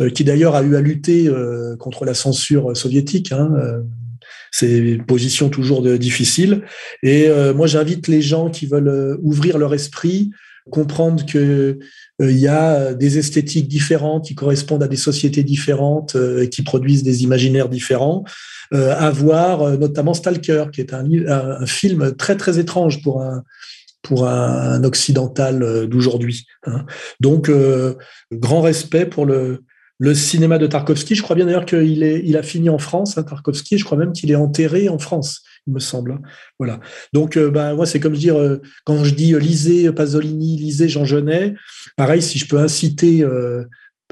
euh, 0.00 0.10
qui 0.10 0.24
d'ailleurs 0.24 0.54
a 0.54 0.62
eu 0.62 0.76
à 0.76 0.80
lutter 0.80 1.28
euh, 1.28 1.76
contre 1.76 2.04
la 2.04 2.14
censure 2.14 2.76
soviétique. 2.76 3.32
Hein, 3.32 3.50
c'est 4.50 4.78
une 4.78 5.04
position 5.04 5.48
toujours 5.48 5.82
de, 5.82 5.96
difficile. 5.96 6.62
Et 7.02 7.28
moi, 7.54 7.66
j'invite 7.66 8.06
les 8.06 8.22
gens 8.22 8.50
qui 8.50 8.66
veulent 8.66 9.18
ouvrir 9.20 9.58
leur 9.58 9.74
esprit, 9.74 10.30
comprendre 10.70 11.26
que 11.26 11.80
il 12.20 12.38
y 12.38 12.46
a 12.46 12.94
des 12.94 13.18
esthétiques 13.18 13.66
différentes 13.66 14.26
qui 14.26 14.34
correspondent 14.34 14.82
à 14.84 14.88
des 14.88 14.96
sociétés 14.96 15.42
différentes 15.42 16.16
et 16.16 16.48
qui 16.48 16.62
produisent 16.62 17.02
des 17.02 17.24
imaginaires 17.24 17.68
différents. 17.68 18.24
Euh, 18.72 18.94
à 18.96 19.10
voir, 19.10 19.62
euh, 19.62 19.76
notamment 19.76 20.14
Stalker, 20.14 20.66
qui 20.72 20.80
est 20.80 20.94
un, 20.94 21.66
film 21.66 22.14
très 22.16 22.36
très 22.36 22.58
étrange 22.58 23.02
pour 23.02 23.22
un 23.22 23.42
pour 24.02 24.28
un, 24.28 24.84
occidental 24.84 25.62
euh, 25.62 25.86
d'aujourd'hui. 25.86 26.46
Hein. 26.66 26.84
Donc, 27.20 27.50
grand 28.32 28.60
respect 28.60 29.06
pour 29.06 29.26
le, 29.26 29.64
le 29.98 30.14
cinéma 30.14 30.58
de 30.58 30.66
Tarkovsky. 30.66 31.14
Je 31.14 31.22
crois 31.22 31.36
bien 31.36 31.46
d'ailleurs 31.46 31.64
qu'il 31.64 32.02
est, 32.02 32.20
il 32.24 32.36
a 32.36 32.42
fini 32.42 32.68
en 32.68 32.78
France, 32.78 33.16
hein, 33.16 33.22
Tarkovsky. 33.22 33.78
Je 33.78 33.84
crois 33.84 33.96
même 33.96 34.12
qu'il 34.12 34.30
est 34.30 34.36
enterré 34.36 34.88
en 34.88 34.98
France, 34.98 35.42
il 35.66 35.74
me 35.74 35.80
semble. 35.80 36.12
Hein. 36.12 36.22
Voilà. 36.58 36.80
Donc, 37.12 37.38
ben, 37.38 37.74
moi, 37.74 37.86
c'est 37.86 38.00
comme 38.00 38.14
dire, 38.14 38.36
quand 38.84 39.04
je 39.04 39.14
dis 39.14 39.34
lisez 39.38 39.92
Pasolini, 39.92 40.56
lisez 40.56 40.88
Jean 40.88 41.04
Genet, 41.04 41.54
pareil, 41.96 42.22
si 42.22 42.38
je 42.38 42.46
peux 42.46 42.58
inciter 42.58 43.24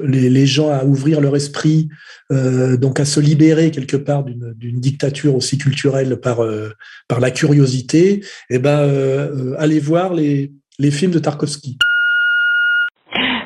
les, 0.00 0.46
gens 0.46 0.70
à 0.70 0.84
ouvrir 0.84 1.20
leur 1.20 1.36
esprit, 1.36 1.88
euh, 2.30 2.76
donc 2.76 3.00
à 3.00 3.04
se 3.04 3.20
libérer 3.20 3.70
quelque 3.70 3.96
part 3.96 4.24
d'une 4.24 4.80
dictature 4.80 5.34
aussi 5.34 5.58
culturelle 5.58 6.20
par, 6.20 6.42
euh, 6.42 6.70
la 7.20 7.30
curiosité, 7.30 8.14
et 8.14 8.22
eh 8.50 8.58
ben, 8.58 8.80
euh, 8.80 9.54
allez 9.58 9.80
voir 9.80 10.14
les, 10.14 10.52
les 10.78 10.90
films 10.90 11.12
de 11.12 11.18
Tarkovsky. 11.18 11.76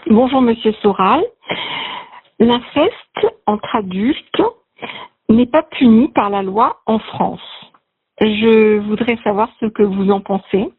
Bonjour 0.08 0.40
Monsieur 0.40 0.72
Soral. 0.82 1.20
L'inceste 2.38 3.34
entre 3.46 3.76
adultes 3.76 4.42
n'est 5.28 5.46
pas 5.46 5.62
puni 5.62 6.08
par 6.08 6.30
la 6.30 6.42
loi 6.42 6.80
en 6.86 6.98
France. 6.98 7.40
Je 8.20 8.78
voudrais 8.78 9.18
savoir 9.22 9.50
ce 9.60 9.66
que 9.66 9.82
vous 9.82 10.10
en 10.10 10.20
pensez. 10.20 10.72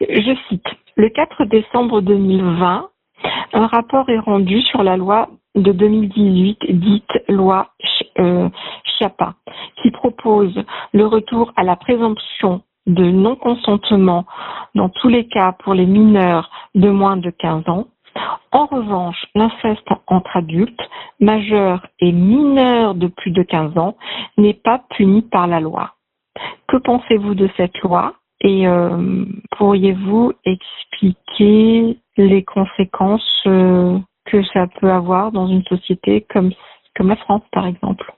Je 0.00 0.36
cite, 0.48 0.66
le 0.96 1.08
4 1.08 1.44
décembre 1.46 2.00
2020, 2.00 2.88
un 3.52 3.66
rapport 3.66 4.08
est 4.08 4.18
rendu 4.18 4.60
sur 4.62 4.82
la 4.82 4.96
loi 4.96 5.28
de 5.54 5.72
2018 5.72 6.58
dite 6.70 7.10
loi 7.28 7.68
euh, 8.18 8.48
qui 9.82 9.90
propose 9.90 10.54
le 10.92 11.06
retour 11.06 11.52
à 11.56 11.64
la 11.64 11.74
présomption 11.74 12.62
de 12.86 13.04
non-consentement 13.04 14.24
dans 14.74 14.88
tous 14.88 15.08
les 15.08 15.26
cas 15.26 15.52
pour 15.64 15.74
les 15.74 15.86
mineurs 15.86 16.50
de 16.74 16.88
moins 16.88 17.16
de 17.16 17.30
15 17.30 17.68
ans. 17.68 17.86
En 18.52 18.66
revanche, 18.66 19.26
l'inceste 19.34 19.88
entre 20.06 20.36
adultes, 20.36 20.80
majeurs 21.20 21.84
et 21.98 22.12
mineurs 22.12 22.94
de 22.94 23.08
plus 23.08 23.32
de 23.32 23.42
15 23.42 23.76
ans 23.78 23.96
n'est 24.36 24.54
pas 24.54 24.82
puni 24.90 25.22
par 25.22 25.46
la 25.46 25.60
loi. 25.60 25.94
Que 26.68 26.76
pensez-vous 26.78 27.34
de 27.34 27.48
cette 27.56 27.78
loi 27.80 28.14
Et 28.40 28.64
pourriez-vous 29.56 30.32
expliquer 30.44 31.98
les 32.16 32.44
conséquences 32.44 33.42
que 33.44 34.42
ça 34.52 34.66
peut 34.80 34.90
avoir 34.90 35.32
dans 35.32 35.46
une 35.46 35.64
société 35.64 36.26
comme, 36.32 36.52
comme 36.96 37.08
la 37.08 37.16
France, 37.16 37.42
par 37.52 37.66
exemple? 37.66 38.12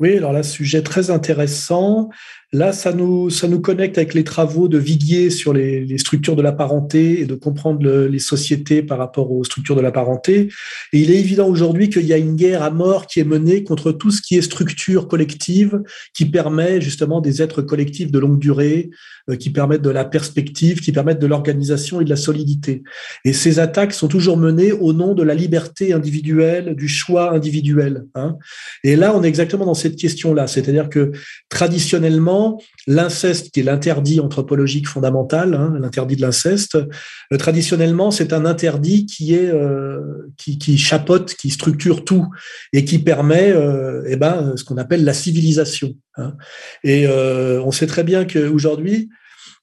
Oui, 0.00 0.16
alors 0.16 0.32
là, 0.32 0.44
sujet 0.44 0.82
très 0.82 1.10
intéressant. 1.10 2.08
Là, 2.52 2.72
ça 2.72 2.94
nous, 2.94 3.28
ça 3.28 3.46
nous 3.46 3.60
connecte 3.60 3.98
avec 3.98 4.14
les 4.14 4.24
travaux 4.24 4.68
de 4.68 4.78
Viguier 4.78 5.28
sur 5.28 5.52
les, 5.52 5.98
structures 5.98 6.34
de 6.34 6.40
la 6.40 6.52
parenté 6.52 7.20
et 7.20 7.26
de 7.26 7.34
comprendre 7.34 7.86
les 7.86 8.18
sociétés 8.18 8.82
par 8.82 8.96
rapport 8.96 9.30
aux 9.32 9.44
structures 9.44 9.76
de 9.76 9.82
la 9.82 9.92
parenté. 9.92 10.48
Et 10.94 11.00
il 11.00 11.10
est 11.10 11.18
évident 11.18 11.46
aujourd'hui 11.46 11.90
qu'il 11.90 12.06
y 12.06 12.12
a 12.14 12.16
une 12.16 12.36
guerre 12.36 12.62
à 12.62 12.70
mort 12.70 13.06
qui 13.06 13.20
est 13.20 13.24
menée 13.24 13.64
contre 13.64 13.92
tout 13.92 14.10
ce 14.10 14.22
qui 14.22 14.38
est 14.38 14.42
structure 14.42 15.08
collective, 15.08 15.82
qui 16.14 16.24
permet 16.24 16.80
justement 16.80 17.20
des 17.20 17.42
êtres 17.42 17.60
collectifs 17.60 18.10
de 18.10 18.18
longue 18.18 18.38
durée, 18.38 18.88
euh, 19.28 19.36
qui 19.36 19.50
permettent 19.50 19.82
de 19.82 19.90
la 19.90 20.06
perspective, 20.06 20.80
qui 20.80 20.92
permettent 20.92 21.18
de 21.18 21.26
l'organisation 21.26 22.00
et 22.00 22.04
de 22.04 22.10
la 22.10 22.16
solidité. 22.16 22.82
Et 23.26 23.34
ces 23.34 23.58
attaques 23.58 23.92
sont 23.92 24.08
toujours 24.08 24.38
menées 24.38 24.72
au 24.72 24.94
nom 24.94 25.12
de 25.14 25.22
la 25.22 25.34
liberté 25.34 25.92
individuelle, 25.92 26.74
du 26.74 26.88
choix 26.88 27.34
individuel. 27.34 28.06
Hein. 28.14 28.36
Et 28.84 28.96
là, 28.96 29.14
on 29.14 29.22
est 29.22 29.28
exactement 29.28 29.66
dans 29.66 29.74
question-là, 29.96 30.46
c'est-à-dire 30.46 30.88
que 30.88 31.12
traditionnellement, 31.48 32.60
l'inceste, 32.86 33.50
qui 33.50 33.60
est 33.60 33.62
l'interdit 33.62 34.20
anthropologique 34.20 34.88
fondamental, 34.88 35.54
hein, 35.54 35.74
l'interdit 35.80 36.16
de 36.16 36.22
l'inceste, 36.22 36.76
euh, 37.32 37.36
traditionnellement, 37.36 38.10
c'est 38.10 38.32
un 38.32 38.44
interdit 38.44 39.06
qui 39.06 39.34
est 39.34 39.48
euh, 39.48 40.00
qui, 40.36 40.78
chapote, 40.78 41.34
qui 41.34 41.50
structure 41.50 42.04
tout 42.04 42.26
et 42.72 42.84
qui 42.84 42.98
permet, 42.98 43.50
euh, 43.50 44.02
eh 44.06 44.16
ben, 44.16 44.54
ce 44.56 44.64
qu'on 44.64 44.76
appelle 44.76 45.04
la 45.04 45.14
civilisation. 45.14 45.94
Hein. 46.16 46.34
Et 46.84 47.06
on 47.08 47.70
sait 47.70 47.86
très 47.86 48.04
bien 48.04 48.24
qu'aujourd'hui, 48.24 49.08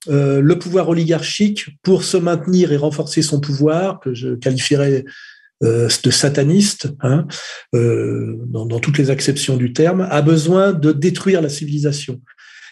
le 0.07 0.53
pouvoir 0.53 0.89
oligarchique, 0.89 1.67
pour 1.83 2.03
se 2.03 2.17
maintenir 2.17 2.71
et 2.71 2.77
renforcer 2.77 3.21
son 3.21 3.39
pouvoir, 3.39 3.99
que 3.99 4.13
je 4.13 4.35
qualifierais 4.35 5.05
de 5.61 6.09
sataniste, 6.11 6.89
hein, 7.01 7.27
dans, 7.73 8.65
dans, 8.65 8.79
toutes 8.79 8.97
les 8.97 9.09
acceptions 9.09 9.57
du 9.57 9.73
terme, 9.73 10.07
a 10.09 10.21
besoin 10.21 10.73
de 10.73 10.91
détruire 10.91 11.41
la 11.41 11.49
civilisation. 11.49 12.21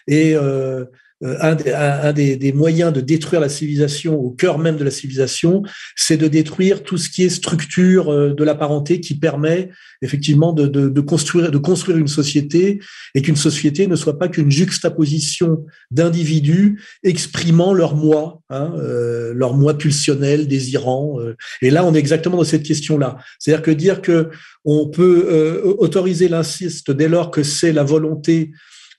Et 0.08 0.36
euh, 0.36 0.44
euh, 0.44 0.86
un, 1.24 1.56
des, 1.56 1.72
un 1.72 2.14
des, 2.14 2.54
moyens 2.54 2.92
de 2.92 3.02
détruire 3.02 3.40
la 3.40 3.50
civilisation 3.50 4.20
au 4.20 4.32
cœur 4.32 4.60
même 4.60 4.76
de 4.78 4.84
la 4.84 4.92
civilisation, 4.92 5.64
c'est 5.96 6.18
de 6.18 6.28
détruire 6.28 6.84
tout 6.84 6.98
ce 6.98 7.10
qui 7.10 7.24
est 7.24 7.30
structure 7.30 8.12
euh, 8.12 8.34
de 8.34 8.44
la 8.44 8.56
parenté 8.56 9.00
qui 9.00 9.18
permet 9.18 9.70
effectivement 10.02 10.52
de, 10.52 11.00
construire, 11.00 11.98
une 11.98 12.08
société 12.08 12.82
et 13.16 13.22
qu'une 13.22 13.38
société 13.38 13.88
ne 13.88 13.96
soit 13.96 14.20
pas 14.20 14.28
qu'une 14.28 14.52
juxtaposition 14.52 15.66
d'individus 15.92 16.82
exprimant 17.04 17.74
leur 17.74 17.96
moi, 17.96 18.42
hein, 18.50 18.74
euh, 18.78 19.34
leur 19.34 19.54
moi 19.54 19.78
pulsionnel, 19.78 20.48
désirant. 20.48 21.20
et 21.62 21.70
là, 21.70 21.86
on 21.86 21.94
est 21.94 22.00
exactement 22.00 22.36
dans 22.36 22.44
cette 22.44 22.64
question-là. 22.64 23.18
C'est-à-dire 23.40 23.64
que 23.64 23.72
dire 23.72 24.02
que 24.02 24.30
on 24.66 24.90
peut 24.90 25.62
autoriser 25.78 26.28
l'inceste 26.28 26.92
dès 26.92 27.08
lors 27.08 27.32
que 27.32 27.44
c'est 27.44 27.72
la 27.72 27.84
volonté 27.84 28.52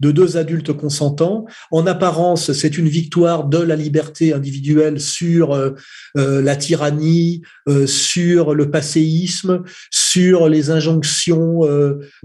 de 0.05 0.13
deux 0.13 0.37
adultes 0.37 0.75
consentants. 0.75 1.47
En 1.71 1.87
apparence, 1.87 2.53
c'est 2.53 2.77
une 2.77 2.89
victoire 2.89 3.45
de 3.47 3.57
la 3.57 3.75
liberté 3.75 4.35
individuelle 4.35 5.01
sur 5.01 5.53
euh, 5.53 5.71
euh, 6.19 6.43
la 6.43 6.57
tyrannie, 6.57 7.41
euh, 7.71 7.87
sur 7.87 8.55
le 8.55 8.71
passéisme, 8.71 9.63
sur 9.91 10.51
les 10.51 10.71
injonctions 10.71 11.61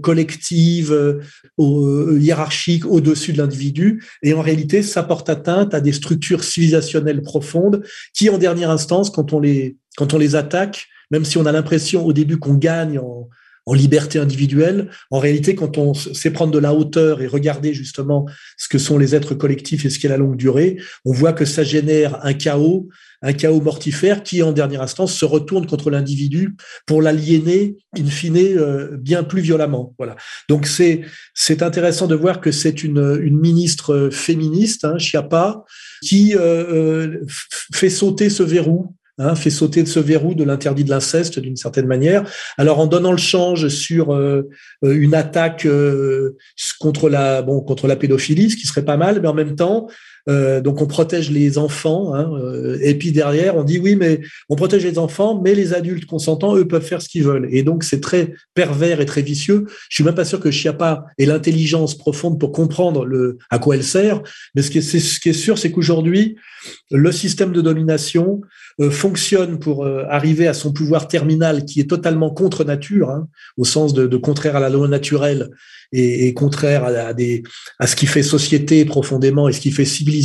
collectives, 0.02 1.20
hiérarchiques 1.58 2.86
au-dessus 2.86 3.32
de 3.32 3.38
l'individu. 3.38 4.04
Et 4.22 4.34
en 4.34 4.42
réalité, 4.42 4.82
ça 4.82 5.02
porte 5.02 5.30
atteinte 5.30 5.72
à 5.72 5.80
des 5.80 5.92
structures 5.92 6.44
civilisationnelles 6.44 7.22
profondes 7.22 7.82
qui, 8.14 8.28
en 8.28 8.36
dernière 8.36 8.70
instance, 8.70 9.08
quand 9.08 9.32
on 9.32 9.40
les, 9.40 9.76
quand 9.96 10.12
on 10.12 10.18
les 10.18 10.36
attaque, 10.36 10.86
même 11.10 11.24
si 11.24 11.38
on 11.38 11.46
a 11.46 11.52
l'impression 11.52 12.04
au 12.04 12.12
début 12.12 12.38
qu'on 12.38 12.54
gagne 12.54 12.98
en, 12.98 13.28
en 13.66 13.74
liberté 13.74 14.18
individuelle. 14.18 14.90
En 15.10 15.18
réalité, 15.18 15.54
quand 15.54 15.78
on 15.78 15.94
sait 15.94 16.30
prendre 16.30 16.52
de 16.52 16.58
la 16.58 16.74
hauteur 16.74 17.22
et 17.22 17.26
regarder 17.26 17.74
justement 17.74 18.26
ce 18.56 18.68
que 18.68 18.78
sont 18.78 18.98
les 18.98 19.14
êtres 19.14 19.34
collectifs 19.34 19.84
et 19.84 19.90
ce 19.90 19.98
qu'est 19.98 20.08
la 20.08 20.16
longue 20.16 20.36
durée, 20.36 20.78
on 21.04 21.12
voit 21.12 21.32
que 21.32 21.44
ça 21.44 21.62
génère 21.62 22.24
un 22.24 22.32
chaos, 22.32 22.88
un 23.22 23.32
chaos 23.32 23.60
mortifère 23.60 24.22
qui, 24.22 24.42
en 24.42 24.52
dernière 24.52 24.82
instance, 24.82 25.14
se 25.14 25.24
retourne 25.24 25.66
contre 25.66 25.90
l'individu 25.90 26.56
pour 26.86 27.02
l'aliéner, 27.02 27.76
in 27.98 28.06
fine, 28.06 28.36
euh, 28.36 28.96
bien 28.96 29.22
plus 29.22 29.42
violemment. 29.42 29.94
Voilà. 29.98 30.16
Donc 30.48 30.66
c'est 30.66 31.02
c'est 31.34 31.62
intéressant 31.62 32.06
de 32.06 32.14
voir 32.14 32.40
que 32.40 32.50
c'est 32.50 32.82
une, 32.82 33.20
une 33.22 33.38
ministre 33.38 34.08
féministe, 34.10 34.84
hein, 34.84 34.98
Chiappa, 34.98 35.64
qui 36.02 36.34
euh, 36.34 36.38
euh, 36.40 37.26
fait 37.74 37.90
sauter 37.90 38.30
ce 38.30 38.42
verrou 38.42 38.94
Hein, 39.22 39.34
fait 39.34 39.50
sauter 39.50 39.82
de 39.82 39.88
ce 39.88 40.00
verrou 40.00 40.34
de 40.34 40.44
l'interdit 40.44 40.82
de 40.82 40.88
l'inceste 40.88 41.38
d'une 41.38 41.56
certaine 41.56 41.86
manière. 41.86 42.24
Alors 42.56 42.78
en 42.78 42.86
donnant 42.86 43.12
le 43.12 43.18
change 43.18 43.68
sur 43.68 44.14
euh, 44.14 44.48
euh, 44.82 44.98
une 44.98 45.14
attaque 45.14 45.66
euh, 45.66 46.38
contre 46.78 47.10
la 47.10 47.42
bon 47.42 47.60
contre 47.60 47.86
la 47.86 47.96
pédophilie, 47.96 48.48
ce 48.48 48.56
qui 48.56 48.66
serait 48.66 48.84
pas 48.84 48.96
mal, 48.96 49.20
mais 49.20 49.28
en 49.28 49.34
même 49.34 49.56
temps, 49.56 49.88
donc 50.62 50.80
on 50.80 50.86
protège 50.86 51.30
les 51.30 51.58
enfants. 51.58 52.14
Hein, 52.14 52.30
et 52.82 52.94
puis 52.94 53.12
derrière, 53.12 53.56
on 53.56 53.64
dit 53.64 53.78
oui, 53.78 53.96
mais 53.96 54.20
on 54.48 54.56
protège 54.56 54.84
les 54.84 54.98
enfants, 54.98 55.40
mais 55.42 55.54
les 55.54 55.74
adultes 55.74 56.06
consentants, 56.06 56.56
eux, 56.56 56.66
peuvent 56.66 56.84
faire 56.84 57.02
ce 57.02 57.08
qu'ils 57.08 57.24
veulent. 57.24 57.48
Et 57.50 57.62
donc 57.62 57.84
c'est 57.84 58.00
très 58.00 58.34
pervers 58.54 59.00
et 59.00 59.06
très 59.06 59.22
vicieux. 59.22 59.66
Je 59.88 59.94
suis 59.96 60.04
même 60.04 60.14
pas 60.14 60.24
sûr 60.24 60.40
que 60.40 60.50
Chiappa 60.50 61.04
ait 61.18 61.26
l'intelligence 61.26 61.96
profonde 61.96 62.38
pour 62.38 62.52
comprendre 62.52 63.06
à 63.50 63.58
quoi 63.58 63.76
elle 63.76 63.84
sert. 63.84 64.22
Mais 64.54 64.62
ce 64.62 64.70
qui 64.70 64.78
est, 64.78 65.32
sûr, 65.32 65.58
c'est 65.58 65.70
qu'aujourd'hui, 65.70 66.36
le 66.90 67.12
système 67.12 67.52
de 67.52 67.60
domination 67.60 68.40
euh, 68.80 68.90
fonctionne 68.90 69.58
pour 69.58 69.84
euh, 69.84 70.04
arriver 70.08 70.46
à 70.46 70.54
son 70.54 70.72
pouvoir 70.72 71.08
terminal 71.08 71.64
qui 71.64 71.80
est 71.80 71.88
totalement 71.88 72.30
contre 72.30 72.64
nature, 72.64 73.10
hein, 73.10 73.28
au 73.56 73.64
sens 73.64 73.94
de, 73.94 74.16
contraire 74.16 74.56
à 74.56 74.60
la 74.60 74.68
loi 74.68 74.88
naturelle 74.88 75.50
et, 75.92 76.32
contraire 76.34 76.84
à, 76.84 77.14
à 77.78 77.86
ce 77.86 77.96
qui 77.96 78.06
fait 78.06 78.22
société 78.22 78.84
profondément 78.84 79.48
et 79.48 79.52
ce 79.52 79.60
qui 79.60 79.72
fait 79.72 79.84
civilisation 79.84 80.19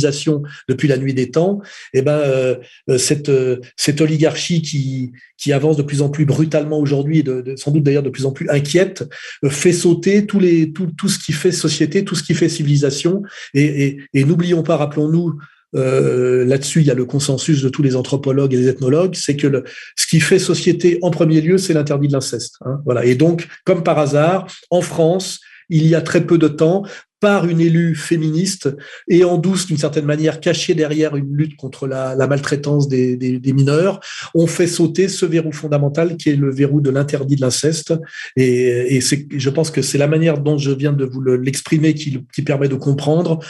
depuis 0.68 0.88
la 0.88 0.98
nuit 0.98 1.14
des 1.14 1.30
temps, 1.30 1.60
eh 1.94 2.02
ben 2.02 2.18
euh, 2.18 2.56
cette, 2.98 3.30
cette 3.76 4.00
oligarchie 4.00 4.62
qui, 4.62 5.12
avance 5.52 5.76
de 5.76 5.82
plus 5.82 6.02
en 6.02 6.08
plus 6.08 6.24
brutalement 6.24 6.80
aujourd'hui, 6.80 7.24
sans 7.56 7.70
doute 7.70 7.84
d'ailleurs 7.84 8.02
de 8.02 8.10
plus 8.10 8.26
en 8.26 8.32
plus 8.32 8.50
inquiète, 8.50 9.04
fait 9.48 9.72
sauter 9.72 10.26
tout, 10.26 10.40
ce 10.40 11.18
qui 11.24 11.32
fait 11.32 11.52
société, 11.52 12.04
tout 12.04 12.16
ce 12.16 12.24
qui 12.24 12.34
fait 12.34 12.48
civilisation. 12.48 13.22
Et, 13.54 13.98
n'oublions 14.14 14.62
pas, 14.62 14.76
rappelons-nous, 14.76 15.38
euh, 15.74 16.44
là-dessus, 16.44 16.80
il 16.80 16.86
y 16.86 16.90
a 16.90 16.94
le 16.94 17.04
consensus 17.04 17.62
de 17.62 17.68
tous 17.68 17.82
les 17.82 17.96
anthropologues 17.96 18.54
et 18.54 18.56
les 18.56 18.68
ethnologues, 18.68 19.14
c'est 19.14 19.36
que 19.36 19.64
ce 19.96 20.06
qui 20.06 20.20
fait 20.20 20.38
société 20.38 20.98
en 21.02 21.10
premier 21.10 21.40
lieu, 21.40 21.58
c'est 21.58 21.74
l'interdit 21.74 22.08
de 22.08 22.12
l'inceste. 22.12 22.56
Hein, 22.64 22.80
voilà. 22.84 23.04
Et 23.04 23.14
donc, 23.14 23.46
comme 23.64 23.82
par 23.82 23.98
hasard, 23.98 24.46
en 24.70 24.80
France, 24.80 25.40
il 25.68 25.86
y 25.86 25.94
a 25.94 26.00
très 26.00 26.24
peu 26.24 26.38
de 26.38 26.48
temps, 26.48 26.84
par 27.20 27.48
une 27.48 27.60
élue 27.60 27.94
féministe 27.94 28.68
et 29.08 29.24
en 29.24 29.38
douce, 29.38 29.66
d'une 29.66 29.78
certaine 29.78 30.04
manière, 30.04 30.40
cachée 30.40 30.74
derrière 30.74 31.16
une 31.16 31.34
lutte 31.34 31.56
contre 31.56 31.86
la, 31.86 32.14
maltraitance 32.26 32.88
des, 32.88 33.40
mineurs, 33.54 34.00
on 34.34 34.46
fait 34.46 34.66
sauter 34.66 35.08
ce 35.08 35.24
verrou 35.24 35.52
fondamental 35.52 36.16
qui 36.16 36.30
est 36.30 36.36
le 36.36 36.52
verrou 36.52 36.80
de 36.80 36.90
l'interdit 36.90 37.36
de 37.36 37.40
l'inceste. 37.40 37.94
Et, 38.36 39.00
je 39.00 39.50
pense 39.50 39.70
que 39.70 39.82
c'est 39.82 39.98
la 39.98 40.08
manière 40.08 40.38
dont 40.38 40.58
je 40.58 40.70
viens 40.70 40.92
de 40.92 41.04
vous 41.04 41.22
l'exprimer 41.22 41.94
qui 41.94 42.42
permet 42.44 42.68
de 42.68 42.74
comprendre 42.74 43.40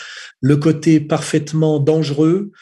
le 0.41 0.57
côté 0.57 1.01
parfaitement 1.01 1.81
dangereux 1.81 2.53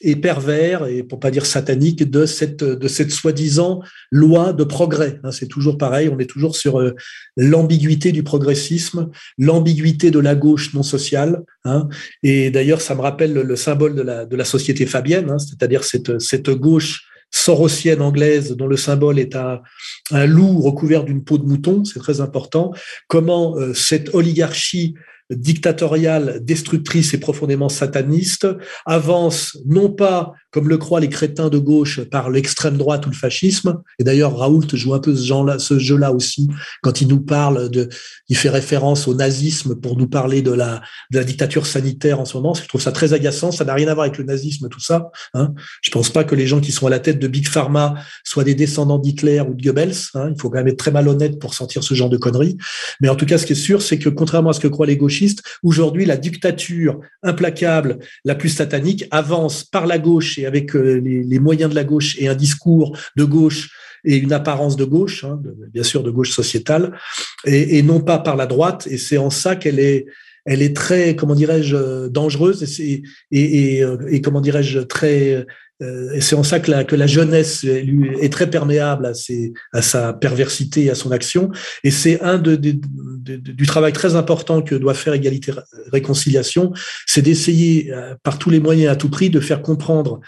et 0.00 0.16
pervers, 0.16 0.86
et 0.86 1.02
pour 1.02 1.20
pas 1.20 1.30
dire 1.30 1.46
satanique, 1.46 2.08
de 2.08 2.26
cette, 2.26 2.64
de 2.64 2.88
cette 2.88 3.10
soi-disant 3.10 3.82
loi 4.10 4.52
de 4.52 4.64
progrès. 4.64 5.20
Hein, 5.22 5.30
c'est 5.30 5.48
toujours 5.48 5.76
pareil, 5.76 6.08
on 6.08 6.18
est 6.18 6.30
toujours 6.30 6.56
sur 6.56 6.80
euh, 6.80 6.94
l'ambiguïté 7.36 8.12
du 8.12 8.22
progressisme, 8.22 9.10
l'ambiguïté 9.38 10.10
de 10.10 10.18
la 10.18 10.34
gauche 10.34 10.72
non 10.74 10.82
sociale. 10.82 11.42
Hein, 11.64 11.88
et 12.22 12.50
d'ailleurs, 12.50 12.80
ça 12.80 12.94
me 12.94 13.00
rappelle 13.00 13.32
le, 13.34 13.56
symbole 13.56 13.94
de 13.94 14.02
la, 14.02 14.24
de 14.24 14.36
la 14.36 14.44
société 14.44 14.86
fabienne, 14.86 15.30
hein, 15.30 15.38
c'est-à-dire 15.38 15.84
cette, 15.84 16.18
cette 16.18 16.50
gauche 16.50 17.06
sorosienne 17.30 18.02
anglaise 18.02 18.56
dont 18.56 18.66
le 18.66 18.76
symbole 18.76 19.18
est 19.18 19.36
un, 19.36 19.60
un 20.10 20.26
loup 20.26 20.60
recouvert 20.60 21.04
d'une 21.04 21.22
peau 21.22 21.38
de 21.38 21.44
mouton, 21.44 21.84
c'est 21.84 22.00
très 22.00 22.20
important. 22.20 22.72
Comment 23.06 23.56
euh, 23.56 23.72
cette 23.72 24.14
oligarchie 24.14 24.94
dictatoriale, 25.30 26.44
destructrice 26.44 27.14
et 27.14 27.18
profondément 27.18 27.68
sataniste 27.68 28.46
avance 28.84 29.58
non 29.66 29.90
pas 29.90 30.32
comme 30.50 30.68
le 30.68 30.78
croient 30.78 31.00
les 31.00 31.08
crétins 31.08 31.48
de 31.48 31.58
gauche, 31.58 32.00
par 32.02 32.30
l'extrême 32.30 32.76
droite 32.76 33.06
ou 33.06 33.10
le 33.10 33.16
fascisme. 33.16 33.80
Et 33.98 34.04
d'ailleurs, 34.04 34.36
Raoult 34.36 34.66
joue 34.72 34.94
un 34.94 34.98
peu 34.98 35.14
ce, 35.14 35.58
ce 35.58 35.78
jeu-là 35.78 36.12
aussi 36.12 36.48
quand 36.82 37.00
il 37.00 37.08
nous 37.08 37.20
parle 37.20 37.68
de, 37.70 37.88
il 38.28 38.36
fait 38.36 38.48
référence 38.48 39.08
au 39.08 39.14
nazisme 39.14 39.74
pour 39.76 39.96
nous 39.96 40.08
parler 40.08 40.42
de 40.42 40.52
la, 40.52 40.82
de 41.10 41.18
la 41.18 41.24
dictature 41.24 41.66
sanitaire 41.66 42.20
en 42.20 42.24
ce 42.24 42.36
moment. 42.36 42.54
Je 42.54 42.66
trouve 42.66 42.80
ça 42.80 42.92
très 42.92 43.12
agaçant. 43.12 43.52
Ça 43.52 43.64
n'a 43.64 43.74
rien 43.74 43.88
à 43.88 43.94
voir 43.94 44.06
avec 44.06 44.18
le 44.18 44.24
nazisme, 44.24 44.68
tout 44.68 44.80
ça. 44.80 45.10
Hein. 45.34 45.52
Je 45.82 45.90
pense 45.90 46.10
pas 46.10 46.24
que 46.24 46.34
les 46.34 46.46
gens 46.46 46.60
qui 46.60 46.72
sont 46.72 46.86
à 46.86 46.90
la 46.90 46.98
tête 46.98 47.18
de 47.18 47.28
Big 47.28 47.46
Pharma 47.46 47.94
soient 48.24 48.44
des 48.44 48.54
descendants 48.54 48.98
d'Hitler 48.98 49.40
ou 49.40 49.54
de 49.54 49.62
Goebbels. 49.62 49.94
Hein. 50.14 50.32
Il 50.34 50.40
faut 50.40 50.50
quand 50.50 50.58
même 50.58 50.68
être 50.68 50.78
très 50.78 50.90
malhonnête 50.90 51.38
pour 51.38 51.54
sentir 51.54 51.84
ce 51.84 51.94
genre 51.94 52.10
de 52.10 52.16
conneries. 52.16 52.56
Mais 53.00 53.08
en 53.08 53.16
tout 53.16 53.26
cas, 53.26 53.38
ce 53.38 53.46
qui 53.46 53.52
est 53.52 53.56
sûr, 53.56 53.82
c'est 53.82 53.98
que 53.98 54.08
contrairement 54.08 54.50
à 54.50 54.52
ce 54.52 54.60
que 54.60 54.68
croient 54.68 54.86
les 54.86 54.96
gauchistes, 54.96 55.42
aujourd'hui, 55.62 56.06
la 56.06 56.16
dictature 56.16 57.00
implacable, 57.22 57.98
la 58.24 58.34
plus 58.34 58.48
satanique, 58.48 59.04
avance 59.10 59.64
par 59.64 59.86
la 59.86 59.98
gauche 59.98 60.39
avec 60.46 60.74
euh, 60.74 61.00
les, 61.00 61.38
moyens 61.38 61.70
de 61.70 61.74
la 61.74 61.84
gauche 61.84 62.16
et 62.18 62.28
un 62.28 62.34
discours 62.34 62.96
de 63.16 63.24
gauche 63.24 63.70
et 64.04 64.16
une 64.16 64.32
apparence 64.32 64.76
de 64.76 64.84
gauche, 64.84 65.24
hein, 65.24 65.40
bien 65.72 65.82
sûr 65.82 66.02
de 66.02 66.10
gauche 66.10 66.30
sociétale, 66.30 66.96
et, 67.44 67.82
non 67.82 68.00
pas 68.00 68.18
par 68.18 68.36
la 68.36 68.46
droite. 68.46 68.86
Et 68.90 68.96
c'est 68.96 69.18
en 69.18 69.30
ça 69.30 69.56
qu'elle 69.56 69.78
est, 69.78 70.06
elle 70.46 70.62
est 70.62 70.74
très, 70.74 71.14
comment 71.16 71.34
dirais-je, 71.34 72.08
dangereuse 72.08 72.80
et, 72.80 73.02
et, 73.30 73.84
et, 74.08 74.20
comment 74.22 74.40
dirais-je, 74.40 74.80
très 74.80 75.34
euh, 75.34 75.44
et 75.80 76.20
c'est 76.20 76.36
en 76.36 76.42
ça 76.42 76.60
que 76.60 76.70
la, 76.70 76.84
que 76.84 76.94
la 76.94 77.06
jeunesse 77.06 77.64
est 77.64 78.32
très 78.32 78.50
perméable 78.50 79.06
à, 79.06 79.14
ses, 79.14 79.52
à 79.72 79.80
sa 79.80 80.12
perversité 80.12 80.84
et 80.84 80.90
à 80.90 80.94
son 80.94 81.10
action. 81.10 81.50
Et 81.84 81.90
c'est 81.90 82.20
un 82.20 82.38
de, 82.38 82.56
du 82.56 83.66
travail 83.66 83.92
très 83.92 84.14
important 84.14 84.62
que 84.62 84.74
doit 84.74 84.94
faire 84.94 85.14
Égalité 85.14 85.52
Réconciliation, 85.92 86.72
c'est 87.06 87.22
d'essayer 87.22 87.92
euh, 87.92 88.14
par 88.22 88.38
tous 88.38 88.50
les 88.50 88.60
moyens 88.60 88.92
à 88.92 88.96
tout 88.96 89.10
prix 89.10 89.30
de 89.30 89.40
faire 89.40 89.62
comprendre 89.62 90.20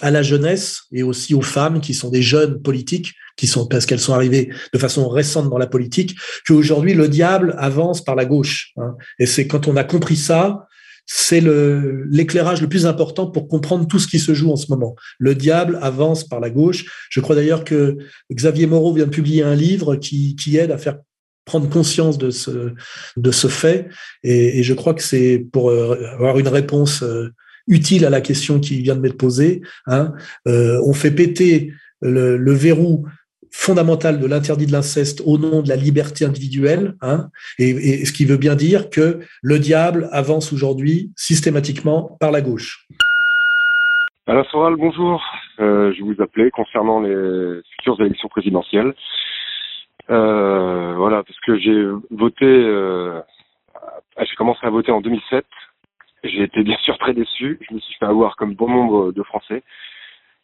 à 0.00 0.10
la 0.10 0.22
jeunesse 0.22 0.82
et 0.92 1.02
aussi 1.02 1.34
aux 1.34 1.42
femmes 1.42 1.80
qui 1.80 1.94
sont 1.94 2.10
des 2.10 2.22
jeunes 2.22 2.60
politiques, 2.60 3.14
qui 3.36 3.46
sont 3.46 3.66
parce 3.66 3.86
qu'elles 3.86 4.00
sont 4.00 4.14
arrivées 4.14 4.50
de 4.72 4.78
façon 4.78 5.08
récente 5.08 5.48
dans 5.48 5.58
la 5.58 5.66
politique, 5.66 6.16
qu'aujourd'hui 6.46 6.94
le 6.94 7.08
diable 7.08 7.54
avance 7.58 8.02
par 8.02 8.14
la 8.14 8.24
gauche. 8.24 8.72
Hein. 8.76 8.94
Et 9.18 9.26
c'est 9.26 9.46
quand 9.46 9.68
on 9.68 9.76
a 9.76 9.84
compris 9.84 10.16
ça, 10.16 10.66
c'est 11.06 11.40
l'éclairage 11.40 12.62
le, 12.62 12.68
plus 12.68 12.86
important 12.86 13.26
pour 13.26 13.48
comprendre 13.48 13.86
tout 13.86 13.98
ce 13.98 14.06
qui 14.06 14.18
se 14.18 14.34
joue 14.34 14.50
en 14.50 14.56
ce 14.56 14.70
moment. 14.70 14.94
Le 15.18 15.34
diable 15.34 15.78
avance 15.82 16.24
par 16.24 16.40
la 16.40 16.50
gauche. 16.50 16.84
Je 17.10 17.20
crois 17.20 17.34
d'ailleurs 17.34 17.64
que 17.64 17.98
Xavier 18.32 18.66
Moreau 18.66 18.94
vient 18.94 19.06
de 19.06 19.10
publier 19.10 19.42
un 19.42 19.54
livre 19.54 19.96
qui, 19.96 20.36
qui 20.36 20.56
aide 20.56 20.70
à 20.70 20.78
faire 20.78 20.98
prendre 21.44 21.68
conscience 21.68 22.18
de 22.18 22.30
ce, 22.30 22.72
de 23.16 23.30
ce 23.30 23.48
fait. 23.48 23.88
Et, 24.22 24.62
je 24.62 24.74
crois 24.74 24.94
que 24.94 25.02
c'est 25.02 25.44
pour 25.52 25.70
euh, 25.70 26.06
avoir 26.12 26.38
une 26.38 26.48
réponse 26.48 27.02
euh, 27.02 27.30
utile 27.66 28.04
à 28.04 28.10
la 28.10 28.20
question 28.20 28.60
qui 28.60 28.80
vient 28.80 28.94
de 28.94 29.00
m'être 29.00 29.16
posée. 29.16 29.60
Hein, 29.86 30.12
euh, 30.46 30.80
on 30.86 30.92
fait 30.92 31.10
péter 31.10 31.72
le, 32.00 32.36
le 32.36 32.52
verrou 32.52 33.06
fondamentale 33.52 34.18
de 34.18 34.26
l'interdit 34.26 34.66
de 34.66 34.72
l'inceste 34.72 35.22
au 35.26 35.38
nom 35.38 35.62
de 35.62 35.68
la 35.68 35.76
liberté 35.76 36.24
individuelle, 36.24 36.94
hein, 37.02 37.28
et, 37.58 38.04
ce 38.04 38.12
qui 38.12 38.24
veut 38.24 38.38
bien 38.38 38.56
dire 38.56 38.90
que 38.90 39.20
le 39.42 39.58
diable 39.58 40.08
avance 40.10 40.52
aujourd'hui 40.52 41.12
systématiquement 41.16 42.16
par 42.18 42.32
la 42.32 42.40
gauche. 42.40 42.86
Alain 44.26 44.44
Soral, 44.44 44.76
bonjour. 44.76 45.22
Euh, 45.60 45.92
je 45.92 46.02
vous 46.02 46.20
appelais 46.20 46.50
concernant 46.50 47.00
les 47.00 47.60
futures 47.76 48.00
élections 48.00 48.28
présidentielles. 48.28 48.94
Euh, 50.10 50.94
voilà, 50.96 51.22
parce 51.22 51.38
que 51.40 51.58
j'ai 51.58 51.86
voté, 52.10 52.46
euh, 52.46 53.20
j'ai 54.18 54.34
commencé 54.36 54.60
à 54.62 54.70
voter 54.70 54.92
en 54.92 55.00
2007. 55.00 55.44
J'ai 56.24 56.44
été 56.44 56.62
bien 56.62 56.78
sûr 56.78 56.96
très 56.98 57.12
déçu. 57.14 57.58
Je 57.68 57.74
me 57.74 57.80
suis 57.80 57.94
fait 57.96 58.06
avoir 58.06 58.36
comme 58.36 58.54
bon 58.54 58.68
nombre 58.68 59.12
de 59.12 59.22
Français. 59.22 59.62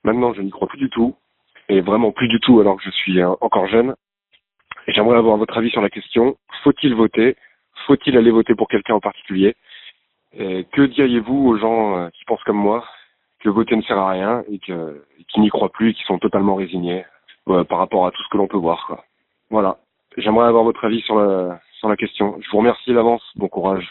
Maintenant, 0.05 0.35
je 0.35 0.43
n'y 0.43 0.51
crois 0.51 0.69
plus 0.69 0.79
du 0.79 0.91
tout 0.91 1.17
et 1.69 1.81
vraiment 1.81 2.13
plus 2.13 2.29
du 2.29 2.41
tout 2.41 2.61
alors 2.61 2.77
que 2.77 2.83
je 2.85 2.91
suis 2.91 3.21
euh, 3.21 3.35
encore 3.41 3.67
jeune. 3.67 3.95
Et 4.87 4.93
j'aimerais 4.93 5.19
avoir 5.19 5.37
votre 5.37 5.57
avis 5.57 5.71
sur 5.71 5.83
la 5.83 5.91
question. 5.91 6.37
Faut-il 6.65 6.95
voter? 6.95 7.37
Faut-il 7.87 8.17
aller 8.17 8.31
voter 8.31 8.55
pour 8.55 8.69
quelqu'un 8.69 8.95
en 8.95 9.01
particulier? 9.01 9.55
Et 10.33 10.67
Que 10.73 10.83
diriez-vous 10.83 11.49
aux 11.49 11.59
gens 11.59 11.99
euh, 11.99 12.09
qui 12.11 12.25
pensent 12.25 12.43
comme 12.45 12.57
moi 12.57 12.85
que 13.41 13.49
voter 13.49 13.77
ne 13.77 13.83
sert 13.83 13.99
à 13.99 14.11
rien 14.11 14.43
et, 14.51 14.59
que, 14.59 15.05
qui 15.29 15.41
n'y 15.41 15.49
croient 15.49 15.71
plus 15.71 15.91
et 15.91 15.95
qui 15.95 16.03
sont 16.05 16.19
totalement 16.19 16.57
résignés 16.57 17.05
euh, 17.49 17.65
par 17.65 17.79
rapport 17.79 18.07
à 18.07 18.11
tout 18.11 18.23
ce 18.23 18.29
que 18.31 18.37
l'on 18.37 18.49
peut 18.49 18.57
voir. 18.57 19.05
Voilà. 19.51 19.79
J'aimerais 20.17 20.49
avoir 20.49 20.65
votre 20.65 20.85
avis 20.85 21.01
sur 21.03 21.17
la, 21.17 21.61
sur 21.79 21.89
la 21.89 21.97
question. 21.97 22.37
Je 22.41 22.51
vous 22.51 22.59
remercie 22.59 22.93
d'avance. 22.93 23.23
Bon 23.37 23.49
courage. 23.49 23.87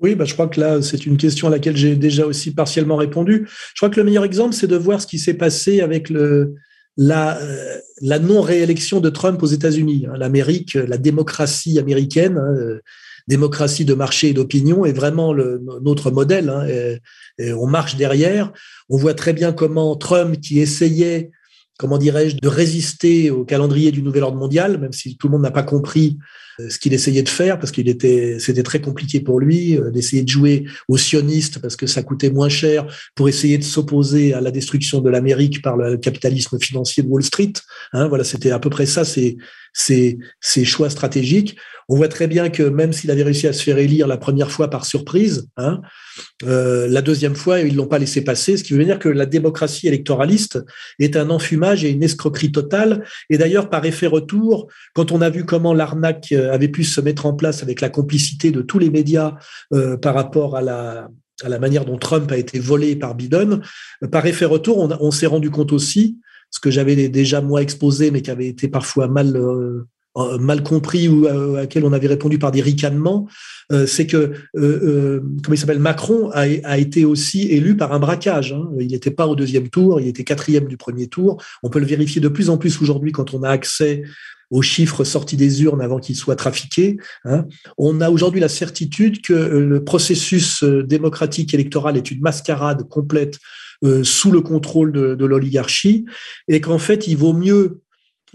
Oui, 0.00 0.14
bah, 0.14 0.24
je 0.24 0.32
crois 0.32 0.46
que 0.46 0.60
là, 0.60 0.80
c'est 0.80 1.06
une 1.06 1.16
question 1.16 1.48
à 1.48 1.50
laquelle 1.50 1.76
j'ai 1.76 1.96
déjà 1.96 2.24
aussi 2.24 2.54
partiellement 2.54 2.96
répondu. 2.96 3.46
Je 3.48 3.80
crois 3.80 3.90
que 3.90 3.98
le 3.98 4.04
meilleur 4.04 4.24
exemple, 4.24 4.52
c'est 4.52 4.68
de 4.68 4.76
voir 4.76 5.00
ce 5.00 5.08
qui 5.08 5.18
s'est 5.18 5.36
passé 5.36 5.80
avec 5.80 6.08
le, 6.08 6.54
la, 6.98 7.38
euh, 7.38 7.78
la 8.02 8.18
non-réélection 8.18 9.00
de 9.00 9.08
Trump 9.08 9.42
aux 9.42 9.46
États-Unis. 9.46 10.06
Hein. 10.06 10.16
L'Amérique, 10.18 10.74
la 10.74 10.98
démocratie 10.98 11.78
américaine, 11.78 12.36
hein, 12.36 12.54
euh, 12.58 12.80
démocratie 13.28 13.84
de 13.84 13.94
marché 13.94 14.28
et 14.28 14.32
d'opinion, 14.34 14.84
est 14.84 14.92
vraiment 14.92 15.34
notre 15.34 16.10
modèle. 16.10 16.50
Hein, 16.50 16.66
et, 17.38 17.52
on 17.52 17.66
marche 17.66 17.96
derrière. 17.96 18.52
On 18.88 18.96
voit 18.96 19.14
très 19.14 19.32
bien 19.32 19.52
comment 19.52 19.94
Trump, 19.96 20.40
qui 20.40 20.58
essayait, 20.58 21.30
comment 21.78 21.98
dirais-je, 21.98 22.36
de 22.36 22.48
résister 22.48 23.30
au 23.30 23.44
calendrier 23.44 23.92
du 23.92 24.02
nouvel 24.02 24.24
ordre 24.24 24.38
mondial, 24.38 24.78
même 24.78 24.92
si 24.92 25.16
tout 25.16 25.28
le 25.28 25.32
monde 25.32 25.42
n'a 25.42 25.52
pas 25.52 25.62
compris 25.62 26.18
ce 26.68 26.78
qu'il 26.78 26.92
essayait 26.92 27.22
de 27.22 27.28
faire 27.28 27.58
parce 27.58 27.70
qu'il 27.70 27.88
était, 27.88 28.38
c'était 28.38 28.62
très 28.62 28.80
compliqué 28.80 29.20
pour 29.20 29.38
lui 29.40 29.76
euh, 29.76 29.90
d'essayer 29.90 30.22
de 30.22 30.28
jouer 30.28 30.64
aux 30.88 30.96
sionistes 30.96 31.60
parce 31.60 31.76
que 31.76 31.86
ça 31.86 32.02
coûtait 32.02 32.30
moins 32.30 32.48
cher 32.48 32.86
pour 33.14 33.28
essayer 33.28 33.58
de 33.58 33.64
s'opposer 33.64 34.34
à 34.34 34.40
la 34.40 34.50
destruction 34.50 35.00
de 35.00 35.10
l'Amérique 35.10 35.62
par 35.62 35.76
le 35.76 35.96
capitalisme 35.96 36.58
financier 36.58 37.02
de 37.02 37.08
Wall 37.08 37.22
Street. 37.22 37.52
Hein, 37.92 38.08
voilà, 38.08 38.24
c'était 38.24 38.50
à 38.50 38.58
peu 38.58 38.70
près 38.70 38.86
ça, 38.86 39.04
ses, 39.04 39.38
ses 39.72 40.64
choix 40.64 40.90
stratégiques. 40.90 41.56
On 41.90 41.96
voit 41.96 42.08
très 42.08 42.26
bien 42.26 42.50
que 42.50 42.62
même 42.62 42.92
s'il 42.92 43.10
avait 43.10 43.22
réussi 43.22 43.46
à 43.46 43.54
se 43.54 43.62
faire 43.62 43.78
élire 43.78 44.06
la 44.06 44.18
première 44.18 44.50
fois 44.50 44.68
par 44.68 44.84
surprise, 44.84 45.48
hein, 45.56 45.80
euh, 46.44 46.86
la 46.86 47.00
deuxième 47.00 47.34
fois, 47.34 47.60
ils 47.60 47.74
l'ont 47.74 47.86
pas 47.86 47.98
laissé 47.98 48.22
passer, 48.22 48.58
ce 48.58 48.64
qui 48.64 48.74
veut 48.74 48.84
dire 48.84 48.98
que 48.98 49.08
la 49.08 49.24
démocratie 49.24 49.88
électoraliste 49.88 50.62
est 50.98 51.16
un 51.16 51.30
enfumage 51.30 51.84
et 51.84 51.90
une 51.90 52.02
escroquerie 52.02 52.52
totale. 52.52 53.04
Et 53.30 53.38
d'ailleurs, 53.38 53.70
par 53.70 53.86
effet 53.86 54.06
retour, 54.06 54.68
quand 54.92 55.12
on 55.12 55.22
a 55.22 55.30
vu 55.30 55.46
comment 55.46 55.72
l'arnaque 55.72 56.32
avait 56.50 56.68
pu 56.68 56.84
se 56.84 57.00
mettre 57.00 57.26
en 57.26 57.34
place 57.34 57.62
avec 57.62 57.80
la 57.80 57.88
complicité 57.88 58.50
de 58.50 58.62
tous 58.62 58.78
les 58.78 58.90
médias 58.90 59.36
euh, 59.72 59.96
par 59.96 60.14
rapport 60.14 60.56
à 60.56 60.62
la, 60.62 61.08
à 61.42 61.58
manière 61.58 61.84
dont 61.84 61.98
Trump 61.98 62.30
a 62.32 62.36
été 62.36 62.58
volé 62.58 62.96
par 62.96 63.14
Biden, 63.14 63.60
par 64.10 64.26
effet 64.26 64.44
retour, 64.44 64.78
on, 64.78 65.10
s'est 65.10 65.26
rendu 65.26 65.50
compte 65.50 65.72
aussi, 65.72 66.18
ce 66.50 66.60
que 66.60 66.70
j'avais 66.70 67.08
déjà 67.08 67.40
moi 67.40 67.62
exposé, 67.62 68.10
mais 68.10 68.22
qui 68.22 68.30
avait 68.30 68.48
été 68.48 68.68
parfois 68.68 69.08
mal 69.08 69.36
euh, 69.36 69.86
euh, 70.18 70.38
mal 70.38 70.64
compris 70.64 71.06
ou 71.06 71.26
à, 71.26 71.60
laquelle 71.60 71.84
on 71.84 71.92
avait 71.92 72.08
répondu 72.08 72.38
par 72.38 72.50
des 72.50 72.60
ricanements, 72.60 73.28
euh, 73.70 73.86
c'est 73.86 74.06
que, 74.06 74.32
euh, 74.56 75.20
comment 75.44 75.54
il 75.54 75.58
s'appelle, 75.58 75.78
Macron 75.78 76.30
a, 76.32 76.78
été 76.78 77.04
aussi 77.04 77.42
élu 77.48 77.76
par 77.76 77.92
un 77.92 78.00
braquage. 78.00 78.52
Hein. 78.52 78.68
Il 78.80 78.88
n'était 78.88 79.12
pas 79.12 79.28
au 79.28 79.36
deuxième 79.36 79.68
tour, 79.68 80.00
il 80.00 80.08
était 80.08 80.24
quatrième 80.24 80.66
du 80.66 80.76
premier 80.76 81.06
tour. 81.06 81.40
On 81.62 81.70
peut 81.70 81.78
le 81.78 81.86
vérifier 81.86 82.20
de 82.20 82.28
plus 82.28 82.50
en 82.50 82.56
plus 82.56 82.80
aujourd'hui 82.82 83.12
quand 83.12 83.32
on 83.32 83.42
a 83.44 83.50
accès 83.50 84.02
aux 84.50 84.62
chiffres 84.62 85.04
sortis 85.04 85.36
des 85.36 85.62
urnes 85.62 85.82
avant 85.82 85.98
qu'ils 85.98 86.16
soient 86.16 86.36
trafiqués. 86.36 86.96
Hein. 87.24 87.46
On 87.76 88.00
a 88.00 88.10
aujourd'hui 88.10 88.40
la 88.40 88.48
certitude 88.48 89.22
que 89.22 89.32
le 89.32 89.84
processus 89.84 90.64
démocratique 90.64 91.54
électoral 91.54 91.96
est 91.96 92.10
une 92.10 92.20
mascarade 92.20 92.88
complète 92.88 93.38
sous 94.02 94.32
le 94.32 94.40
contrôle 94.40 94.90
de, 94.92 95.24
l'oligarchie 95.24 96.04
et 96.48 96.60
qu'en 96.60 96.78
fait, 96.78 97.06
il 97.06 97.16
vaut 97.16 97.32
mieux 97.32 97.80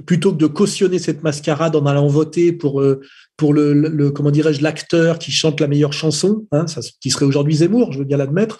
plutôt 0.05 0.31
que 0.31 0.37
de 0.37 0.47
cautionner 0.47 0.99
cette 0.99 1.23
mascarade 1.23 1.75
en 1.75 1.85
allant 1.85 2.07
voter 2.07 2.51
pour 2.51 2.81
euh, 2.81 3.01
pour 3.35 3.53
le, 3.53 4.11
comment 4.11 4.29
dirais-je 4.29 4.61
l'acteur 4.61 5.17
qui 5.17 5.31
chante 5.31 5.59
la 5.59 5.67
meilleure 5.67 5.91
chanson, 5.91 6.45
hein, 6.51 6.65
qui 7.01 7.09
serait 7.09 7.25
aujourd'hui 7.25 7.55
Zemmour, 7.55 7.91
je 7.91 7.97
veux 7.97 8.05
bien 8.05 8.17
l'admettre, 8.17 8.59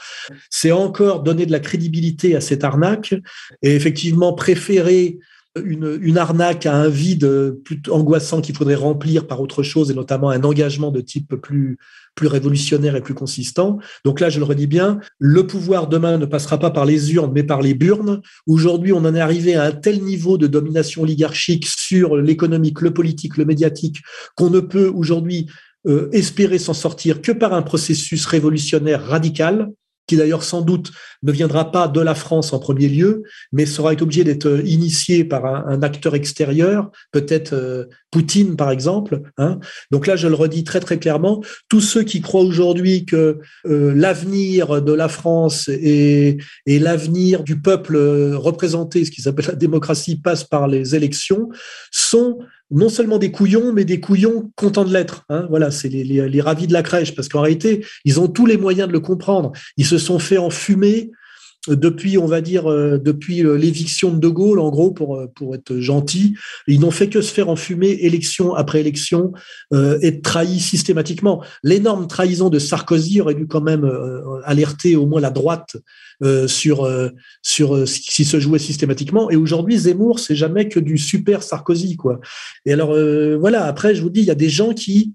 c'est 0.49 0.71
encore 0.71 1.21
donner 1.21 1.45
de 1.45 1.51
la 1.51 1.59
crédibilité 1.59 2.35
à 2.35 2.41
cette 2.41 2.63
arnaque 2.63 3.13
et 3.61 3.75
effectivement 3.75 4.33
préférer 4.33 5.19
une, 5.55 6.17
arnaque 6.17 6.65
à 6.65 6.75
un 6.75 6.89
vide 6.89 7.55
plus 7.63 7.81
angoissant 7.89 8.41
qu'il 8.41 8.55
faudrait 8.55 8.75
remplir 8.75 9.27
par 9.27 9.41
autre 9.41 9.61
chose 9.63 9.91
et 9.91 9.93
notamment 9.93 10.29
un 10.29 10.43
engagement 10.43 10.91
de 10.91 11.01
type 11.01 11.35
plus 11.35 11.77
plus 12.15 12.27
révolutionnaire 12.27 12.95
et 12.95 13.01
plus 13.01 13.13
consistant. 13.13 13.79
Donc 14.05 14.19
là, 14.19 14.29
je 14.29 14.39
le 14.39 14.45
redis 14.45 14.67
bien, 14.67 14.99
le 15.17 15.47
pouvoir 15.47 15.87
demain 15.87 16.17
ne 16.17 16.25
passera 16.25 16.59
pas 16.59 16.69
par 16.69 16.85
les 16.85 17.13
urnes, 17.13 17.31
mais 17.33 17.43
par 17.43 17.61
les 17.61 17.73
burnes. 17.73 18.21
Aujourd'hui, 18.45 18.93
on 18.93 18.97
en 18.97 19.15
est 19.15 19.19
arrivé 19.19 19.55
à 19.55 19.63
un 19.63 19.71
tel 19.71 20.03
niveau 20.03 20.37
de 20.37 20.47
domination 20.47 21.01
oligarchique 21.03 21.65
sur 21.65 22.15
l'économique, 22.17 22.81
le 22.81 22.93
politique, 22.93 23.37
le 23.37 23.45
médiatique, 23.45 23.97
qu'on 24.35 24.49
ne 24.49 24.59
peut 24.59 24.91
aujourd'hui 24.93 25.47
euh, 25.87 26.09
espérer 26.11 26.59
s'en 26.59 26.73
sortir 26.73 27.21
que 27.21 27.31
par 27.31 27.53
un 27.53 27.61
processus 27.61 28.25
révolutionnaire 28.25 29.05
radical 29.05 29.69
qui 30.07 30.17
d'ailleurs 30.17 30.43
sans 30.43 30.61
doute 30.61 30.91
ne 31.23 31.31
viendra 31.31 31.71
pas 31.71 31.87
de 31.87 32.01
la 32.01 32.15
France 32.15 32.53
en 32.53 32.59
premier 32.59 32.89
lieu, 32.89 33.23
mais 33.51 33.65
sera 33.65 33.93
obligé 33.93 34.23
d'être 34.23 34.61
initié 34.65 35.23
par 35.23 35.45
un, 35.45 35.81
acteur 35.81 36.15
extérieur, 36.15 36.91
peut-être 37.11 37.53
euh, 37.53 37.85
Poutine 38.11 38.55
par 38.55 38.69
exemple. 38.69 39.21
Hein. 39.37 39.59
Donc 39.91 40.05
là, 40.05 40.15
je 40.15 40.27
le 40.27 40.35
redis 40.35 40.63
très 40.63 40.79
très 40.79 40.99
clairement, 40.99 41.41
tous 41.69 41.81
ceux 41.81 42.03
qui 42.03 42.21
croient 42.21 42.43
aujourd'hui 42.43 43.05
que 43.05 43.39
euh, 43.65 43.93
l'avenir 43.95 44.81
de 44.81 44.93
la 44.93 45.07
France 45.07 45.67
et, 45.69 46.37
et 46.65 46.79
l'avenir 46.79 47.43
du 47.43 47.59
peuple 47.59 47.97
représenté, 48.35 49.05
ce 49.05 49.11
qui 49.11 49.21
s'appelle 49.21 49.47
la 49.47 49.55
démocratie, 49.55 50.17
passe 50.17 50.43
par 50.43 50.67
les 50.67 50.95
élections, 50.95 51.49
sont 51.91 52.39
non 52.73 52.89
seulement 52.89 53.19
des 53.19 53.31
couillons, 53.31 53.71
mais 53.71 53.85
des 53.85 53.99
couillons 53.99 54.51
contents 54.55 54.83
de 54.83 54.91
l'être. 54.91 55.25
Hein. 55.29 55.45
Voilà, 55.49 55.71
c'est 55.71 55.89
les, 55.89 56.41
ravis 56.41 56.67
de 56.67 56.73
la 56.73 56.83
crèche, 56.83 57.15
parce 57.15 57.29
qu'en 57.29 57.41
réalité, 57.41 57.85
ils 58.03 58.19
ont 58.19 58.27
tous 58.27 58.45
les 58.45 58.57
moyens 58.57 58.87
de 58.87 58.93
le 58.93 58.99
comprendre. 58.99 59.51
Ils 59.77 59.85
se 59.85 59.99
sont 59.99 60.19
fait 60.19 60.39
enfumer 60.39 61.11
depuis, 61.67 62.17
on 62.17 62.25
va 62.25 62.41
dire, 62.41 62.69
euh, 62.69 62.97
depuis 62.97 63.43
euh, 63.43 63.55
l'éviction 63.55 64.13
de 64.13 64.19
De 64.19 64.27
Gaulle, 64.27 64.59
en 64.59 64.69
gros, 64.69 64.91
pour, 64.91 65.21
pour 65.35 65.55
être 65.55 65.79
gentil. 65.79 66.35
Ils 66.67 66.79
n'ont 66.79 66.91
fait 66.91 67.09
que 67.09 67.21
se 67.21 67.33
faire 67.33 67.49
enfumer 67.49 67.89
élection 68.01 68.53
après 68.53 68.79
élection 68.79 69.33
et 70.01 70.21
trahis 70.21 70.59
systématiquement. 70.59 71.43
L'énorme 71.61 72.07
trahison 72.07 72.49
de 72.49 72.57
Sarkozy 72.57 73.19
aurait 73.19 73.35
dû 73.35 73.47
quand 73.47 73.61
même 73.61 73.89
alerter 74.45 74.95
au 74.95 75.05
moins 75.05 75.19
la 75.19 75.29
droite 75.29 75.75
sur, 76.47 76.89
sur 77.41 77.87
ce 77.87 77.99
qui 77.99 78.23
se 78.23 78.39
jouait 78.39 78.59
systématiquement. 78.59 79.29
Et 79.29 79.35
aujourd'hui, 79.35 79.77
Zemmour, 79.77 80.19
c'est 80.19 80.35
jamais 80.35 80.69
que 80.69 80.79
du 80.79 80.97
super 80.97 81.43
Sarkozy, 81.43 81.97
quoi. 81.97 82.21
Et 82.65 82.71
alors, 82.71 82.95
voilà, 83.37 83.65
après, 83.65 83.93
je 83.93 84.01
vous 84.01 84.09
dis, 84.09 84.21
il 84.21 84.27
y 84.27 84.31
a 84.31 84.35
des 84.35 84.49
gens 84.49 84.73
qui 84.73 85.13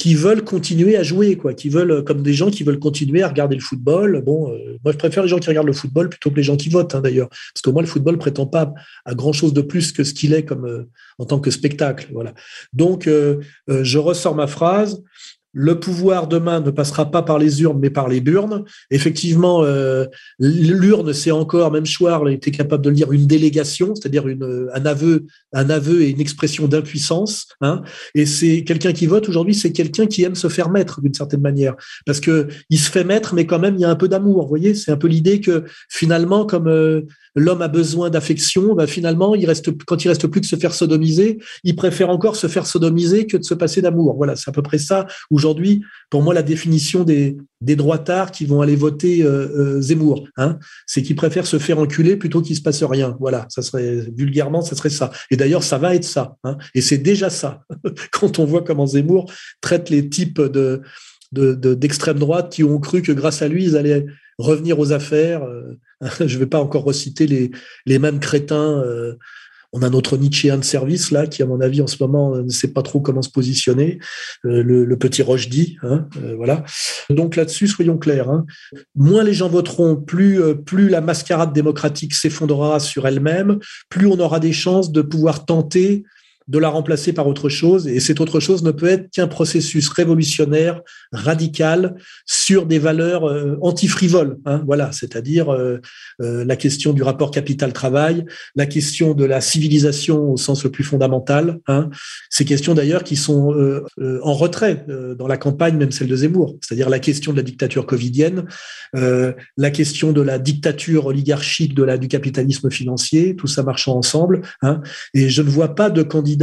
qui 0.00 0.14
veulent 0.14 0.44
continuer 0.44 0.96
à 0.96 1.02
jouer, 1.02 1.36
quoi, 1.36 1.52
qui 1.52 1.68
veulent, 1.68 2.02
comme 2.04 2.22
des 2.22 2.32
gens 2.32 2.50
qui 2.50 2.64
veulent 2.64 2.78
continuer 2.78 3.22
à 3.22 3.28
regarder 3.28 3.54
le 3.54 3.60
football. 3.60 4.22
Bon, 4.24 4.50
euh, 4.50 4.78
moi, 4.82 4.92
je 4.92 4.96
préfère 4.96 5.22
les 5.22 5.28
gens 5.28 5.38
qui 5.38 5.50
regardent 5.50 5.66
le 5.66 5.74
football 5.74 6.08
plutôt 6.08 6.30
que 6.30 6.36
les 6.36 6.42
gens 6.42 6.56
qui 6.56 6.70
votent, 6.70 6.94
hein, 6.94 7.02
d'ailleurs, 7.02 7.28
parce 7.28 7.60
que 7.62 7.68
moi, 7.68 7.82
le 7.82 7.86
football 7.86 8.16
prétend 8.16 8.46
pas 8.46 8.72
à 9.04 9.14
grand 9.14 9.34
chose 9.34 9.52
de 9.52 9.60
plus 9.60 9.92
que 9.92 10.02
ce 10.02 10.14
qu'il 10.14 10.32
est 10.32 10.46
comme 10.46 10.64
euh, 10.64 10.88
en 11.18 11.26
tant 11.26 11.38
que 11.38 11.50
spectacle. 11.50 12.08
Voilà. 12.14 12.32
Donc, 12.72 13.06
euh, 13.06 13.40
je 13.68 13.98
ressors 13.98 14.34
ma 14.34 14.46
phrase 14.46 15.02
le 15.52 15.80
pouvoir 15.80 16.28
demain 16.28 16.60
ne 16.60 16.70
passera 16.70 17.10
pas 17.10 17.22
par 17.22 17.38
les 17.38 17.62
urnes, 17.62 17.78
mais 17.80 17.90
par 17.90 18.08
les 18.08 18.20
burnes. 18.20 18.64
Effectivement, 18.90 19.64
euh, 19.64 20.06
l'urne, 20.38 21.12
c'est 21.12 21.30
encore, 21.30 21.72
même 21.72 21.86
Schwarz 21.86 22.30
était 22.30 22.50
capable 22.50 22.84
de 22.84 22.90
le 22.90 22.96
dire, 22.96 23.12
une 23.12 23.26
délégation, 23.26 23.94
c'est-à-dire 23.94 24.24
un 24.26 24.86
aveu, 24.86 25.26
un 25.52 25.70
aveu 25.70 26.02
et 26.02 26.10
une 26.10 26.20
expression 26.20 26.68
d'impuissance. 26.68 27.48
Hein. 27.60 27.82
Et 28.14 28.26
c'est 28.26 28.62
quelqu'un 28.64 28.92
qui 28.92 29.06
vote 29.06 29.28
aujourd'hui, 29.28 29.54
c'est 29.54 29.72
quelqu'un 29.72 30.06
qui 30.06 30.22
aime 30.22 30.34
se 30.34 30.48
faire 30.48 30.70
mettre 30.70 31.00
d'une 31.00 31.14
certaine 31.14 31.40
manière, 31.40 31.74
parce 32.06 32.20
que 32.20 32.48
il 32.68 32.78
se 32.78 32.90
fait 32.90 33.04
mettre, 33.04 33.34
mais 33.34 33.46
quand 33.46 33.58
même 33.58 33.74
il 33.74 33.80
y 33.80 33.84
a 33.84 33.90
un 33.90 33.96
peu 33.96 34.08
d'amour. 34.08 34.42
Vous 34.42 34.48
voyez, 34.48 34.74
c'est 34.74 34.92
un 34.92 34.96
peu 34.96 35.08
l'idée 35.08 35.40
que 35.40 35.64
finalement, 35.88 36.46
comme 36.46 36.68
euh, 36.68 37.02
l'homme 37.34 37.62
a 37.62 37.68
besoin 37.68 38.10
d'affection, 38.10 38.74
bah 38.74 38.86
finalement, 38.86 39.34
il 39.34 39.50
quand 39.86 40.04
il 40.04 40.08
reste 40.08 40.26
plus 40.28 40.40
que 40.40 40.46
se 40.46 40.56
faire 40.56 40.74
sodomiser, 40.74 41.38
il 41.64 41.74
préfère 41.74 42.10
encore 42.10 42.36
se 42.36 42.46
faire 42.46 42.66
sodomiser 42.66 43.26
que 43.26 43.36
de 43.36 43.42
se 43.42 43.54
passer 43.54 43.82
d'amour. 43.82 44.16
Voilà, 44.16 44.36
c'est 44.36 44.48
à 44.48 44.52
peu 44.52 44.62
près 44.62 44.78
ça 44.78 45.06
aujourd'hui, 45.40 45.82
pour 46.10 46.22
moi, 46.22 46.34
la 46.34 46.42
définition 46.42 47.02
des, 47.02 47.38
droitards 47.62 48.30
qui 48.30 48.44
vont 48.44 48.60
aller 48.60 48.76
voter 48.76 49.22
euh, 49.22 49.48
euh, 49.78 49.80
Zemmour. 49.80 50.28
Hein, 50.36 50.58
c'est 50.86 51.02
qu'ils 51.02 51.16
préfèrent 51.16 51.46
se 51.46 51.58
faire 51.58 51.78
enculer 51.78 52.16
plutôt 52.16 52.42
qu'il 52.42 52.56
se 52.56 52.60
passe 52.60 52.82
rien. 52.82 53.16
Voilà, 53.20 53.46
ça 53.48 53.62
serait 53.62 54.06
vulgairement, 54.14 54.60
ça 54.60 54.76
serait 54.76 54.90
ça. 54.90 55.10
Et 55.30 55.36
d'ailleurs, 55.36 55.62
ça 55.62 55.78
va 55.78 55.94
être 55.94 56.04
ça. 56.04 56.36
Hein, 56.44 56.58
et 56.74 56.82
c'est 56.82 56.98
déjà 56.98 57.30
ça 57.30 57.62
quand 58.12 58.38
on 58.38 58.44
voit 58.44 58.62
comment 58.62 58.86
Zemmour 58.86 59.32
traite 59.62 59.88
les 59.88 60.08
types 60.08 60.40
de 60.40 60.82
d'extrême 61.32 62.18
droite 62.18 62.52
qui 62.52 62.64
ont 62.64 62.80
cru 62.80 63.02
que 63.02 63.12
grâce 63.12 63.40
à 63.40 63.46
lui, 63.46 63.62
ils 63.62 63.76
allaient 63.76 64.04
revenir 64.38 64.80
aux 64.80 64.90
affaires. 64.90 65.44
Euh, 65.44 65.78
je 66.26 66.34
ne 66.34 66.40
vais 66.40 66.46
pas 66.46 66.58
encore 66.58 66.82
reciter 66.82 67.28
les, 67.28 67.52
les 67.86 67.98
mêmes 68.00 68.18
crétins. 68.18 68.82
Euh, 69.74 69.78
on 69.80 69.82
a 69.82 69.90
notre 69.90 70.16
Nietzschéen 70.16 70.58
de 70.58 70.64
service 70.64 71.10
là, 71.10 71.26
qui 71.26 71.42
à 71.42 71.46
mon 71.46 71.60
avis 71.60 71.80
en 71.80 71.86
ce 71.86 71.96
moment 72.00 72.36
ne 72.36 72.48
sait 72.48 72.72
pas 72.72 72.82
trop 72.82 73.00
comment 73.00 73.22
se 73.22 73.30
positionner, 73.30 73.98
euh, 74.44 74.62
le, 74.62 74.96
petit 74.96 75.22
Rochdy, 75.22 75.76
hein, 75.82 76.06
euh, 76.22 76.34
voilà. 76.36 76.64
Donc 77.08 77.36
là-dessus, 77.36 77.68
soyons 77.68 77.98
clairs. 77.98 78.28
Hein. 78.28 78.44
Moins 78.94 79.24
les 79.24 79.32
gens 79.32 79.48
voteront, 79.48 79.96
plus 79.96 80.40
plus 80.64 80.88
la 80.88 81.00
mascarade 81.00 81.52
démocratique 81.52 82.14
s'effondrera 82.14 82.80
sur 82.80 83.06
elle-même, 83.06 83.58
plus 83.88 84.06
on 84.06 84.18
aura 84.18 84.40
des 84.40 84.52
chances 84.52 84.92
de 84.92 85.02
pouvoir 85.02 85.46
tenter 85.46 86.04
de 86.50 86.58
la 86.58 86.68
remplacer 86.68 87.12
par 87.12 87.28
autre 87.28 87.48
chose. 87.48 87.86
Et 87.86 88.00
cette 88.00 88.20
autre 88.20 88.40
chose 88.40 88.64
ne 88.64 88.72
peut 88.72 88.88
être 88.88 89.08
qu'un 89.10 89.28
processus 89.28 89.88
révolutionnaire, 89.88 90.80
radical, 91.12 91.94
sur 92.26 92.66
des 92.66 92.80
valeurs 92.80 93.24
euh, 93.24 93.56
antifrivoles. 93.62 94.36
Hein, 94.44 94.62
voilà, 94.66 94.90
c'est-à-dire 94.90 95.52
euh, 95.52 95.78
euh, 96.20 96.44
la 96.44 96.56
question 96.56 96.92
du 96.92 97.04
rapport 97.04 97.30
capital-travail, 97.30 98.24
la 98.56 98.66
question 98.66 99.14
de 99.14 99.24
la 99.24 99.40
civilisation 99.40 100.32
au 100.32 100.36
sens 100.36 100.64
le 100.64 100.70
plus 100.70 100.82
fondamental. 100.82 101.60
Hein, 101.68 101.88
ces 102.30 102.44
questions 102.44 102.74
d'ailleurs 102.74 103.04
qui 103.04 103.14
sont 103.14 103.54
en 104.22 104.34
retrait 104.34 104.84
dans 105.18 105.26
la 105.26 105.36
campagne, 105.36 105.76
même 105.76 105.92
celle 105.92 106.08
de 106.08 106.16
Zemmour, 106.16 106.56
c'est-à-dire 106.60 106.88
la 106.88 106.98
question 106.98 107.32
de 107.32 107.36
la 107.36 107.42
dictature 107.42 107.86
covidienne, 107.86 108.44
la 108.94 109.70
question 109.70 110.12
de 110.12 110.20
la 110.20 110.38
dictature 110.38 111.06
oligarchique 111.06 111.74
de 111.74 111.82
la, 111.82 111.98
du 111.98 112.08
capitalisme 112.08 112.70
financier, 112.70 113.36
tout 113.36 113.46
ça 113.46 113.62
marchant 113.62 113.96
ensemble. 113.96 114.42
Hein, 114.62 114.80
et 115.14 115.28
je 115.28 115.42
ne 115.42 115.48
vois 115.48 115.74
pas 115.74 115.90
de 115.90 116.02
candidat 116.02 116.39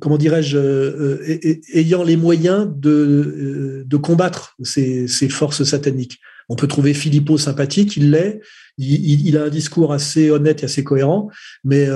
comment 0.00 0.18
dirais-je, 0.18 0.56
euh, 0.56 1.18
euh, 1.28 1.60
ayant 1.74 2.02
les 2.02 2.16
moyens 2.16 2.68
de, 2.74 3.84
euh, 3.90 3.98
combattre 3.98 4.56
ces, 4.62 5.06
forces 5.28 5.64
sataniques. 5.64 6.18
On 6.48 6.56
peut 6.56 6.66
trouver 6.66 6.94
Philippot 6.94 7.36
sympathique, 7.36 7.96
il 7.96 8.10
l'est, 8.10 8.40
il, 8.78 9.36
a 9.36 9.44
un 9.44 9.48
discours 9.48 9.92
assez 9.92 10.30
honnête 10.30 10.62
et 10.62 10.66
assez 10.66 10.82
cohérent, 10.84 11.28
mais 11.64 11.86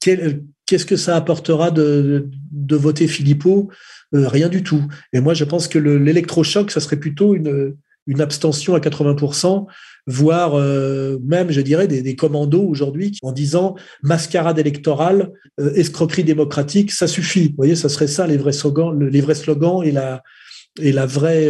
qu'est-ce 0.00 0.86
que 0.86 0.96
ça 0.96 1.14
apportera 1.14 1.70
de, 1.70 2.28
de 2.50 2.76
voter 2.76 3.06
Philippot? 3.06 3.68
Rien 4.12 4.48
du 4.48 4.64
tout. 4.64 4.82
Et 5.12 5.20
moi, 5.20 5.34
je 5.34 5.44
pense 5.44 5.68
que 5.68 5.78
l'électrochoc, 5.78 6.72
ça 6.72 6.80
serait 6.80 6.96
plutôt 6.96 7.36
une, 7.36 7.76
une 8.08 8.20
abstention 8.20 8.74
à 8.74 8.80
80%, 8.80 9.66
voire 10.06 10.54
euh, 10.54 11.18
même, 11.22 11.50
je 11.50 11.60
dirais, 11.60 11.86
des, 11.86 12.16
commandos 12.16 12.66
aujourd'hui 12.66 13.16
en 13.22 13.30
disant 13.30 13.76
mascarade 14.02 14.58
électorale, 14.58 15.30
euh, 15.60 15.72
escroquerie 15.74 16.24
démocratique, 16.24 16.90
ça 16.90 17.06
suffit. 17.06 17.48
Vous 17.48 17.56
voyez, 17.56 17.76
ça 17.76 17.88
serait 17.88 18.08
ça 18.08 18.26
les 18.26 18.38
vrais 18.38 18.52
slogans, 18.52 18.98
et 19.84 19.92
la, 19.92 21.06
vraie. 21.06 21.48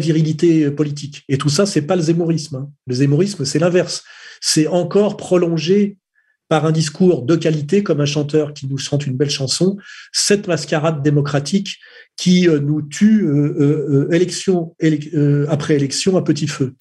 Virilité 0.00 0.70
politique. 0.70 1.24
Et 1.28 1.36
tout 1.36 1.50
ça, 1.50 1.66
c'est 1.66 1.82
pas 1.82 1.96
le 1.96 2.02
zémourisme. 2.02 2.56
Hein. 2.56 2.70
Le 2.86 2.94
zémourisme, 2.94 3.44
c'est 3.44 3.58
l'inverse. 3.58 4.02
C'est 4.40 4.66
encore 4.66 5.16
prolonger 5.16 5.98
par 6.48 6.64
un 6.64 6.72
discours 6.72 7.22
de 7.22 7.36
qualité, 7.36 7.82
comme 7.82 8.00
un 8.00 8.06
chanteur 8.06 8.54
qui 8.54 8.66
nous 8.66 8.78
chante 8.78 9.06
une 9.06 9.16
belle 9.16 9.30
chanson, 9.30 9.76
cette 10.12 10.46
mascarade 10.46 11.02
démocratique 11.02 11.78
qui 12.16 12.48
euh, 12.48 12.60
nous 12.60 12.82
tue 12.82 13.24
euh, 13.24 14.06
euh, 14.08 14.12
élection 14.12 14.74
après 15.48 15.74
élection 15.74 16.16
à 16.16 16.22
petit 16.22 16.46
feu. 16.46 16.74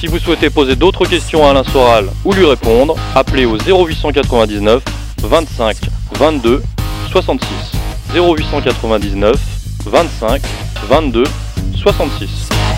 Si 0.00 0.06
vous 0.06 0.18
souhaitez 0.18 0.50
poser 0.50 0.76
d'autres 0.76 1.06
questions 1.06 1.44
à 1.44 1.50
Alain 1.50 1.64
Soral 1.64 2.06
ou 2.24 2.32
lui 2.32 2.44
répondre, 2.44 2.96
appelez 3.14 3.44
au 3.44 3.56
0899 3.56 4.82
25 5.22 5.76
22 6.12 6.62
66. 7.10 7.85
0899 8.16 9.38
25 9.84 10.42
22 10.88 11.24
66. 11.74 12.75